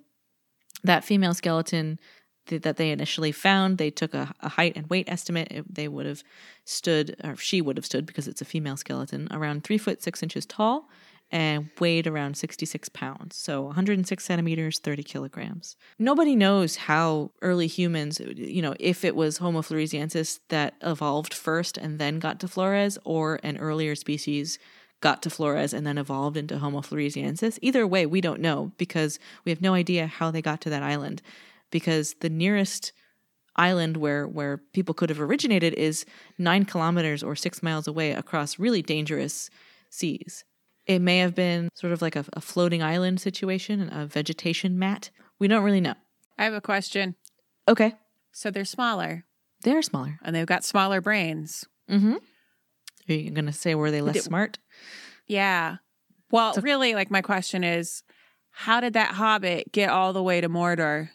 that 0.84 1.04
female 1.04 1.34
skeleton 1.34 1.98
th- 2.46 2.62
that 2.62 2.76
they 2.76 2.90
initially 2.90 3.32
found, 3.32 3.78
they 3.78 3.90
took 3.90 4.14
a, 4.14 4.32
a 4.40 4.48
height 4.48 4.76
and 4.76 4.88
weight 4.88 5.08
estimate. 5.08 5.48
It- 5.50 5.74
they 5.74 5.88
would 5.88 6.06
have 6.06 6.22
stood, 6.64 7.16
or 7.22 7.36
she 7.36 7.60
would 7.60 7.76
have 7.76 7.86
stood 7.86 8.06
because 8.06 8.28
it's 8.28 8.40
a 8.40 8.44
female 8.46 8.76
skeleton, 8.76 9.28
around 9.30 9.64
three 9.64 9.78
foot 9.78 10.02
six 10.02 10.22
inches 10.22 10.46
tall 10.46 10.88
and 11.32 11.70
weighed 11.80 12.06
around 12.06 12.36
66 12.36 12.90
pounds. 12.90 13.36
So 13.36 13.62
106 13.62 14.22
centimeters, 14.22 14.78
30 14.78 15.02
kilograms. 15.02 15.76
Nobody 15.98 16.36
knows 16.36 16.76
how 16.76 17.32
early 17.40 17.66
humans, 17.66 18.20
you 18.20 18.60
know, 18.60 18.74
if 18.78 19.02
it 19.02 19.16
was 19.16 19.38
Homo 19.38 19.62
floresiensis 19.62 20.40
that 20.50 20.74
evolved 20.82 21.32
first 21.32 21.78
and 21.78 21.98
then 21.98 22.18
got 22.18 22.38
to 22.40 22.48
Flores, 22.48 22.98
or 23.04 23.40
an 23.42 23.56
earlier 23.56 23.94
species 23.94 24.58
got 25.00 25.22
to 25.22 25.30
Flores 25.30 25.72
and 25.72 25.86
then 25.86 25.96
evolved 25.96 26.36
into 26.36 26.58
Homo 26.58 26.82
floresiensis. 26.82 27.58
Either 27.62 27.86
way, 27.86 28.04
we 28.04 28.20
don't 28.20 28.40
know 28.40 28.72
because 28.76 29.18
we 29.44 29.50
have 29.50 29.62
no 29.62 29.72
idea 29.72 30.06
how 30.06 30.30
they 30.30 30.42
got 30.42 30.60
to 30.60 30.70
that 30.70 30.82
island 30.82 31.22
because 31.70 32.14
the 32.20 32.30
nearest 32.30 32.92
island 33.56 33.96
where 33.96 34.26
where 34.26 34.58
people 34.72 34.94
could 34.94 35.10
have 35.10 35.20
originated 35.20 35.74
is 35.74 36.06
9 36.38 36.64
kilometers 36.66 37.22
or 37.22 37.34
6 37.34 37.62
miles 37.62 37.86
away 37.86 38.12
across 38.12 38.58
really 38.58 38.82
dangerous 38.82 39.50
seas. 39.90 40.44
It 40.86 40.98
may 41.00 41.18
have 41.18 41.34
been 41.34 41.68
sort 41.74 41.92
of 41.92 42.02
like 42.02 42.16
a, 42.16 42.24
a 42.32 42.40
floating 42.40 42.82
island 42.82 43.20
situation, 43.20 43.88
a 43.92 44.06
vegetation 44.06 44.78
mat. 44.78 45.10
We 45.38 45.48
don't 45.48 45.62
really 45.62 45.80
know. 45.80 45.94
I 46.38 46.44
have 46.44 46.54
a 46.54 46.60
question. 46.60 47.14
Okay. 47.68 47.94
So 48.32 48.50
they're 48.50 48.64
smaller 48.64 49.24
They're 49.62 49.82
smaller. 49.82 50.18
and 50.24 50.34
they've 50.34 50.46
got 50.46 50.64
smaller 50.64 51.00
brains. 51.00 51.64
Mm-hmm. 51.90 52.14
Are 52.14 53.12
you 53.12 53.30
going 53.30 53.46
to 53.46 53.52
say 53.52 53.74
were 53.74 53.90
they 53.90 54.00
less 54.00 54.14
Did- 54.14 54.22
smart? 54.24 54.58
Yeah. 55.26 55.76
Well, 56.30 56.54
So- 56.54 56.62
really, 56.62 56.94
like 56.94 57.10
my 57.10 57.22
question 57.22 57.62
is, 57.62 58.02
how 58.50 58.80
did 58.80 58.94
that 58.94 59.12
hobbit 59.14 59.70
get 59.72 59.88
all 59.90 60.12
the 60.12 60.22
way 60.22 60.40
to 60.40 60.48
Mordor 60.48 61.10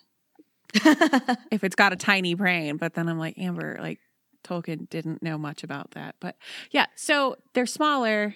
if 0.74 1.63
it's 1.63 1.76
got 1.76 1.93
a 1.93 1.97
tiny 1.97 2.34
brain? 2.34 2.78
But 2.78 2.93
then 2.93 3.07
I'm 3.09 3.20
like, 3.20 3.38
Amber, 3.38 3.78
like 3.80 3.99
Tolkien 4.43 4.89
didn't 4.89 5.22
know 5.24 5.38
much 5.38 5.63
about 5.63 5.91
that. 5.91 6.15
But 6.20 6.36
yeah, 6.72 6.86
so 6.95 7.36
they're 7.53 7.65
smaller, 7.65 8.36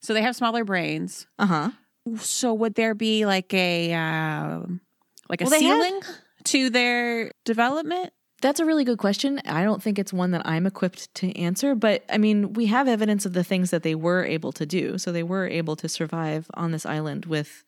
so 0.00 0.14
they 0.14 0.22
have 0.22 0.34
smaller 0.36 0.64
brains. 0.64 1.26
uh 1.38 1.46
huh. 1.46 1.70
So 2.18 2.54
would 2.54 2.74
there 2.74 2.94
be 2.94 3.26
like 3.26 3.52
a 3.54 3.92
um, 3.92 4.80
like 5.28 5.40
a 5.40 5.44
Well, 5.44 5.50
they 5.50 5.62
have- 5.64 5.76
ceiling 5.82 6.00
to 6.44 6.70
their 6.70 7.32
development? 7.44 8.12
That's 8.42 8.58
a 8.58 8.64
really 8.64 8.84
good 8.84 8.96
question. 8.96 9.38
I 9.44 9.62
don't 9.64 9.82
think 9.82 9.98
it's 9.98 10.14
one 10.14 10.30
that 10.30 10.40
I'm 10.46 10.64
equipped 10.66 11.14
to 11.16 11.38
answer, 11.38 11.74
but 11.74 12.04
I 12.08 12.16
mean, 12.16 12.54
we 12.54 12.66
have 12.66 12.88
evidence 12.88 13.26
of 13.26 13.34
the 13.34 13.44
things 13.44 13.70
that 13.70 13.82
they 13.82 13.94
were 13.94 14.24
able 14.24 14.50
to 14.52 14.64
do. 14.64 14.96
So 14.96 15.12
they 15.12 15.22
were 15.22 15.46
able 15.46 15.76
to 15.76 15.90
survive 15.90 16.50
on 16.54 16.72
this 16.72 16.86
island 16.86 17.26
with 17.26 17.64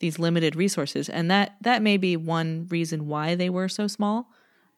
these 0.00 0.18
limited 0.18 0.56
resources, 0.56 1.08
and 1.08 1.30
that 1.30 1.54
that 1.60 1.80
may 1.80 1.96
be 1.96 2.16
one 2.16 2.66
reason 2.70 3.06
why 3.06 3.36
they 3.36 3.48
were 3.48 3.68
so 3.68 3.86
small, 3.86 4.28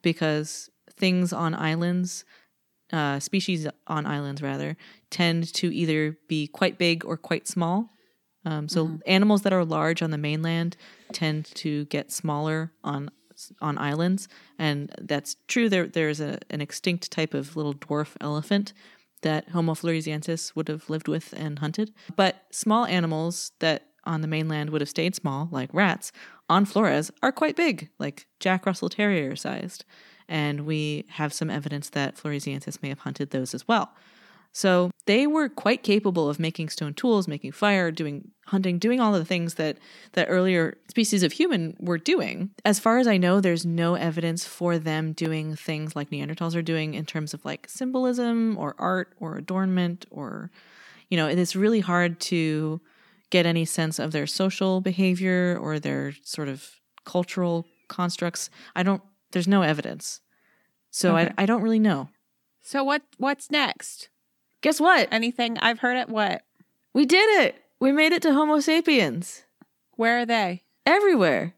because 0.03 0.69
things 0.95 1.33
on 1.33 1.55
islands, 1.55 2.25
uh, 2.93 3.19
species 3.19 3.67
on 3.87 4.05
islands 4.05 4.41
rather, 4.43 4.77
tend 5.09 5.53
to 5.55 5.73
either 5.73 6.17
be 6.27 6.47
quite 6.47 6.77
big 6.77 7.05
or 7.05 7.17
quite 7.17 7.47
small. 7.47 7.89
Um, 8.45 8.69
so 8.69 8.99
animals 9.05 9.41
that 9.41 9.53
are 9.53 9.65
large 9.65 10.01
on 10.01 10.11
the 10.11 10.17
mainland 10.17 10.77
tend 11.11 11.45
to 11.55 11.85
get 11.85 12.11
smaller 12.11 12.71
on 12.83 13.09
on 13.61 13.77
islands, 13.77 14.27
and 14.57 14.93
that's 14.99 15.37
true. 15.47 15.69
There 15.69 15.87
there's 15.87 16.19
a, 16.19 16.39
an 16.49 16.61
extinct 16.61 17.09
type 17.11 17.33
of 17.33 17.55
little 17.55 17.73
dwarf 17.73 18.15
elephant 18.19 18.73
that 19.21 19.49
Homo 19.49 19.73
floresiensis 19.73 20.55
would 20.55 20.67
have 20.67 20.89
lived 20.89 21.07
with 21.07 21.33
and 21.33 21.59
hunted. 21.59 21.93
But 22.15 22.45
small 22.51 22.85
animals 22.85 23.51
that 23.59 23.87
on 24.05 24.21
the 24.21 24.27
mainland 24.27 24.69
would 24.69 24.81
have 24.81 24.89
stayed 24.89 25.15
small, 25.15 25.49
like 25.51 25.73
rats, 25.73 26.11
on 26.49 26.65
Flores 26.65 27.11
are 27.21 27.31
quite 27.31 27.55
big, 27.55 27.89
like 27.99 28.27
Jack 28.39 28.65
Russell 28.65 28.89
Terrier 28.89 29.35
sized. 29.35 29.85
And 30.27 30.61
we 30.61 31.05
have 31.09 31.33
some 31.33 31.49
evidence 31.49 31.89
that 31.91 32.15
Floresiensis 32.15 32.81
may 32.81 32.89
have 32.89 32.99
hunted 32.99 33.31
those 33.31 33.53
as 33.53 33.67
well. 33.67 33.93
So 34.51 34.91
they 35.05 35.27
were 35.27 35.47
quite 35.47 35.83
capable 35.83 36.29
of 36.29 36.39
making 36.39 36.69
stone 36.69 36.93
tools, 36.93 37.27
making 37.27 37.51
fire, 37.51 37.91
doing 37.91 38.31
hunting, 38.47 38.79
doing 38.79 38.99
all 38.99 39.11
the 39.13 39.23
things 39.23 39.55
that 39.55 39.77
that 40.13 40.27
earlier 40.27 40.77
species 40.89 41.23
of 41.23 41.33
human 41.33 41.77
were 41.79 41.97
doing. 41.99 42.49
As 42.65 42.79
far 42.79 42.97
as 42.97 43.07
I 43.07 43.17
know, 43.17 43.39
there's 43.39 43.65
no 43.65 43.95
evidence 43.95 44.45
for 44.45 44.79
them 44.79 45.13
doing 45.13 45.55
things 45.55 45.95
like 45.95 46.09
Neanderthals 46.09 46.55
are 46.55 46.63
doing 46.63 46.95
in 46.95 47.05
terms 47.05 47.33
of 47.33 47.45
like 47.45 47.69
symbolism 47.69 48.57
or 48.57 48.75
art 48.79 49.13
or 49.19 49.37
adornment 49.37 50.05
or 50.09 50.51
you 51.09 51.17
know, 51.17 51.27
it's 51.27 51.55
really 51.55 51.79
hard 51.79 52.19
to 52.19 52.79
get 53.31 53.45
any 53.45 53.65
sense 53.65 53.99
of 53.99 54.11
their 54.11 54.27
social 54.27 54.81
behavior 54.81 55.57
or 55.59 55.79
their 55.79 56.13
sort 56.23 56.47
of 56.47 56.69
cultural 57.05 57.65
constructs. 57.87 58.49
I 58.75 58.83
don't 58.83 59.01
there's 59.31 59.47
no 59.47 59.61
evidence. 59.61 60.21
So 60.91 61.15
Okay. 61.15 61.31
I, 61.37 61.43
I 61.43 61.45
don't 61.45 61.61
really 61.61 61.79
know. 61.79 62.09
So 62.61 62.83
what 62.83 63.03
what's 63.17 63.51
next? 63.51 64.09
Guess 64.61 64.79
what? 64.79 65.07
Anything 65.11 65.57
I've 65.59 65.79
heard 65.79 65.97
it 65.97 66.09
what? 66.09 66.43
We 66.93 67.05
did 67.05 67.43
it. 67.45 67.55
We 67.79 67.91
made 67.91 68.11
it 68.11 68.21
to 68.23 68.33
Homo 68.33 68.59
sapiens. 68.59 69.43
Where 69.95 70.19
are 70.19 70.25
they? 70.25 70.63
Everywhere. 70.85 71.53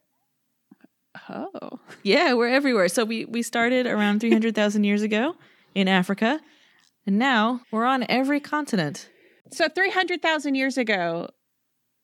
Oh. 1.30 1.80
Yeah, 2.04 2.34
we're 2.34 2.48
everywhere. 2.48 2.88
So 2.88 3.04
we 3.06 3.26
we 3.26 3.42
started 3.42 3.86
around 3.88 4.20
300,000 4.22 4.84
years 4.84 5.02
ago 5.02 5.36
in 5.76 5.88
Africa, 5.88 6.40
and 7.06 7.18
now 7.18 7.62
we're 7.72 7.86
on 7.86 8.06
every 8.10 8.40
continent. 8.40 9.10
So 9.52 9.68
300,000 9.68 10.56
years 10.56 10.78
ago, 10.78 11.30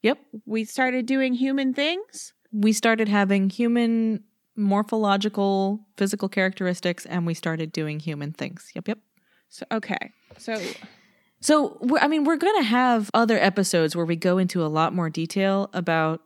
Yep. 0.04 0.20
we 0.46 0.66
started 0.66 1.06
doing 1.06 1.34
human 1.34 1.74
things? 1.74 2.34
We 2.52 2.74
started 2.74 3.08
having 3.08 3.50
human 3.50 4.24
morphological 4.56 5.86
physical 5.98 6.30
characteristics 6.30 7.06
and 7.06 7.26
we 7.26 7.34
started 7.34 7.72
doing 7.72 8.00
human 8.00 8.32
things. 8.34 8.72
Yep, 8.76 8.88
yep. 8.88 9.00
So 9.50 9.66
okay. 9.72 10.12
So 10.38 10.60
So, 11.42 11.80
I 12.02 12.08
mean, 12.08 12.24
we're 12.24 12.38
going 12.38 12.58
to 12.62 12.68
have 12.68 13.12
other 13.14 13.38
episodes 13.38 13.96
where 13.96 14.06
we 14.06 14.16
go 14.16 14.38
into 14.38 14.64
a 14.66 14.68
lot 14.68 14.94
more 14.94 15.10
detail 15.10 15.70
about 15.74 16.22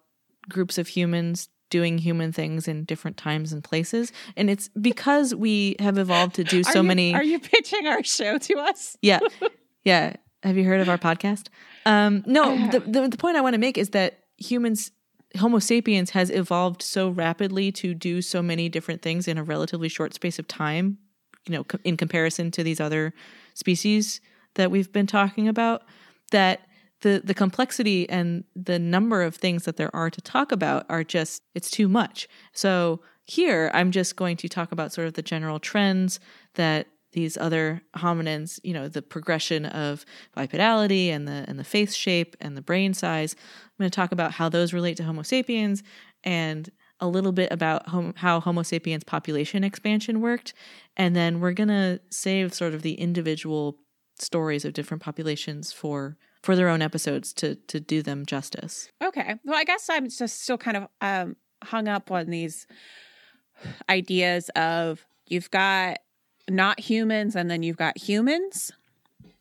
groups 0.50 0.78
of 0.78 0.88
humans 0.90 1.50
doing 1.70 1.98
human 1.98 2.32
things 2.32 2.68
in 2.68 2.84
different 2.86 3.16
times 3.18 3.54
and 3.54 3.64
places. 3.64 4.12
And 4.36 4.50
it's 4.50 4.70
because 4.80 5.34
we 5.36 5.76
have 5.80 5.98
evolved 5.98 6.36
to 6.36 6.44
do 6.44 6.62
Are 6.62 6.64
so 6.64 6.82
you- 6.82 6.88
many. 6.88 7.14
Are 7.14 7.24
you 7.24 7.40
pitching 7.40 7.88
our 7.88 8.04
show 8.04 8.38
to 8.38 8.58
us? 8.60 8.98
yeah. 9.02 9.20
Yeah. 9.84 10.16
Have 10.44 10.58
you 10.58 10.64
heard 10.64 10.82
of 10.82 10.90
our 10.90 10.98
podcast? 10.98 11.48
Um, 11.86 12.24
no, 12.26 12.70
the, 12.72 12.80
the, 12.80 13.08
the 13.10 13.18
point 13.18 13.38
I 13.38 13.42
want 13.42 13.54
to 13.54 13.60
make 13.60 13.78
is 13.78 13.90
that 13.92 14.20
humans, 14.38 14.92
Homo 15.38 15.60
sapiens, 15.60 16.12
has 16.12 16.30
evolved 16.30 16.82
so 16.82 17.10
rapidly 17.10 17.72
to 17.74 17.94
do 17.94 18.22
so 18.22 18.42
many 18.42 18.68
different 18.70 19.02
things 19.02 19.28
in 19.28 19.38
a 19.38 19.44
relatively 19.44 19.88
short 19.90 20.14
space 20.14 20.40
of 20.40 20.48
time, 20.48 20.98
you 21.48 21.54
know, 21.54 21.64
co- 21.64 21.80
in 21.84 21.96
comparison 21.98 22.50
to 22.52 22.64
these 22.64 22.80
other 22.82 23.14
species 23.62 24.20
that 24.56 24.72
we've 24.72 24.92
been 24.92 25.08
talking 25.08 25.48
about, 25.48 25.84
that 26.32 26.68
the, 27.02 27.22
the 27.24 27.34
complexity 27.34 28.10
and 28.10 28.44
the 28.56 28.80
number 28.80 29.22
of 29.22 29.36
things 29.36 29.64
that 29.66 29.78
there 29.78 29.96
are 29.96 30.10
to 30.10 30.22
talk 30.22 30.52
about 30.52 30.86
are 30.90 31.04
just, 31.04 31.42
it's 31.56 31.72
too 31.72 31.88
much. 31.88 32.28
So 32.52 33.02
here, 33.24 33.72
I'm 33.74 33.92
just 33.92 34.16
going 34.16 34.36
to 34.38 34.50
talk 34.50 34.72
about 34.72 34.92
sort 34.92 35.08
of 35.08 35.14
the 35.14 35.22
general 35.22 35.60
trends 35.60 36.20
that 36.56 36.88
these 37.14 37.38
other 37.38 37.82
hominins, 37.98 38.60
you 38.64 38.74
know, 38.74 38.88
the 38.88 39.02
progression 39.02 39.66
of 39.66 40.06
bipedality 40.36 41.08
and 41.08 41.28
the 41.28 41.46
and 41.48 41.60
the 41.60 41.64
face 41.64 41.94
shape 41.94 42.36
and 42.40 42.56
the 42.56 42.62
brain 42.62 42.94
size. 42.94 43.36
I'm 43.38 43.84
going 43.84 43.92
to 43.92 43.96
talk 43.96 44.12
about 44.12 44.32
how 44.34 44.50
those 44.50 44.74
relate 44.74 44.98
to 44.98 45.04
Homo 45.04 45.24
sapiens 45.24 45.84
and 46.24 46.70
a 47.02 47.08
little 47.08 47.32
bit 47.32 47.52
about 47.52 47.88
hom- 47.90 48.14
how 48.16 48.40
Homo 48.40 48.64
sapiens 48.64 49.04
population 49.04 49.64
expansion 49.64 50.22
worked, 50.22 50.54
and 50.96 51.16
then 51.16 51.40
we're 51.40 51.54
to 51.70 52.00
save 52.10 52.54
sort 52.54 52.74
of 52.74 52.84
the 52.84 52.94
individual 52.94 53.78
stories 54.18 54.64
of 54.64 54.74
different 54.74 55.02
populations 55.04 55.74
for 55.74 56.18
for 56.44 56.56
their 56.56 56.70
own 56.70 56.82
episodes 56.82 57.34
to 57.34 57.56
to 57.56 57.80
do 57.80 58.02
them 58.02 58.26
justice. 58.26 58.90
Okay. 59.04 59.36
Well, 59.44 59.58
I 59.58 59.64
guess 59.64 59.90
I'm 59.90 60.10
just 60.10 60.44
still 60.44 60.58
kind 60.58 60.78
of 60.78 60.88
um, 61.02 61.36
hung 61.64 61.88
up 61.88 62.12
on 62.12 62.28
these 62.28 62.68
ideas 63.90 64.50
of 64.56 65.06
you've 65.28 65.52
got 65.52 65.98
not 66.50 66.80
humans 66.80 67.36
and 67.36 67.50
then 67.50 67.64
you've 67.64 67.78
got 67.78 67.98
humans 67.98 68.72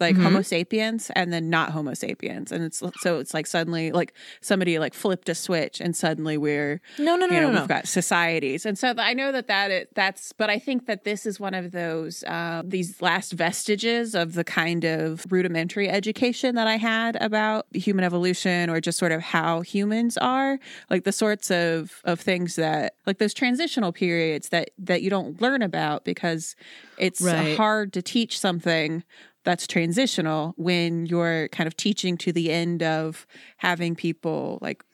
like 0.00 0.16
Mhm. 0.16 0.22
homo 0.22 0.42
sapiens 0.42 1.10
and 1.14 1.32
then 1.32 1.50
not 1.50 1.70
homo 1.70 1.94
sapiens 1.94 2.50
and 2.52 2.64
it's 2.64 2.82
so 3.00 3.18
it's 3.18 3.34
like 3.34 3.46
suddenly 3.46 3.92
like 3.92 4.12
somebody 4.40 4.78
like 4.78 4.94
flipped 4.94 5.28
a 5.28 5.34
switch 5.34 5.80
and 5.80 5.94
suddenly 5.94 6.36
we're 6.38 6.80
No, 6.98 7.16
no, 7.16 7.26
no, 7.26 7.34
you 7.34 7.40
know 7.40 7.48
no, 7.48 7.52
no. 7.52 7.60
we've 7.60 7.68
got 7.68 7.86
societies 7.86 8.64
and 8.66 8.78
so 8.78 8.94
i 8.98 9.14
know 9.14 9.30
that 9.32 9.46
that 9.48 9.70
it, 9.70 9.94
that's 9.94 10.32
but 10.32 10.48
i 10.50 10.58
think 10.58 10.86
that 10.86 11.04
this 11.04 11.26
is 11.26 11.38
one 11.38 11.54
of 11.54 11.72
those 11.72 12.24
uh, 12.24 12.62
these 12.64 13.00
last 13.02 13.32
vestiges 13.32 14.14
of 14.14 14.34
the 14.34 14.44
kind 14.44 14.84
of 14.84 15.24
rudimentary 15.30 15.88
education 15.88 16.54
that 16.54 16.66
i 16.66 16.76
had 16.76 17.16
about 17.22 17.66
human 17.74 18.04
evolution 18.04 18.70
or 18.70 18.80
just 18.80 18.98
sort 18.98 19.12
of 19.12 19.20
how 19.20 19.60
humans 19.60 20.16
are 20.18 20.58
like 20.88 21.04
the 21.04 21.12
sorts 21.12 21.50
of 21.50 22.00
of 22.04 22.18
things 22.20 22.56
that 22.56 22.94
like 23.06 23.18
those 23.18 23.34
transitional 23.34 23.92
periods 23.92 24.48
that 24.48 24.70
that 24.78 25.02
you 25.02 25.10
don't 25.10 25.40
learn 25.42 25.62
about 25.62 26.04
because 26.04 26.56
it's 26.96 27.20
Right. 27.22 27.56
hard 27.56 27.92
to 27.94 28.02
teach 28.02 28.38
something 28.38 29.02
that's 29.44 29.66
transitional 29.66 30.54
when 30.56 31.06
you're 31.06 31.48
kind 31.48 31.66
of 31.66 31.76
teaching 31.76 32.16
to 32.18 32.32
the 32.32 32.50
end 32.50 32.82
of 32.82 33.26
having 33.56 33.94
people 33.96 34.58
like 34.60 34.84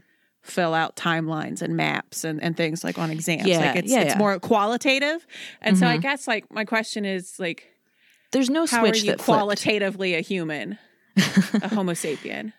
fill 0.43 0.75
out 0.75 0.95
timelines 0.95 1.61
and 1.63 1.77
maps 1.77 2.23
and, 2.23 2.41
and 2.43 2.57
things 2.57 2.85
like 2.85 2.99
on 2.99 3.11
exams. 3.11 3.47
Yeah, 3.49 3.59
like 3.59 3.77
it's 3.77 3.91
yeah, 3.91 4.01
it's 4.03 4.13
yeah. 4.15 4.19
more 4.19 4.39
qualitative. 4.39 5.27
And 5.61 5.77
so 5.77 5.87
I 5.87 5.99
Mhm. 5.99 6.03
guess 6.03 6.29
like 6.29 6.53
my 6.53 6.65
question 6.65 7.05
is 7.05 7.39
like 7.41 7.67
There's 8.33 8.49
no 8.49 8.67
how 8.67 8.81
switch 8.81 9.03
are 9.03 9.05
you 9.05 9.11
that 9.13 9.21
flipped. 9.21 9.39
qualitatively 9.41 10.15
a 10.15 10.21
human, 10.21 10.79
a 11.17 11.69
homo 11.69 11.93
sapien? 12.05 12.53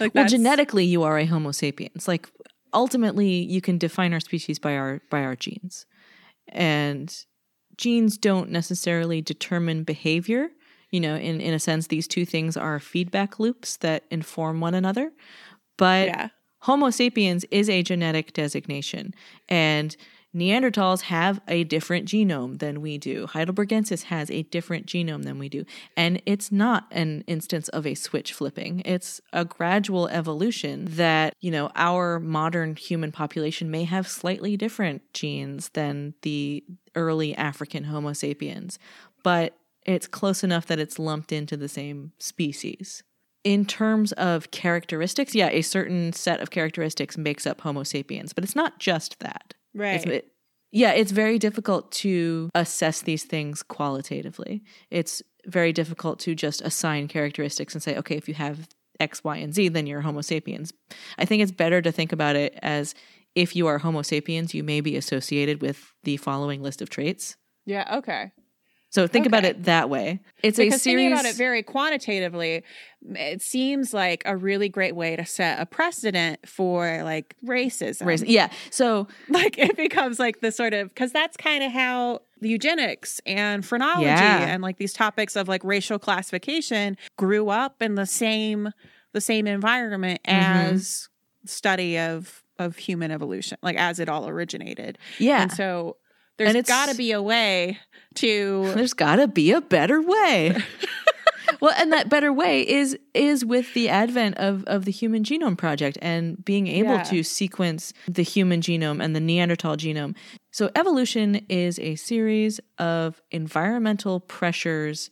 Like 0.00 0.14
well 0.14 0.24
genetically 0.26 0.84
you 0.86 1.02
are 1.02 1.18
a 1.18 1.26
homo 1.26 1.50
sapiens 1.50 2.06
like 2.08 2.28
ultimately 2.72 3.28
you 3.28 3.60
can 3.60 3.78
define 3.78 4.12
our 4.14 4.20
species 4.20 4.58
by 4.58 4.76
our 4.76 5.00
by 5.10 5.22
our 5.24 5.34
genes 5.34 5.86
and 6.48 7.24
genes 7.76 8.16
don't 8.16 8.50
necessarily 8.50 9.20
determine 9.20 9.82
behavior 9.84 10.50
you 10.90 11.00
know 11.00 11.16
in 11.16 11.40
in 11.40 11.54
a 11.54 11.58
sense 11.58 11.86
these 11.86 12.08
two 12.08 12.24
things 12.24 12.56
are 12.56 12.78
feedback 12.78 13.38
loops 13.38 13.76
that 13.78 14.04
inform 14.10 14.60
one 14.60 14.74
another 14.74 15.12
but 15.76 16.08
yeah. 16.08 16.28
Homo 16.62 16.90
sapiens 16.90 17.44
is 17.52 17.70
a 17.70 17.84
genetic 17.84 18.32
designation, 18.32 19.14
and 19.48 19.96
Neanderthals 20.36 21.02
have 21.02 21.40
a 21.48 21.64
different 21.64 22.06
genome 22.06 22.58
than 22.58 22.82
we 22.82 22.98
do. 22.98 23.26
Heidelbergensis 23.26 24.04
has 24.04 24.30
a 24.30 24.42
different 24.44 24.86
genome 24.86 25.24
than 25.24 25.38
we 25.38 25.48
do. 25.48 25.64
And 25.96 26.20
it's 26.26 26.52
not 26.52 26.86
an 26.90 27.24
instance 27.26 27.68
of 27.70 27.86
a 27.86 27.94
switch 27.94 28.34
flipping. 28.34 28.82
It's 28.84 29.22
a 29.32 29.46
gradual 29.46 30.06
evolution 30.08 30.84
that, 30.90 31.34
you 31.40 31.50
know, 31.50 31.70
our 31.74 32.20
modern 32.20 32.76
human 32.76 33.10
population 33.10 33.70
may 33.70 33.84
have 33.84 34.06
slightly 34.06 34.56
different 34.56 35.02
genes 35.14 35.70
than 35.70 36.12
the 36.20 36.62
early 36.94 37.34
African 37.34 37.84
Homo 37.84 38.12
sapiens, 38.12 38.78
but 39.22 39.57
it's 39.94 40.06
close 40.06 40.44
enough 40.44 40.66
that 40.66 40.78
it's 40.78 40.98
lumped 40.98 41.32
into 41.32 41.56
the 41.56 41.68
same 41.68 42.12
species 42.18 43.02
in 43.44 43.64
terms 43.64 44.12
of 44.12 44.50
characteristics, 44.50 45.34
yeah, 45.34 45.48
a 45.48 45.62
certain 45.62 46.12
set 46.12 46.40
of 46.40 46.50
characteristics 46.50 47.16
makes 47.16 47.46
up 47.46 47.60
Homo 47.60 47.82
sapiens, 47.82 48.32
but 48.32 48.44
it's 48.44 48.56
not 48.56 48.78
just 48.78 49.20
that. 49.20 49.54
Right. 49.74 50.04
It, 50.04 50.32
yeah, 50.70 50.92
it's 50.92 51.12
very 51.12 51.38
difficult 51.38 51.90
to 51.92 52.50
assess 52.54 53.00
these 53.00 53.24
things 53.24 53.62
qualitatively. 53.62 54.62
It's 54.90 55.22
very 55.46 55.72
difficult 55.72 56.18
to 56.20 56.34
just 56.34 56.60
assign 56.60 57.08
characteristics 57.08 57.74
and 57.74 57.82
say, 57.82 57.96
okay, 57.96 58.16
if 58.16 58.28
you 58.28 58.34
have 58.34 58.68
X, 59.00 59.22
Y, 59.24 59.36
and 59.36 59.54
Z, 59.54 59.68
then 59.68 59.86
you're 59.86 60.02
Homo 60.02 60.20
sapiens. 60.20 60.72
I 61.16 61.24
think 61.24 61.42
it's 61.42 61.52
better 61.52 61.80
to 61.80 61.92
think 61.92 62.12
about 62.12 62.36
it 62.36 62.58
as 62.60 62.94
if 63.34 63.54
you 63.54 63.66
are 63.66 63.78
Homo 63.78 64.02
sapiens, 64.02 64.52
you 64.52 64.64
may 64.64 64.80
be 64.80 64.96
associated 64.96 65.62
with 65.62 65.94
the 66.02 66.16
following 66.16 66.62
list 66.62 66.82
of 66.82 66.90
traits. 66.90 67.36
yeah. 67.64 67.96
Okay. 67.98 68.32
So 68.90 69.06
think 69.06 69.26
about 69.26 69.44
it 69.44 69.64
that 69.64 69.90
way. 69.90 70.20
It's 70.42 70.56
because 70.56 70.76
a 70.76 70.78
series. 70.78 70.96
thinking 71.04 71.12
about 71.12 71.24
it 71.26 71.36
very 71.36 71.62
quantitatively, 71.62 72.62
it 73.10 73.42
seems 73.42 73.92
like 73.92 74.22
a 74.24 74.36
really 74.36 74.68
great 74.70 74.96
way 74.96 75.14
to 75.14 75.26
set 75.26 75.60
a 75.60 75.66
precedent 75.66 76.48
for 76.48 77.02
like 77.04 77.36
racism. 77.44 78.06
race- 78.06 78.22
yeah. 78.22 78.48
So 78.70 79.06
Like 79.28 79.58
it 79.58 79.76
becomes 79.76 80.18
like 80.18 80.40
the 80.40 80.50
sort 80.50 80.72
of 80.72 80.88
because 80.88 81.12
that's 81.12 81.36
kind 81.36 81.62
of 81.62 81.70
how 81.72 82.20
eugenics 82.40 83.20
and 83.26 83.64
phrenology 83.64 84.04
Yeah. 84.06 84.46
and 84.46 84.62
like 84.62 84.78
these 84.78 84.92
topics 84.94 85.36
of 85.36 85.48
like 85.48 85.62
racial 85.64 85.98
classification 85.98 86.96
grew 87.16 87.50
up 87.50 87.82
in 87.82 87.94
the 87.96 88.06
same 88.06 88.70
the 89.12 89.20
same 89.20 89.46
environment 89.46 90.20
Mhm. 90.26 90.32
as 90.72 91.08
study 91.44 91.98
of 91.98 92.42
of 92.58 92.76
human 92.76 93.10
evolution, 93.12 93.56
like 93.62 93.76
as 93.76 94.00
it 94.00 94.08
all 94.08 94.28
originated. 94.28 94.98
yeah, 95.18 95.42
And 95.42 95.52
so 95.52 95.96
there's 96.38 96.66
got 96.66 96.88
to 96.88 96.96
be 96.96 97.12
a 97.12 97.20
way 97.22 97.78
to 98.16 98.72
there's 98.74 98.94
got 98.94 99.16
to 99.16 99.28
be 99.28 99.52
a 99.52 99.60
better 99.60 100.00
way. 100.02 100.56
well, 101.60 101.74
and 101.78 101.92
that 101.92 102.08
better 102.08 102.32
way 102.32 102.66
is 102.68 102.98
is 103.14 103.44
with 103.44 103.72
the 103.74 103.88
advent 103.88 104.36
of 104.38 104.64
of 104.64 104.84
the 104.84 104.90
Human 104.92 105.24
Genome 105.24 105.56
Project 105.56 105.98
and 106.02 106.44
being 106.44 106.66
able 106.66 106.94
Yeah. 106.94 107.02
to 107.04 107.22
sequence 107.22 107.92
the 108.06 108.22
human 108.22 108.60
genome 108.60 109.02
and 109.02 109.14
the 109.14 109.20
Neanderthal 109.20 109.76
genome. 109.76 110.14
So 110.50 110.70
evolution 110.74 111.44
is 111.48 111.78
a 111.78 111.94
series 111.96 112.60
of 112.78 113.20
environmental 113.30 114.20
pressures 114.20 115.10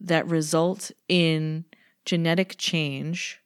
that 0.00 0.26
result 0.26 0.90
in 1.08 1.64
genetic 2.04 2.56
change 2.58 3.40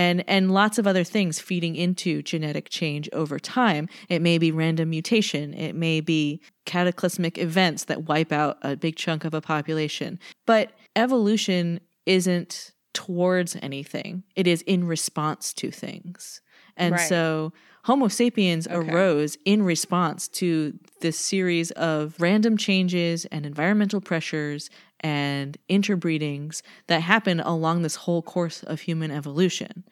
and 0.00 0.24
and 0.26 0.50
lots 0.50 0.78
of 0.78 0.86
other 0.86 1.04
things 1.04 1.38
feeding 1.40 1.76
into 1.76 2.22
genetic 2.22 2.70
change 2.70 3.08
over 3.12 3.38
time. 3.38 3.86
It 4.08 4.22
may 4.22 4.38
be 4.38 4.50
random 4.50 4.88
mutation. 4.88 5.52
It 5.52 5.74
may 5.74 6.00
be 6.00 6.40
cataclysmic 6.64 7.36
events 7.36 7.84
that 7.84 8.08
wipe 8.08 8.32
out 8.32 8.56
a 8.62 8.76
big 8.76 8.96
chunk 8.96 9.24
of 9.26 9.34
a 9.34 9.42
population. 9.42 10.18
But 10.46 10.72
evolution 10.96 11.80
isn't 12.06 12.72
towards 12.94 13.56
anything. 13.60 14.24
It 14.34 14.46
is 14.46 14.62
in 14.62 14.86
response 14.86 15.52
to 15.54 15.70
things. 15.70 16.40
And 16.76 16.92
Right. 16.92 17.08
so 17.08 17.52
Homo 17.84 18.08
sapiens 18.08 18.66
arose 18.70 19.36
in 19.44 19.62
response 19.62 20.28
to 20.28 20.78
this 21.00 21.18
series 21.18 21.70
of 21.72 22.14
random 22.18 22.56
changes 22.56 23.26
and 23.26 23.44
environmental 23.44 24.00
pressures 24.00 24.70
and 25.00 25.56
interbreedings 25.68 26.62
that 26.86 27.00
happen 27.02 27.40
along 27.40 27.82
this 27.82 27.96
whole 27.96 28.22
course 28.22 28.62
of 28.62 28.80
human 28.80 29.10
evolution. 29.10 29.84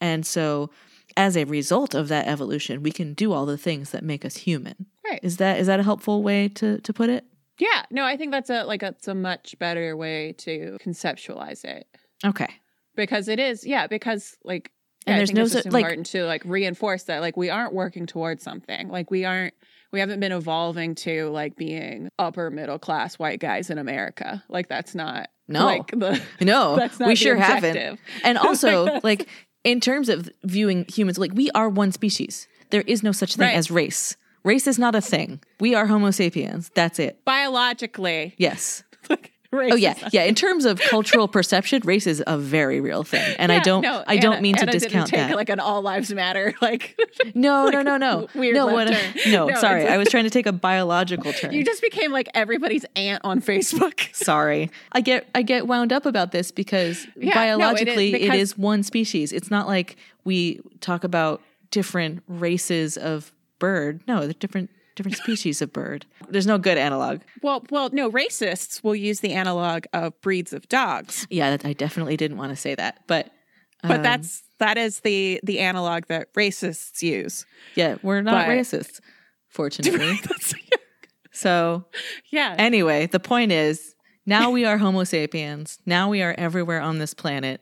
And 0.00 0.26
so 0.26 0.70
as 1.16 1.36
a 1.36 1.44
result 1.44 1.94
of 1.94 2.08
that 2.08 2.26
evolution, 2.26 2.82
we 2.82 2.90
can 2.92 3.14
do 3.14 3.32
all 3.32 3.46
the 3.46 3.56
things 3.58 3.90
that 3.90 4.02
make 4.04 4.24
us 4.24 4.36
human. 4.36 4.86
Right. 5.08 5.20
Is 5.22 5.36
that 5.38 5.58
is 5.58 5.66
that 5.68 5.80
a 5.80 5.84
helpful 5.84 6.22
way 6.22 6.48
to 6.48 6.78
to 6.80 6.92
put 6.92 7.08
it? 7.10 7.24
Yeah. 7.58 7.84
No, 7.90 8.04
I 8.04 8.16
think 8.16 8.32
that's 8.32 8.50
a 8.50 8.64
like 8.64 8.80
that's 8.80 9.08
a 9.08 9.14
much 9.14 9.56
better 9.58 9.96
way 9.96 10.32
to 10.38 10.76
conceptualize 10.84 11.64
it 11.64 11.86
Okay. 12.24 12.48
because 12.96 13.28
it 13.28 13.38
is 13.38 13.64
yeah 13.66 13.86
because 13.86 14.36
like 14.44 14.72
And 15.06 15.14
yeah, 15.14 15.18
there's 15.18 15.30
I 15.30 15.34
think 15.34 15.38
no 15.54 15.60
su- 15.62 15.70
like- 15.70 15.82
important 15.84 16.06
to 16.08 16.24
like 16.26 16.42
reinforce 16.44 17.04
that 17.04 17.20
like 17.20 17.36
we 17.36 17.48
aren't 17.50 17.72
working 17.72 18.04
towards 18.06 18.42
something 18.42 18.88
like 18.88 19.10
we 19.10 19.24
aren't 19.24 19.54
we 19.96 20.00
haven't 20.00 20.20
been 20.20 20.32
evolving 20.32 20.94
to 20.94 21.28
like 21.30 21.56
being 21.56 22.10
upper 22.18 22.50
middle 22.50 22.78
class 22.78 23.18
white 23.18 23.40
guys 23.40 23.70
in 23.70 23.78
America 23.78 24.44
like 24.48 24.68
that's 24.68 24.94
not 24.94 25.28
No. 25.48 25.64
like 25.64 25.86
the 25.90 26.20
No, 26.40 26.76
That's 26.80 27.00
not 27.00 27.08
we 27.08 27.16
sure 27.16 27.34
haven't. 27.36 27.98
And 28.22 28.36
also, 28.38 29.00
like 29.02 29.26
in 29.64 29.80
terms 29.80 30.08
of 30.08 30.28
viewing 30.44 30.84
humans, 30.88 31.18
like 31.18 31.32
we 31.34 31.50
are 31.52 31.68
one 31.68 31.92
species. 31.92 32.46
There 32.70 32.82
is 32.82 33.02
no 33.02 33.12
such 33.12 33.36
thing 33.36 33.46
Right. 33.48 33.56
as 33.56 33.70
race. 33.70 34.16
Race 34.44 34.66
is 34.66 34.78
not 34.78 34.94
a 34.94 35.00
thing. 35.00 35.40
We 35.60 35.74
are 35.74 35.86
Homo 35.86 36.10
sapiens. 36.10 36.70
That's 36.74 36.98
it. 36.98 37.24
biologically 37.24 38.34
Yes. 38.38 38.82
race 39.52 39.72
Oh 39.72 39.76
yeah, 39.76 39.94
yeah. 40.12 40.22
In 40.24 40.34
terms 40.34 40.64
of 40.64 40.80
cultural 40.80 41.28
perception, 41.28 41.82
race 41.84 42.06
is 42.06 42.22
a 42.26 42.36
very 42.38 42.80
real 42.80 43.02
thing, 43.04 43.36
and 43.38 43.50
I 43.52 43.60
don't, 43.60 43.82
no, 43.82 44.02
I 44.06 44.16
don't 44.16 44.34
Anna- 44.34 44.42
mean 44.42 44.54
to 44.56 44.62
Anna 44.62 44.72
discount 44.72 45.10
didn't 45.10 45.20
take 45.22 45.28
that. 45.30 45.36
like 45.36 45.48
an 45.48 45.60
all 45.60 45.82
lives 45.82 46.12
matter 46.12 46.54
like 46.62 46.98
no, 47.34 47.68
no, 47.68 47.82
no, 47.82 47.96
no, 47.96 48.26
weird 48.34 48.54
no. 48.56 48.66
No, 49.26 49.46
No, 49.48 49.54
sorry. 49.60 49.86
I 49.86 49.96
was 49.98 50.08
trying 50.08 50.24
to 50.24 50.30
take 50.30 50.46
a 50.46 50.52
biological 50.52 51.32
turn. 51.32 51.52
you 51.52 51.64
just 51.64 51.82
became 51.82 52.12
like 52.12 52.28
everybody's 52.34 52.84
aunt 52.96 53.20
on 53.24 53.40
Facebook 53.40 54.14
Sorry. 54.14 54.70
I 54.92 55.00
get 55.00 55.28
I 55.34 55.42
get 55.42 55.66
wound 55.66 55.92
up 55.92 56.06
about 56.06 56.32
this 56.32 56.50
because 56.50 57.06
Yeah, 57.16 57.56
no, 57.56 57.70
it 57.74 57.86
is- 57.88 58.12
because- 58.12 58.38
is 58.38 58.58
one 58.58 58.82
species. 58.82 59.32
It's 59.32 59.50
not 59.50 59.66
like 59.66 59.96
we 60.24 60.60
talk 60.80 61.04
about 61.04 61.40
different 61.70 62.22
races 62.28 62.96
of 62.96 63.32
bird. 63.58 64.00
No, 64.06 64.20
they're 64.20 64.32
different 64.34 64.70
different 64.96 65.16
species 65.16 65.62
of 65.62 65.72
bird. 65.72 66.04
There's 66.28 66.46
no 66.46 66.58
good 66.58 66.76
analog. 66.78 67.20
Well, 67.42 67.64
well, 67.70 67.90
no, 67.92 68.10
racists 68.10 68.82
will 68.82 68.96
use 68.96 69.20
the 69.20 69.32
analog 69.34 69.84
of 69.92 70.20
breeds 70.22 70.52
of 70.52 70.68
dogs, 70.68 71.26
Yeah, 71.30 71.50
that, 71.56 71.64
I 71.64 71.72
definitely 71.72 72.16
didn't 72.16 72.36
want 72.38 72.50
to 72.50 72.56
say 72.56 72.74
that. 72.74 73.04
But 73.06 73.30
but 73.82 73.98
um, 73.98 74.02
that's 74.02 74.42
that 74.58 74.76
is 74.78 75.00
the 75.00 75.38
the 75.44 75.60
analog 75.60 76.06
that 76.06 76.32
racists 76.34 77.02
use. 77.02 77.46
yeah, 77.76 77.96
we're 78.02 78.22
not 78.22 78.46
but- 78.46 78.48
racist, 78.52 79.00
fortunately. 79.48 80.18
so 81.32 81.84
yeah, 82.30 82.54
anyway, 82.58 83.06
the 83.06 83.20
point 83.20 83.52
is 83.52 83.94
now 84.24 84.50
we 84.50 84.64
are 84.64 84.78
Homo 84.78 85.04
sapiens. 85.04 85.78
Now 85.86 86.08
we 86.08 86.22
are 86.22 86.34
everywhere 86.36 86.80
on 86.80 86.98
this 86.98 87.14
planet. 87.14 87.60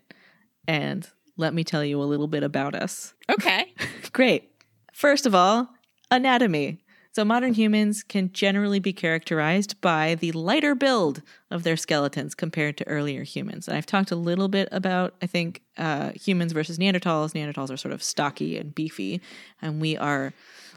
And 0.66 1.07
let 1.37 1.53
me 1.53 1.62
tell 1.64 1.85
you 1.85 2.01
a 2.01 2.05
little 2.05 2.26
bit 2.28 2.43
about 2.43 2.74
us. 2.74 3.12
okay, 3.30 3.74
Great. 4.12 4.51
First 4.95 5.26
of 5.26 5.35
all, 5.35 5.68
anatomy. 6.11 6.78
So 7.15 7.25
modern 7.25 7.55
humans 7.55 8.03
can 8.03 8.33
generally 8.33 8.81
be 8.81 8.93
characterized 8.93 9.81
by 9.81 10.17
the 10.17 10.33
lighter 10.33 10.75
build 10.75 11.23
of 11.49 11.62
their 11.62 11.77
skeletons 11.77 12.35
compared 12.35 12.77
to 12.79 12.89
earlier 12.89 13.23
humans. 13.23 13.69
And 13.69 13.77
I've 13.77 13.87
talked 13.87 14.11
a 14.11 14.17
little 14.17 14.49
bit 14.49 14.69
about, 14.73 15.15
I 15.23 15.27
think, 15.27 15.62
uh, 15.79 16.11
humans 16.21 16.51
versus 16.51 16.77
Neanderthals. 16.77 17.33
Neanderthals 17.33 17.71
are 17.71 17.77
sort 17.77 17.95
of 17.95 18.03
stocky 18.03 18.59
and 18.59 18.75
beefy, 18.75 19.21
and 19.62 19.81
we 19.81 19.97
are 19.97 20.33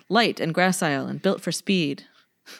light 0.10 0.40
and 0.40 0.54
gracile 0.54 1.10
and 1.10 1.20
built 1.20 1.42
for 1.42 1.52
speed. 1.52 2.04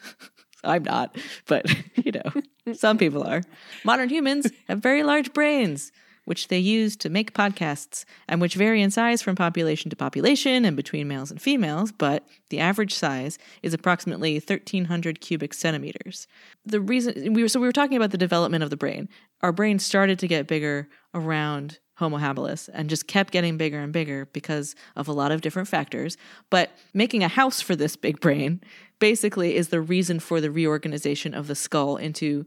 I'm 0.64 0.82
not, 0.82 1.16
but 1.46 1.72
you 2.04 2.14
know, 2.14 2.74
some 2.74 2.98
people 2.98 3.22
are. 3.22 3.44
Modern 3.84 4.10
humans 4.10 4.50
have 4.68 4.80
very 4.80 5.04
large 5.04 5.34
brains, 5.34 5.92
which 6.28 6.50
they 6.50 6.60
use 6.60 6.98
to 6.98 7.10
make 7.10 7.34
podcasts 7.34 8.04
and 8.28 8.42
which 8.42 8.56
vary 8.56 8.82
in 8.82 8.92
size 8.92 9.22
from 9.22 9.34
population 9.34 9.90
to 9.90 9.96
population 9.96 10.66
and 10.66 10.76
between 10.76 11.08
males 11.08 11.32
and 11.32 11.42
females, 11.42 11.94
but 11.94 12.28
the 12.50 12.60
average 12.60 12.94
size 12.94 13.40
is 13.64 13.74
approximately 13.74 14.34
1300 14.34 15.22
cubic 15.22 15.54
centimeters. 15.54 16.28
The 16.66 16.82
reason 16.82 17.32
we 17.32 17.42
were 17.42 17.48
so 17.48 17.62
we 17.62 17.66
were 17.66 17.72
talking 17.72 17.96
about 17.96 18.12
the 18.12 18.18
development 18.18 18.62
of 18.62 18.70
the 18.70 18.76
brain. 18.76 19.08
Our 19.42 19.54
brain 19.54 19.80
started 19.80 20.20
to 20.20 20.28
get 20.28 20.48
bigger 20.48 20.90
around 21.14 21.80
Homo 21.96 22.18
habilis 22.18 22.70
and 22.74 22.90
just 22.90 23.08
kept 23.08 23.32
getting 23.32 23.56
bigger 23.56 23.80
and 23.80 23.94
bigger 23.94 24.26
because 24.34 24.76
of 24.98 25.08
a 25.08 25.14
lot 25.14 25.32
of 25.32 25.40
different 25.40 25.70
factors. 25.70 26.18
But 26.50 26.72
making 26.94 27.24
a 27.24 27.30
house 27.30 27.62
for 27.62 27.74
this 27.74 27.96
big 27.96 28.20
brain 28.20 28.60
basically 29.00 29.56
is 29.56 29.70
the 29.70 29.80
reason 29.80 30.20
for 30.20 30.42
the 30.42 30.52
reorganization 30.52 31.34
of 31.34 31.48
the 31.48 31.56
skull 31.56 31.96
into 31.96 32.46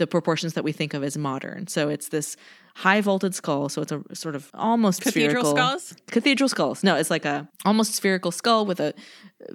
the 0.00 0.06
proportions 0.06 0.54
that 0.54 0.64
we 0.64 0.72
think 0.72 0.94
of 0.94 1.04
as 1.04 1.16
modern. 1.16 1.68
So 1.68 1.88
it's 1.90 2.08
this 2.08 2.36
high 2.74 3.00
vaulted 3.00 3.34
skull. 3.34 3.68
So 3.68 3.82
it's 3.82 3.92
a 3.92 4.02
sort 4.14 4.34
of 4.34 4.50
almost 4.54 5.02
Cathedral 5.02 5.44
spherical 5.44 5.56
skulls? 5.56 5.96
Cathedral 6.06 6.48
skulls. 6.48 6.84
No, 6.84 6.96
it's 6.96 7.10
like 7.10 7.24
a 7.24 7.48
almost 7.64 7.94
spherical 7.94 8.30
skull 8.30 8.66
with 8.66 8.80
a 8.80 8.94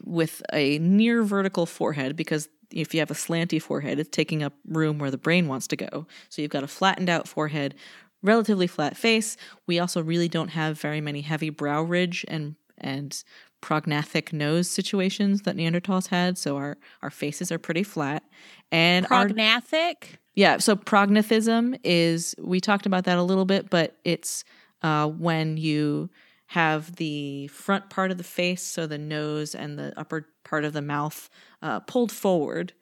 with 0.03 0.41
a 0.53 0.80
near 0.80 1.24
vertical 1.24 1.66
forehead 1.66 2.16
because 2.16 2.49
if 2.72 2.93
you 2.93 2.99
have 2.99 3.11
a 3.11 3.16
slanty 3.16 3.61
forehead, 3.61 3.99
it's 3.99 4.09
taking 4.09 4.43
up 4.43 4.53
room 4.68 4.99
where 4.99 5.11
the 5.11 5.18
brain 5.18 5.47
wants 5.47 5.68
to 5.68 5.76
go. 5.76 6.07
So 6.30 6.41
you've 6.41 6.51
got 6.51 6.63
a 6.63 6.68
flattened 6.68 7.09
out 7.09 7.28
forehead, 7.28 7.76
relatively 8.22 8.68
flat 8.68 8.97
face. 8.97 9.38
We 9.68 9.80
also 9.80 10.01
really 10.01 10.28
don't 10.28 10.49
have 10.49 10.80
very 10.80 11.01
many 11.01 11.22
heavy 11.22 11.49
brow 11.49 11.82
ridge 11.84 12.26
and 12.28 12.55
and 12.78 13.24
prognathic 13.61 14.34
nose 14.34 14.70
situations 14.70 15.41
that 15.41 15.55
Neanderthals 15.55 16.07
had. 16.07 16.38
So 16.38 16.57
our 16.57 16.78
our 17.01 17.09
faces 17.09 17.51
are 17.51 17.57
pretty 17.57 17.84
flat. 17.84 18.24
And 18.72 19.05
our 19.09 19.26
prognathic. 19.28 20.20
yeah, 20.36 20.57
so 20.57 20.76
prognathism 20.76 21.80
is 21.84 22.36
we 22.39 22.59
talked 22.59 22.86
about 22.86 23.05
that 23.05 23.18
a 23.18 23.24
little 23.24 23.45
bit, 23.45 23.70
but 23.70 23.95
it's 24.03 24.43
uh, 24.82 25.07
when 25.07 25.57
you 25.57 26.09
have 26.47 26.95
the 26.97 27.47
front 27.47 27.89
part 27.89 28.11
of 28.11 28.18
the 28.18 28.24
face, 28.24 28.61
so 28.61 28.86
the 28.86 28.97
nose 28.97 29.55
and 29.55 29.80
the 29.80 29.93
upper 29.97 30.28
part 30.43 30.63
of 30.63 30.74
the 30.74 30.82
mouth 30.82 31.30
uh, 31.61 31.80
pulled 31.82 32.11
forward. 32.11 32.74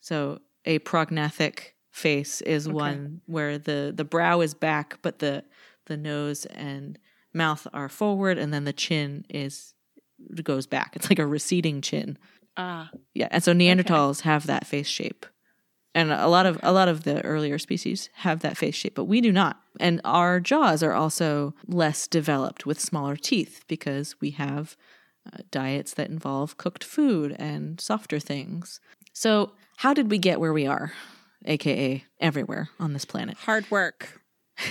So 0.00 0.40
a 0.64 0.78
prognathic 0.80 1.74
face 1.90 2.40
is 2.42 2.68
one 2.68 3.20
where 3.26 3.58
the 3.58 3.92
the 3.94 4.04
brow 4.04 4.40
is 4.40 4.54
back, 4.54 4.98
but 5.02 5.18
the 5.20 5.44
the 5.86 5.96
nose 5.96 6.44
and 6.46 6.98
mouth 7.32 7.66
are 7.72 7.88
forward, 7.88 8.38
and 8.38 8.52
then 8.52 8.64
the 8.64 8.72
chin 8.72 9.24
is 9.28 9.74
goes 10.42 10.66
back. 10.66 10.96
It's 10.96 11.10
like 11.10 11.18
a 11.18 11.26
receding 11.26 11.80
chin. 11.80 12.18
Ah, 12.56 12.90
Yeah, 13.14 13.28
and 13.30 13.42
so 13.42 13.52
Neanderthals 13.52 14.22
have 14.22 14.46
that 14.46 14.66
face 14.66 14.86
shape, 14.88 15.26
and 15.94 16.10
a 16.12 16.28
lot 16.28 16.46
of 16.46 16.58
a 16.62 16.72
lot 16.72 16.88
of 16.88 17.04
the 17.04 17.22
earlier 17.24 17.58
species 17.58 18.08
have 18.14 18.40
that 18.40 18.56
face 18.56 18.74
shape, 18.74 18.94
but 18.94 19.04
we 19.04 19.20
do 19.20 19.32
not. 19.32 19.60
And 19.80 20.00
our 20.04 20.40
jaws 20.40 20.82
are 20.82 20.92
also 20.92 21.54
less 21.66 22.06
developed 22.06 22.64
with 22.66 22.80
smaller 22.80 23.16
teeth 23.16 23.64
because 23.68 24.14
we 24.20 24.30
have 24.32 24.76
uh, 25.30 25.38
diets 25.50 25.94
that 25.94 26.08
involve 26.08 26.56
cooked 26.56 26.84
food 26.84 27.34
and 27.38 27.80
softer 27.80 28.18
things. 28.20 28.80
So, 29.12 29.52
how 29.78 29.92
did 29.94 30.10
we 30.10 30.18
get 30.18 30.40
where 30.40 30.52
we 30.52 30.66
are, 30.66 30.92
aka 31.44 32.04
everywhere 32.20 32.68
on 32.80 32.92
this 32.92 33.04
planet? 33.04 33.36
hard 33.38 33.70
work. 33.70 34.20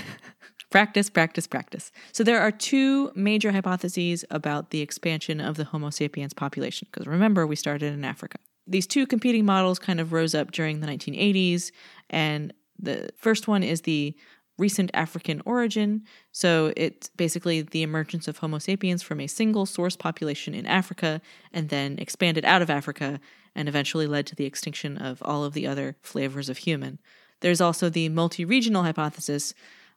Practice, 0.75 1.09
practice, 1.09 1.47
practice. 1.47 1.89
So 2.11 2.21
there 2.21 2.41
are 2.41 2.51
two 2.51 3.09
major 3.15 3.53
hypotheses 3.53 4.25
about 4.29 4.71
the 4.71 4.81
expansion 4.81 5.39
of 5.39 5.55
the 5.55 5.63
Homo 5.63 5.89
sapiens 5.89 6.33
population. 6.33 6.89
Because 6.91 7.07
remember, 7.07 7.47
we 7.47 7.55
started 7.55 7.93
in 7.93 8.03
Africa. 8.03 8.39
These 8.67 8.85
two 8.85 9.07
competing 9.07 9.45
models 9.45 9.79
kind 9.79 10.01
of 10.01 10.11
rose 10.11 10.35
up 10.35 10.51
during 10.51 10.81
the 10.81 10.87
1980s. 10.87 11.71
And 12.09 12.53
the 12.77 13.07
first 13.15 13.47
one 13.47 13.63
is 13.63 13.83
the 13.83 14.17
recent 14.57 14.91
African 14.93 15.41
origin. 15.45 16.03
So 16.33 16.73
it's 16.75 17.07
basically 17.07 17.61
the 17.61 17.81
emergence 17.81 18.27
of 18.27 18.39
Homo 18.39 18.57
sapiens 18.57 19.01
from 19.01 19.21
a 19.21 19.27
single 19.27 19.65
source 19.65 19.95
population 19.95 20.53
in 20.53 20.65
Africa 20.65 21.21
and 21.53 21.69
then 21.69 21.97
expanded 21.99 22.43
out 22.43 22.61
of 22.61 22.69
Africa 22.69 23.21
and 23.55 23.69
eventually 23.69 24.07
led 24.07 24.27
to 24.27 24.35
the 24.35 24.43
extinction 24.43 24.97
of 24.97 25.23
all 25.23 25.45
of 25.45 25.53
the 25.53 25.67
other 25.67 25.95
flavors 26.01 26.49
of 26.49 26.57
human. 26.57 26.99
There's 27.39 27.61
also 27.61 27.87
the 27.87 28.09
multi 28.09 28.43
regional 28.43 28.83
hypothesis 28.83 29.53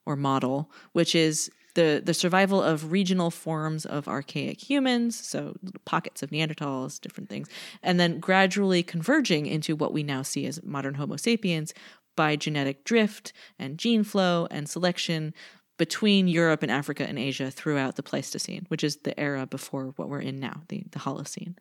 or 0.08 0.16
model, 0.16 0.70
which 0.92 1.14
is 1.14 1.50
the, 1.74 2.02
the 2.02 2.14
survival 2.14 2.62
of 2.62 2.90
regional 2.90 3.30
forms 3.30 3.84
of 3.84 4.08
archaic 4.08 4.58
humans, 4.68 5.14
so 5.22 5.54
pockets 5.84 6.22
of 6.22 6.30
Neanderthals, 6.30 6.98
different 6.98 7.28
things, 7.28 7.46
and 7.82 8.00
then 8.00 8.18
gradually 8.18 8.82
converging 8.82 9.44
into 9.44 9.76
what 9.76 9.92
we 9.92 10.02
now 10.02 10.22
see 10.22 10.46
as 10.46 10.62
modern 10.64 10.94
Homo 10.94 11.16
sapiens 11.16 11.74
by 12.16 12.36
genetic 12.36 12.84
drift 12.84 13.34
and 13.58 13.78
gene 13.78 14.02
flow 14.02 14.48
and 14.50 14.66
selection 14.66 15.34
between 15.76 16.26
Europe 16.26 16.62
and 16.62 16.72
Africa 16.72 17.06
and 17.06 17.18
Asia 17.18 17.50
throughout 17.50 17.96
the 17.96 18.02
Pleistocene, 18.02 18.64
which 18.68 18.82
is 18.82 18.96
the 18.96 19.18
era 19.20 19.46
before 19.46 19.92
what 19.96 20.08
we're 20.08 20.20
in 20.20 20.40
now, 20.40 20.62
the, 20.68 20.84
the 20.90 20.98
Holocene. 20.98 21.54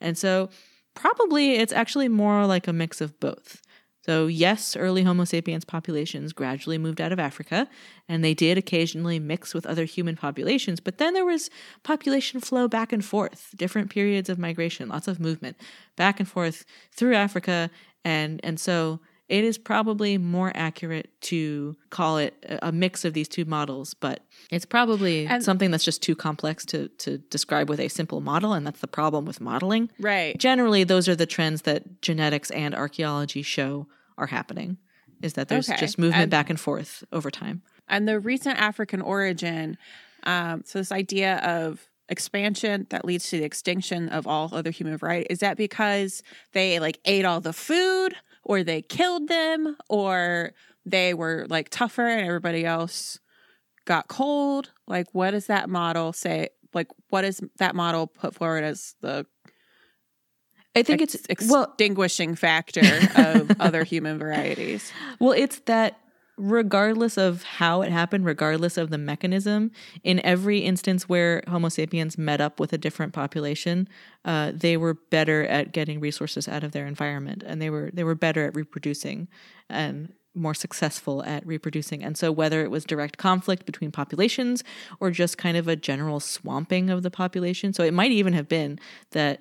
And 0.00 0.16
so 0.16 0.48
probably 0.94 1.56
it's 1.56 1.72
actually 1.72 2.08
more 2.08 2.46
like 2.46 2.68
a 2.68 2.72
mix 2.72 3.00
of 3.00 3.18
both. 3.20 3.60
So, 4.04 4.26
yes, 4.26 4.76
early 4.76 5.02
Homo 5.02 5.24
sapiens 5.24 5.64
populations 5.64 6.32
gradually 6.32 6.78
moved 6.78 7.00
out 7.00 7.12
of 7.12 7.18
Africa, 7.18 7.68
and 8.08 8.24
they 8.24 8.32
did 8.32 8.56
occasionally 8.56 9.18
mix 9.18 9.52
with 9.52 9.66
other 9.66 9.84
human 9.84 10.16
populations, 10.16 10.80
but 10.80 10.98
then 10.98 11.14
there 11.14 11.26
was 11.26 11.50
population 11.82 12.40
flow 12.40 12.68
back 12.68 12.92
and 12.92 13.04
forth, 13.04 13.50
different 13.56 13.90
periods 13.90 14.28
of 14.28 14.38
migration, 14.38 14.88
lots 14.88 15.08
of 15.08 15.20
movement 15.20 15.56
back 15.96 16.20
and 16.20 16.28
forth 16.28 16.64
through 16.92 17.14
Africa. 17.14 17.70
And, 18.04 18.40
and 18.42 18.58
so 18.58 19.00
it 19.28 19.44
is 19.44 19.58
probably 19.58 20.16
more 20.18 20.50
accurate 20.54 21.10
to 21.22 21.76
call 21.90 22.16
it 22.18 22.34
a 22.62 22.72
mix 22.72 23.04
of 23.04 23.12
these 23.12 23.28
two 23.28 23.44
models, 23.44 23.92
but 23.94 24.20
it's 24.50 24.64
probably 24.64 25.26
And- 25.26 25.42
something 25.44 25.70
that's 25.70 25.84
just 25.84 26.02
too 26.02 26.16
complex 26.16 26.64
to, 26.66 26.88
to 26.88 27.18
describe 27.18 27.68
with 27.68 27.80
a 27.80 27.88
simple 27.88 28.20
model, 28.20 28.52
and 28.54 28.66
that's 28.66 28.80
the 28.80 28.86
problem 28.88 29.24
with 29.26 29.40
modeling. 29.40 29.90
Right. 30.00 30.38
Generally, 30.38 30.84
those 30.84 31.08
are 31.08 31.16
the 31.16 31.26
trends 31.26 31.62
that 31.62 32.00
genetics 32.00 32.50
and 32.50 32.74
archaeology 32.74 33.42
show 33.42 33.86
are 34.16 34.28
happening. 34.28 34.78
Is 35.20 35.34
that 35.34 35.48
there's 35.48 35.68
Okay. 35.68 35.78
just 35.80 35.98
movement 35.98 36.22
And- 36.22 36.30
back 36.30 36.48
and 36.48 36.58
forth 36.58 37.04
over 37.12 37.30
time. 37.30 37.62
And 37.88 38.06
the 38.06 38.20
recent 38.20 38.58
African 38.58 39.00
origin, 39.02 39.76
um, 40.24 40.62
so 40.64 40.78
this 40.78 40.92
idea 40.92 41.36
of 41.38 41.88
expansion 42.08 42.86
that 42.90 43.04
leads 43.04 43.28
to 43.30 43.38
the 43.38 43.44
extinction 43.44 44.08
of 44.08 44.26
all 44.26 44.48
other 44.52 44.70
human 44.70 44.96
variety, 44.96 45.26
is 45.28 45.40
that 45.40 45.56
because 45.56 46.22
they 46.52 46.78
like 46.80 46.98
ate 47.04 47.24
all 47.24 47.40
the 47.40 47.52
food 47.52 48.14
or 48.48 48.64
they 48.64 48.82
killed 48.82 49.28
them 49.28 49.76
or 49.88 50.52
they 50.84 51.14
were 51.14 51.46
like 51.48 51.68
tougher 51.68 52.06
and 52.06 52.26
everybody 52.26 52.64
else 52.64 53.20
got 53.84 54.08
cold? 54.08 54.72
Like, 54.88 55.06
what 55.12 55.30
does 55.30 55.46
that 55.46 55.68
model 55.68 56.12
say? 56.12 56.48
Like, 56.74 56.88
what 57.10 57.24
is 57.24 57.40
that 57.58 57.76
model 57.76 58.08
put 58.08 58.34
forward 58.34 58.64
as 58.64 58.96
the 59.00 59.26
I 60.74 60.82
think 60.82 61.02
ex- 61.02 61.14
it's 61.14 61.48
well, 61.48 61.64
extinguishing 61.64 62.34
factor 62.34 63.00
of 63.16 63.50
other 63.60 63.84
human 63.84 64.18
varieties? 64.18 64.90
Well, 65.20 65.32
it's 65.32 65.58
that 65.60 65.98
regardless 66.38 67.18
of 67.18 67.42
how 67.42 67.82
it 67.82 67.90
happened, 67.90 68.24
regardless 68.24 68.76
of 68.76 68.90
the 68.90 68.98
mechanism, 68.98 69.70
in 70.04 70.24
every 70.24 70.60
instance 70.60 71.08
where 71.08 71.42
Homo 71.48 71.68
sapiens 71.68 72.16
met 72.16 72.40
up 72.40 72.60
with 72.60 72.72
a 72.72 72.78
different 72.78 73.12
population, 73.12 73.88
uh, 74.24 74.52
they 74.54 74.76
were 74.76 74.94
better 74.94 75.44
at 75.44 75.72
getting 75.72 76.00
resources 76.00 76.48
out 76.48 76.64
of 76.64 76.72
their 76.72 76.86
environment, 76.86 77.42
and 77.44 77.60
they 77.60 77.70
were 77.70 77.90
they 77.92 78.04
were 78.04 78.14
better 78.14 78.46
at 78.46 78.56
reproducing 78.56 79.28
and 79.68 80.12
more 80.34 80.54
successful 80.54 81.24
at 81.24 81.44
reproducing. 81.44 82.04
And 82.04 82.16
so, 82.16 82.30
whether 82.30 82.62
it 82.62 82.70
was 82.70 82.84
direct 82.84 83.18
conflict 83.18 83.66
between 83.66 83.90
populations 83.90 84.62
or 85.00 85.10
just 85.10 85.36
kind 85.36 85.56
of 85.56 85.66
a 85.66 85.76
general 85.76 86.20
swamping 86.20 86.88
of 86.88 87.02
the 87.02 87.10
population, 87.10 87.72
so 87.72 87.82
it 87.82 87.92
might 87.92 88.12
even 88.12 88.32
have 88.32 88.48
been 88.48 88.78
that 89.10 89.40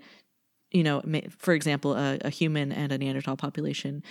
you 0.71 0.83
know, 0.83 1.01
for 1.37 1.53
example, 1.53 1.95
a, 1.95 2.17
a 2.25 2.29
human 2.29 2.73
and 2.73 2.91
a 2.91 2.97
Neanderthal 2.97 3.37
population 3.37 4.03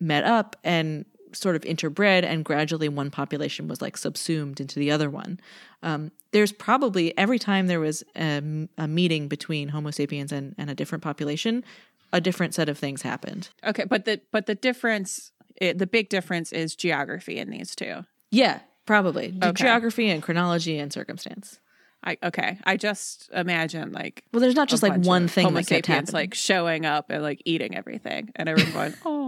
met 0.00 0.22
up 0.22 0.54
and 0.62 1.06
sort 1.32 1.56
of 1.56 1.62
interbred, 1.62 2.24
and 2.24 2.44
gradually 2.44 2.88
one 2.88 3.10
population 3.10 3.68
was 3.68 3.80
like 3.82 3.96
subsumed 3.96 4.60
into 4.60 4.78
the 4.78 4.90
other 4.90 5.08
one. 5.10 5.40
Um, 5.82 6.10
there's 6.32 6.52
probably 6.52 7.16
every 7.16 7.38
time 7.38 7.66
there 7.66 7.80
was 7.80 8.02
a, 8.16 8.68
a 8.78 8.88
meeting 8.88 9.28
between 9.28 9.68
Homo 9.68 9.90
sapiens 9.90 10.32
and, 10.32 10.54
and 10.58 10.68
a 10.70 10.74
different 10.74 11.02
population, 11.02 11.64
a 12.12 12.20
different 12.20 12.54
set 12.54 12.68
of 12.68 12.78
things 12.78 13.02
happened. 13.02 13.48
Okay, 13.64 13.84
but 13.84 14.04
the 14.04 14.20
but 14.32 14.46
the 14.46 14.54
difference, 14.54 15.32
it, 15.56 15.78
the 15.78 15.86
big 15.86 16.08
difference 16.08 16.52
is 16.52 16.74
geography 16.74 17.38
in 17.38 17.50
these 17.50 17.74
two. 17.76 18.04
Yeah, 18.30 18.60
probably 18.86 19.34
Okay. 19.42 19.52
geography 19.64 20.10
and 20.10 20.22
chronology 20.22 20.78
and 20.78 20.92
circumstance. 20.92 21.58
I 22.04 22.16
okay. 22.22 22.58
I 22.64 22.76
just 22.76 23.28
imagine 23.32 23.90
like 23.92 24.22
Well, 24.32 24.40
there's 24.40 24.54
not 24.54 24.68
just 24.68 24.84
like 24.84 25.02
one 25.02 25.26
thing 25.26 25.44
Homo 25.44 25.58
that 25.58 25.66
sapiens 25.66 25.86
happening. 26.10 26.12
like 26.14 26.34
showing 26.34 26.86
up 26.86 27.10
and 27.10 27.22
like 27.24 27.42
eating 27.44 27.74
everything, 27.76 28.30
and 28.36 28.48
everyone 28.48 28.72
going, 28.72 28.94
"Oh, 29.04 29.27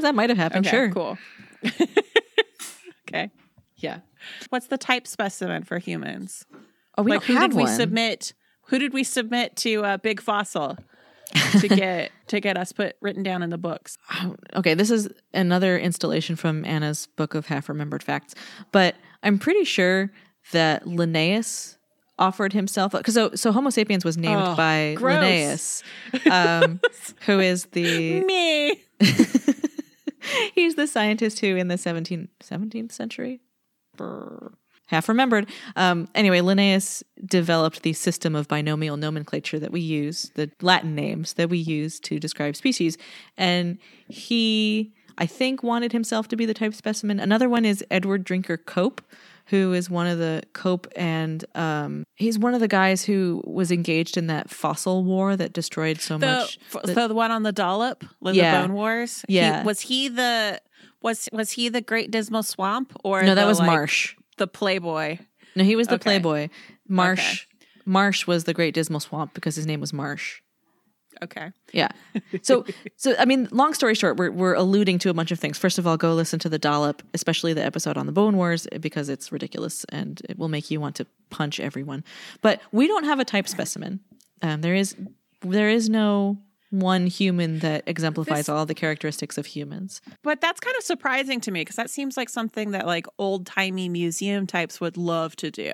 that 0.00 0.14
might 0.14 0.30
have 0.30 0.38
happened. 0.38 0.66
okay, 0.66 0.76
sure. 0.76 0.90
cool." 0.90 1.18
okay, 3.08 3.30
Yeah. 3.76 4.00
what's 4.50 4.66
the 4.66 4.78
type 4.78 5.06
specimen 5.06 5.62
for 5.64 5.78
humans? 5.78 6.46
Oh, 6.96 7.02
we 7.02 7.12
like, 7.12 7.22
who 7.24 7.38
did 7.38 7.54
we 7.54 7.66
submit? 7.66 8.32
Who 8.66 8.78
did 8.78 8.92
we 8.92 9.04
submit 9.04 9.56
to 9.56 9.84
uh, 9.84 9.96
Big 9.98 10.20
Fossil 10.20 10.76
to 11.60 11.68
get 11.68 12.10
to 12.28 12.40
get 12.40 12.56
us 12.56 12.72
put 12.72 12.96
written 13.00 13.22
down 13.22 13.42
in 13.42 13.50
the 13.50 13.58
books? 13.58 13.96
Oh, 14.14 14.36
okay, 14.56 14.74
this 14.74 14.90
is 14.90 15.08
another 15.34 15.78
installation 15.78 16.36
from 16.36 16.64
Anna's 16.64 17.06
book 17.16 17.34
of 17.34 17.46
half 17.46 17.68
remembered 17.68 18.02
facts, 18.02 18.34
but 18.72 18.94
I'm 19.22 19.38
pretty 19.38 19.64
sure 19.64 20.10
that 20.52 20.86
Linnaeus 20.86 21.78
offered 22.18 22.52
himself 22.52 22.92
because 22.92 23.14
so, 23.14 23.34
so 23.34 23.52
Homo 23.52 23.70
sapiens 23.70 24.04
was 24.04 24.16
named 24.18 24.42
Oh, 24.42 24.54
by 24.54 24.94
gross. 24.96 25.14
Linnaeus, 25.22 25.82
um, 26.30 26.80
who 27.26 27.40
is 27.40 27.64
the 27.66 28.20
Me. 28.22 28.82
he's 30.54 30.74
the 30.74 30.86
scientist 30.86 31.40
who 31.40 31.56
in 31.56 31.68
the 31.68 31.76
17th, 31.76 32.28
17th 32.42 32.92
century? 32.92 33.40
Brr. 33.96 34.52
half 34.86 35.08
remembered. 35.08 35.48
Um, 35.76 36.08
anyway 36.14 36.40
linnaeus 36.40 37.02
developed 37.24 37.82
the 37.82 37.92
system 37.92 38.34
of 38.34 38.48
binomial 38.48 38.96
nomenclature 38.96 39.58
that 39.58 39.70
we 39.70 39.80
use 39.80 40.30
the 40.34 40.50
latin 40.60 40.94
names 40.94 41.34
that 41.34 41.50
we 41.50 41.58
use 41.58 42.00
to 42.00 42.18
describe 42.18 42.56
species. 42.56 42.96
And 43.36 43.78
he 44.08 44.92
i 45.18 45.26
think 45.26 45.62
wanted 45.62 45.92
himself 45.92 46.28
to 46.28 46.36
be 46.36 46.46
the 46.46 46.54
type 46.54 46.74
specimen. 46.74 47.20
Another 47.20 47.48
one 47.48 47.64
is 47.64 47.84
edward 47.90 48.24
drinker 48.24 48.56
cope 48.56 49.02
who 49.52 49.72
is 49.74 49.88
one 49.88 50.06
of 50.08 50.18
the 50.18 50.42
Cope 50.54 50.88
and 50.96 51.44
um, 51.54 52.04
he's 52.16 52.38
one 52.38 52.54
of 52.54 52.60
the 52.60 52.66
guys 52.68 53.04
who 53.04 53.40
was 53.46 53.70
engaged 53.70 54.16
in 54.16 54.26
that 54.26 54.50
fossil 54.50 55.04
war 55.04 55.36
that 55.36 55.52
destroyed 55.52 56.00
so 56.00 56.18
The 56.18 56.26
much. 56.26 56.58
f- 56.74 56.82
the- 56.82 56.94
so 56.94 57.06
the 57.06 57.14
one 57.14 57.30
on 57.30 57.42
the 57.44 57.52
dollop, 57.52 58.02
like 58.20 58.34
Yeah. 58.34 58.62
the 58.62 58.66
Bone 58.68 58.74
Wars. 58.76 59.24
He- 59.28 59.36
Yeah. 59.36 59.62
was 59.62 59.80
he 59.82 60.08
the 60.08 60.60
was 61.02 61.28
was 61.32 61.52
he 61.52 61.68
the 61.68 61.80
Great 61.80 62.10
Dismal 62.10 62.42
Swamp 62.42 62.92
or 63.04 63.22
no, 63.22 63.34
that 63.34 63.42
the, 63.42 63.46
was 63.46 63.58
like, 63.60 63.66
Marsh. 63.66 64.16
the 64.38 64.46
Playboy? 64.48 65.18
No, 65.54 65.64
he 65.64 65.76
was 65.76 65.86
the 65.86 65.94
Okay. 65.94 66.02
playboy. 66.02 66.48
Marsh 66.88 67.46
Marsh 67.84 68.26
was 68.26 68.44
the 68.44 68.54
Great 68.54 68.74
Dismal 68.74 69.00
Swamp 69.00 69.34
because 69.34 69.56
his 69.56 69.66
name 69.66 69.80
was 69.80 69.92
Marsh. 69.92 70.41
Okay, 71.22 71.52
Yeah. 71.72 71.88
So 72.42 72.64
so 72.96 73.14
I 73.18 73.24
mean, 73.24 73.48
long 73.52 73.74
story 73.74 73.94
short, 73.94 74.16
we're 74.16 74.30
we're 74.32 74.54
alluding 74.54 74.98
to 75.00 75.10
a 75.10 75.14
bunch 75.14 75.30
of 75.30 75.38
things. 75.38 75.56
First 75.56 75.78
of 75.78 75.86
all, 75.86 75.96
go 75.96 76.14
listen 76.14 76.38
to 76.40 76.48
the 76.48 76.58
dollop, 76.58 77.02
especially 77.14 77.52
the 77.52 77.64
episode 77.64 77.96
on 77.96 78.06
the 78.06 78.12
Bone 78.12 78.36
Wars, 78.36 78.66
because 78.80 79.08
it's 79.08 79.30
ridiculous 79.30 79.84
and 79.90 80.20
it 80.28 80.38
will 80.38 80.48
make 80.48 80.70
you 80.70 80.80
want 80.80 80.96
to 80.96 81.06
punch 81.30 81.60
everyone. 81.60 82.02
But 82.40 82.60
we 82.72 82.88
don't 82.88 83.04
have 83.04 83.20
a 83.20 83.24
type 83.24 83.46
specimen. 83.46 84.00
Um, 84.42 84.62
there 84.62 84.74
is 84.74 84.96
there 85.42 85.68
is 85.70 85.88
no 85.88 86.38
one 86.72 87.06
human 87.06 87.60
that 87.60 87.84
exemplifies 87.86 88.38
This- 88.40 88.48
all 88.48 88.66
the 88.66 88.74
characteristics 88.74 89.38
of 89.38 89.46
humans. 89.46 90.00
but 90.22 90.40
that's 90.40 90.58
kind 90.58 90.74
of 90.76 90.82
surprising 90.82 91.40
to 91.42 91.50
me 91.52 91.60
because 91.60 91.76
that 91.76 91.90
seems 91.90 92.16
like 92.16 92.28
something 92.28 92.72
that 92.72 92.86
like 92.86 93.06
old 93.18 93.46
timey 93.46 93.88
museum 93.88 94.46
types 94.46 94.80
would 94.80 94.96
love 94.96 95.36
to 95.36 95.50
do. 95.50 95.70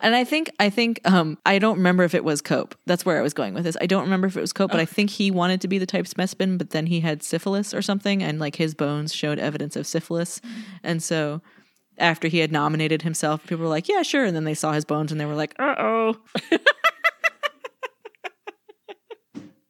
And 0.00 0.14
I 0.14 0.24
think 0.24 0.50
I 0.60 0.68
think 0.70 1.00
um 1.04 1.38
I 1.46 1.58
don't 1.58 1.78
remember 1.78 2.04
if 2.04 2.14
it 2.14 2.22
was 2.22 2.40
Cope. 2.40 2.76
That's 2.86 3.04
where 3.04 3.18
I 3.18 3.22
was 3.22 3.32
going 3.34 3.54
with 3.54 3.64
this. 3.64 3.76
I 3.80 3.86
don't 3.86 4.02
remember 4.04 4.26
if 4.26 4.36
it 4.36 4.40
was 4.40 4.52
Cope, 4.52 4.70
but 4.70 4.78
I 4.80 4.84
think 4.84 5.10
he 5.10 5.30
wanted 5.30 5.60
to 5.62 5.68
be 5.68 5.78
the 5.78 5.86
type 5.86 6.06
specimen, 6.06 6.58
but 6.58 6.70
then 6.70 6.86
he 6.86 7.00
had 7.00 7.22
syphilis 7.22 7.72
or 7.74 7.82
something, 7.82 8.22
and 8.22 8.38
like 8.38 8.56
his 8.56 8.74
bones 8.74 9.14
showed 9.14 9.38
evidence 9.38 9.74
of 9.74 9.86
syphilis, 9.86 10.40
and 10.84 11.02
so 11.02 11.40
after 11.98 12.28
he 12.28 12.38
had 12.38 12.50
nominated 12.52 13.02
himself, 13.02 13.42
people 13.46 13.64
were 13.64 13.68
like, 13.70 13.88
"Yeah, 13.88 14.02
sure," 14.02 14.24
and 14.24 14.34
then 14.36 14.44
they 14.44 14.54
saw 14.54 14.72
his 14.72 14.84
bones 14.84 15.12
and 15.12 15.20
they 15.20 15.26
were 15.26 15.34
like, 15.34 15.54
"Uh 15.58 15.74
oh." 15.78 16.16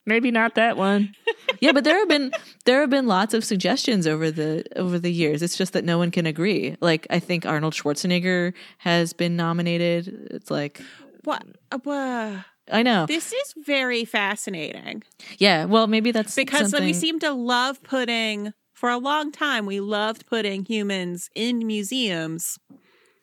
Maybe 0.05 0.31
not 0.31 0.57
that 0.57 0.77
one. 0.77 1.15
yeah, 1.61 1.73
but 1.73 1.85
there 1.85 1.97
have 1.99 2.09
been 2.09 2.33
there 2.65 2.81
have 2.81 2.91
been 2.91 3.07
lots 3.07 3.35
of 3.35 3.45
suggestions 3.45 4.07
over 4.07 4.31
the 4.31 4.65
over 4.77 4.99
the 4.99 5.13
years. 5.13 5.43
It's 5.43 5.57
just 5.57 5.73
that 5.75 5.85
no 5.85 5.97
one 5.99 6.11
can 6.11 6.27
agree. 6.27 6.77
Like 6.81 7.07
I 7.11 7.19
think 7.21 7.47
Arnold 7.47 7.75
Schwarzenegger 7.75 8.53
has 8.79 9.13
been 9.13 9.37
nominated. 9.37 10.29
It's 10.33 10.51
like 10.51 10.81
What? 11.25 11.45
Uh, 11.71 12.43
I 12.71 12.83
know. 12.83 13.07
this 13.07 13.33
is 13.33 13.55
very 13.65 14.05
fascinating 14.05 15.03
Yeah, 15.39 15.65
well, 15.67 15.87
maybe 15.89 16.11
that's 16.13 16.35
because 16.35 16.71
something. 16.71 16.85
we 16.87 16.93
seem 16.93 17.19
to 17.21 17.33
love 17.33 17.83
putting. 17.83 18.53
For 18.73 18.91
a 18.91 18.99
long 18.99 19.31
time, 19.31 19.65
we 19.67 19.79
loved 19.79 20.27
putting 20.27 20.65
humans 20.65 21.31
in 21.37 21.65
museums 21.65 22.59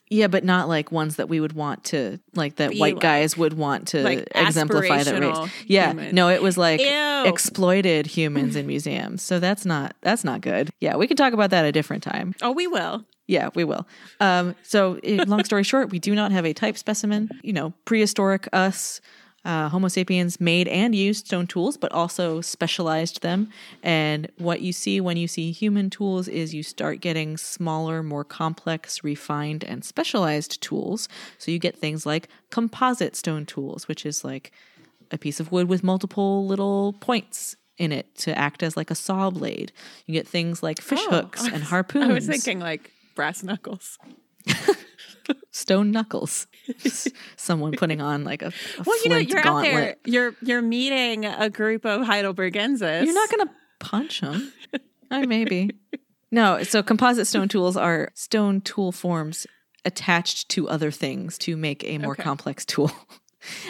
yeah, 0.09 0.27
but 0.27 0.43
not 0.43 0.67
like 0.67 0.91
ones 0.91 1.17
that 1.17 1.29
we 1.29 1.39
would 1.39 1.53
want 1.53 1.83
to, 1.85 2.19
like 2.33 2.55
that 2.55 2.71
Be 2.71 2.79
white 2.79 2.95
like- 2.95 3.01
guys 3.01 3.37
would 3.37 3.53
want 3.53 3.89
to 3.89 4.01
like 4.03 4.27
exemplify 4.33 5.03
that 5.03 5.19
race. 5.21 5.51
Yeah, 5.67 5.89
human. 5.89 6.15
no, 6.15 6.29
it 6.29 6.41
was 6.41 6.57
like 6.57 6.79
Ew. 6.81 7.23
exploited 7.25 8.07
humans 8.07 8.55
in 8.55 8.65
museums. 8.67 9.21
So 9.21 9.39
that's 9.39 9.65
not 9.65 9.95
that's 10.01 10.23
not 10.23 10.41
good. 10.41 10.69
Yeah, 10.79 10.95
we 10.97 11.07
can 11.07 11.15
talk 11.17 11.33
about 11.33 11.51
that 11.51 11.65
a 11.65 11.71
different 11.71 12.03
time. 12.03 12.33
Oh, 12.41 12.51
we 12.51 12.67
will. 12.67 13.05
Yeah, 13.27 13.49
we 13.53 13.63
will. 13.63 13.87
Um, 14.19 14.55
so, 14.63 14.99
eh, 15.03 15.23
long 15.27 15.43
story 15.43 15.61
short, 15.63 15.91
we 15.91 15.99
do 15.99 16.15
not 16.15 16.31
have 16.31 16.45
a 16.47 16.53
type 16.53 16.75
specimen. 16.79 17.29
You 17.43 17.53
know, 17.53 17.73
prehistoric 17.85 18.47
us, 18.53 19.01
uh, 19.45 19.69
Homo 19.69 19.87
sapiens 19.87 20.39
made 20.39 20.67
and 20.67 20.93
used 20.93 21.27
stone 21.27 21.47
tools, 21.47 21.77
but 21.77 21.91
also 21.91 22.41
specialized 22.41 23.21
them. 23.21 23.49
And 23.81 24.29
what 24.37 24.61
you 24.61 24.73
see 24.73 24.99
when 24.99 25.17
you 25.17 25.27
see 25.27 25.51
human 25.51 25.89
tools 25.89 26.27
is 26.27 26.53
you 26.53 26.63
start 26.63 26.99
getting 27.01 27.37
smaller, 27.37 28.03
more 28.03 28.23
complex, 28.23 29.03
refined, 29.03 29.63
and 29.63 29.83
specialized 29.85 30.61
tools. 30.61 31.07
So, 31.37 31.51
you 31.51 31.59
get 31.59 31.77
things 31.77 32.05
like 32.05 32.27
composite 32.49 33.15
stone 33.15 33.45
tools, 33.45 33.87
which 33.87 34.05
is 34.05 34.23
like 34.23 34.51
a 35.11 35.17
piece 35.17 35.39
of 35.39 35.51
wood 35.51 35.67
with 35.69 35.83
multiple 35.83 36.45
little 36.45 36.93
points 36.93 37.55
in 37.77 37.91
it 37.91 38.13
to 38.15 38.37
act 38.37 38.61
as 38.61 38.75
like 38.75 38.91
a 38.91 38.95
saw 38.95 39.29
blade. 39.29 39.71
You 40.05 40.13
get 40.13 40.27
things 40.27 40.61
like 40.61 40.81
fish 40.81 40.99
Oh, 41.03 41.11
hooks 41.11 41.43
I 41.45 41.51
and 41.51 41.63
harpoons. 41.63 42.05
I 42.09 42.13
was 42.13 42.27
thinking 42.27 42.59
like 42.59 42.91
brass 43.15 43.41
knuckles. 43.41 43.97
stone 45.51 45.91
knuckles. 45.91 46.47
Someone 47.37 47.73
putting 47.73 48.01
on 48.01 48.23
like 48.23 48.41
a, 48.41 48.47
a 48.47 48.83
Well, 48.85 48.97
you 49.03 49.09
know, 49.09 49.17
you're 49.17 49.39
out 49.39 49.61
there. 49.63 49.95
You're 50.05 50.35
you're 50.41 50.61
meeting 50.61 51.25
a 51.25 51.49
group 51.49 51.85
of 51.85 52.01
Heidelbergensis. 52.01 53.03
You're 53.05 53.13
not 53.13 53.29
going 53.29 53.47
to 53.47 53.53
punch 53.79 54.21
them. 54.21 54.51
I 55.11 55.25
maybe. 55.25 55.71
No, 56.31 56.61
so 56.63 56.83
composite 56.83 57.25
stone 57.27 57.47
tools 57.47 57.75
are 57.75 58.09
stone 58.13 58.61
tool 58.61 58.91
forms 58.91 59.47
attached 59.85 60.49
to 60.49 60.69
other 60.69 60.91
things 60.91 61.37
to 61.39 61.57
make 61.57 61.83
a 61.83 61.97
more 61.97 62.11
Okay. 62.11 62.23
complex 62.23 62.65
tool. 62.65 62.91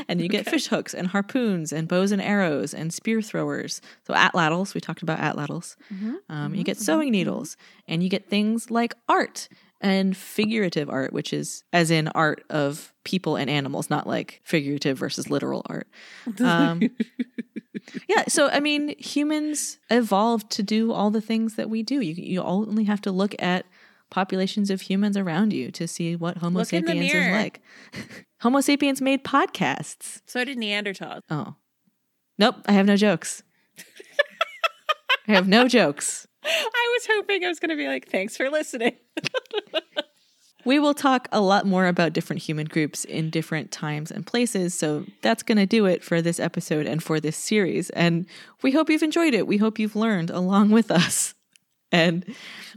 and 0.10 0.20
you 0.20 0.28
get 0.28 0.50
fish 0.50 0.66
hooks 0.68 0.94
and 0.96 1.08
harpoons 1.08 1.72
and 1.72 1.88
bows 1.88 2.12
and 2.12 2.22
arrows 2.22 2.74
and 2.74 2.92
spear 2.92 3.22
throwers. 3.22 3.80
So 4.08 4.14
atlatls, 4.16 4.74
we 4.74 4.82
talked 4.82 5.04
about 5.04 5.20
atlatls. 5.20 5.76
Mhm, 5.94 6.16
Um, 6.28 6.56
you 6.56 6.64
mhm, 6.64 6.66
get 6.66 6.78
mhm, 6.78 6.82
sewing 6.82 7.12
needles 7.12 7.56
and 7.88 8.02
you 8.04 8.10
get 8.10 8.28
things 8.30 8.72
like 8.72 8.96
art 9.08 9.48
and 9.82 10.16
figurative 10.16 10.90
art, 10.90 11.14
which 11.14 11.34
is 11.34 11.64
as 11.72 11.92
in 11.92 12.08
art 12.10 12.44
of 12.50 12.94
people 13.04 13.36
and 13.36 13.50
animals, 13.50 13.90
not 13.90 14.08
like 14.08 14.42
figurative 14.44 14.98
versus 14.98 15.30
literal 15.30 15.66
art. 15.68 15.88
Um, 16.40 16.82
yeah, 18.10 18.26
so 18.28 18.50
I 18.50 18.60
mean, 18.60 18.96
humans 18.98 19.80
evolved 19.90 20.50
to 20.52 20.64
do 20.64 20.92
all 20.92 21.12
the 21.12 21.22
things 21.22 21.56
that 21.56 21.70
we 21.70 21.84
do. 21.84 22.02
You 22.02 22.14
you 22.14 22.42
only 22.42 22.84
have 22.86 23.02
to 23.02 23.12
look 23.12 23.36
at 23.40 23.66
populations 24.10 24.70
of 24.70 24.82
humans 24.82 25.16
around 25.16 25.54
you 25.54 25.72
to 25.72 25.88
see 25.88 26.16
what 26.16 26.38
Homo 26.38 26.60
Look 26.60 26.70
sapiens 26.70 27.14
is 27.14 27.32
like. 27.32 27.62
Homo 28.42 28.62
sapiens 28.62 29.02
made 29.02 29.24
podcasts. 29.24 30.22
So 30.26 30.44
did 30.44 30.58
Neanderthals. 30.58 31.22
Oh, 31.30 31.56
nope, 32.38 32.56
I 32.66 32.74
have 32.74 32.86
no 32.86 32.96
jokes. 32.96 33.44
I 35.28 35.34
have 35.34 35.48
no 35.48 35.68
jokes. 35.68 36.28
I 36.44 36.98
was 36.98 37.08
hoping 37.12 37.44
I 37.44 37.48
was 37.48 37.60
going 37.60 37.70
to 37.70 37.76
be 37.76 37.88
like, 37.88 38.10
thanks 38.10 38.38
for 38.38 38.50
listening. 38.50 38.96
We 40.66 40.78
will 40.78 40.94
talk 40.94 41.28
a 41.32 41.40
lot 41.40 41.66
more 41.66 41.88
about 41.88 42.14
different 42.14 42.42
human 42.42 42.68
groups 42.68 43.06
in 43.06 43.30
different 43.30 43.72
times 43.72 44.12
and 44.12 44.26
places. 44.26 44.74
So 44.74 45.06
that's 45.22 45.42
going 45.42 45.58
to 45.58 45.66
do 45.66 45.86
it 45.86 46.04
for 46.04 46.22
this 46.22 46.40
episode 46.40 46.86
and 46.86 47.02
for 47.02 47.20
this 47.20 47.38
series. 47.38 47.90
And 47.92 48.26
we 48.62 48.72
hope 48.72 48.90
you've 48.90 49.04
enjoyed 49.04 49.34
it. 49.34 49.48
We 49.48 49.58
hope 49.58 49.80
you've 49.80 49.96
learned 49.96 50.30
along 50.30 50.72
with 50.72 50.92
us. 50.92 51.34
And 51.92 52.26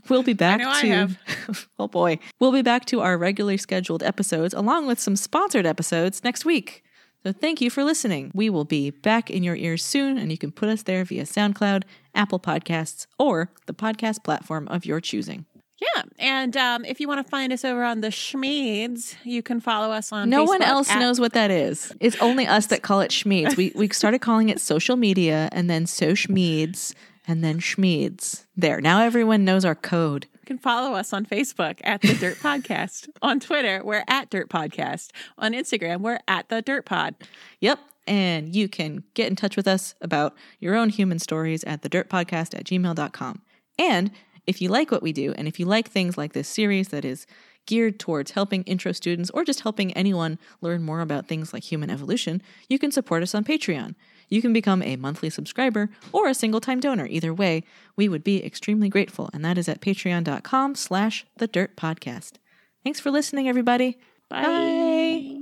we'll 0.09 0.23
be 0.23 0.33
back 0.33 0.61
to 0.81 1.09
oh 1.79 1.89
boy, 1.89 2.19
we'll 2.41 2.53
be 2.53 2.63
back 2.63 2.87
to 2.87 3.01
our 3.01 3.19
regularly 3.19 3.59
scheduled 3.59 4.03
episodes 4.03 4.55
along 4.55 4.87
with 4.87 4.99
some 4.99 5.17
sponsored 5.17 5.67
episodes 5.67 6.25
next 6.25 6.45
week. 6.47 6.83
So 7.25 7.33
thank 7.33 7.61
you 7.61 7.71
for 7.71 7.85
listening. 7.85 8.33
We 8.35 8.51
will 8.51 8.65
be 8.65 8.91
back 8.91 9.31
in 9.31 9.43
your 9.43 9.55
ears 9.57 9.85
soon, 9.85 10.19
and 10.19 10.31
you 10.33 10.39
can 10.39 10.51
put 10.51 10.69
us 10.69 10.83
there 10.83 11.05
via 11.05 11.23
SoundCloud, 11.23 11.85
Apple 12.15 12.41
Podcasts, 12.41 13.07
or 13.19 13.51
the 13.67 13.75
podcast 13.75 14.25
platform 14.25 14.67
of 14.69 14.85
your 14.85 15.01
choosing. 15.01 15.47
Yeah. 15.81 16.03
And 16.19 16.57
um, 16.57 16.85
if 16.85 17.01
you 17.01 17.09
want 17.09 17.25
to 17.25 17.29
find 17.29 17.53
us 17.53 17.65
over 17.65 17.83
on 17.83 18.01
the 18.03 18.09
Schmeeds, 18.09 19.17
you 19.25 19.43
can 19.43 19.61
follow 19.61 19.93
us 19.93 20.13
on 20.13 20.31
No 20.31 20.45
one 20.45 20.63
else 20.63 20.91
at- 20.91 21.01
knows 21.01 21.19
what 21.21 21.33
that 21.33 21.51
is. 21.51 21.93
It's 22.01 22.17
only 22.21 22.47
us 22.47 22.67
that 22.67 22.83
call 22.83 23.01
it 23.01 23.11
Schmeeds. 23.11 23.57
We 23.57 23.73
we 23.75 23.89
started 23.91 24.21
calling 24.21 24.49
it 24.49 24.61
social 24.61 24.97
media 24.97 25.49
and 25.53 25.69
then 25.69 25.87
so 25.87 26.13
Schmeeds 26.13 26.95
and 27.27 27.43
then 27.43 27.59
Schmeeds. 27.59 28.45
There. 28.57 28.81
Now 28.81 29.03
everyone 29.03 29.45
knows 29.45 29.65
our 29.65 29.75
code. 29.75 30.27
Can 30.53 30.59
follow 30.59 30.93
us 30.93 31.15
on 31.15 31.25
Facebook 31.25 31.81
at 31.83 32.03
the 32.03 32.13
Dirt 32.13 32.37
Podcast. 32.37 33.09
on 33.23 33.41
Twitter, 33.41 33.81
we're 33.83 34.05
at 34.07 34.29
Dirt 34.29 34.51
Podcast. 34.51 35.09
On 35.39 35.53
Instagram, 35.53 36.03
we're 36.03 36.21
at 36.29 36.51
the 36.51 36.61
Dirt 36.61 36.85
Pod. 36.85 37.15
Yep. 37.61 37.79
And 38.07 38.55
you 38.55 38.69
can 38.69 39.03
get 39.15 39.31
in 39.31 39.35
touch 39.35 39.57
with 39.57 39.67
us 39.67 39.95
about 40.03 40.37
your 40.61 40.75
own 40.75 40.91
human 40.91 41.19
stories 41.19 41.65
at 41.65 41.81
thedirtpodcast 41.81 42.55
at 42.55 42.65
gmail.com. 42.65 43.41
And 43.79 44.11
if 44.47 44.61
you 44.61 44.69
like 44.69 44.91
what 44.91 45.03
we 45.03 45.15
do, 45.15 45.33
and 45.39 45.49
if 45.49 45.59
you 45.59 45.65
like 45.65 45.89
things 45.89 46.19
like 46.19 46.35
this 46.35 46.49
series 46.49 46.89
that 46.89 47.07
is 47.07 47.27
geared 47.65 47.99
towards 47.99 48.33
helping 48.33 48.63
intro 48.65 48.93
students 48.93 49.31
or 49.31 49.47
just 49.47 49.61
helping 49.61 49.95
anyone 49.95 50.39
learn 50.61 50.83
more 50.83 51.01
about 51.01 51.29
things 51.29 51.55
like 51.55 51.63
human 51.63 51.89
evolution, 51.89 52.43
you 52.69 52.79
can 52.79 52.93
support 52.93 53.23
us 53.23 53.35
on 53.35 53.43
Patreon. 53.43 53.95
You 54.33 54.41
can 54.41 54.55
become 54.55 54.83
a 54.83 54.97
monthly 54.97 55.29
subscriber 55.29 55.91
or 56.11 56.27
a 56.27 56.33
single 56.35 56.63
time 56.63 56.81
donor. 56.81 57.07
Either 57.07 57.35
way, 57.35 57.65
we 57.97 58.09
would 58.09 58.25
be 58.25 58.43
extremely 58.43 58.89
grateful. 58.89 59.29
And 59.35 59.45
that 59.45 59.59
is 59.59 59.69
at 59.69 59.83
patreon.com 59.83 60.75
slash 60.75 61.27
the 61.37 61.47
dirt 61.47 61.77
podcast. 61.77 62.37
Thanks 62.83 62.99
for 62.99 63.11
listening, 63.11 63.47
everybody. 63.47 63.99
Bye. 64.31 64.43
Bye. 64.43 65.39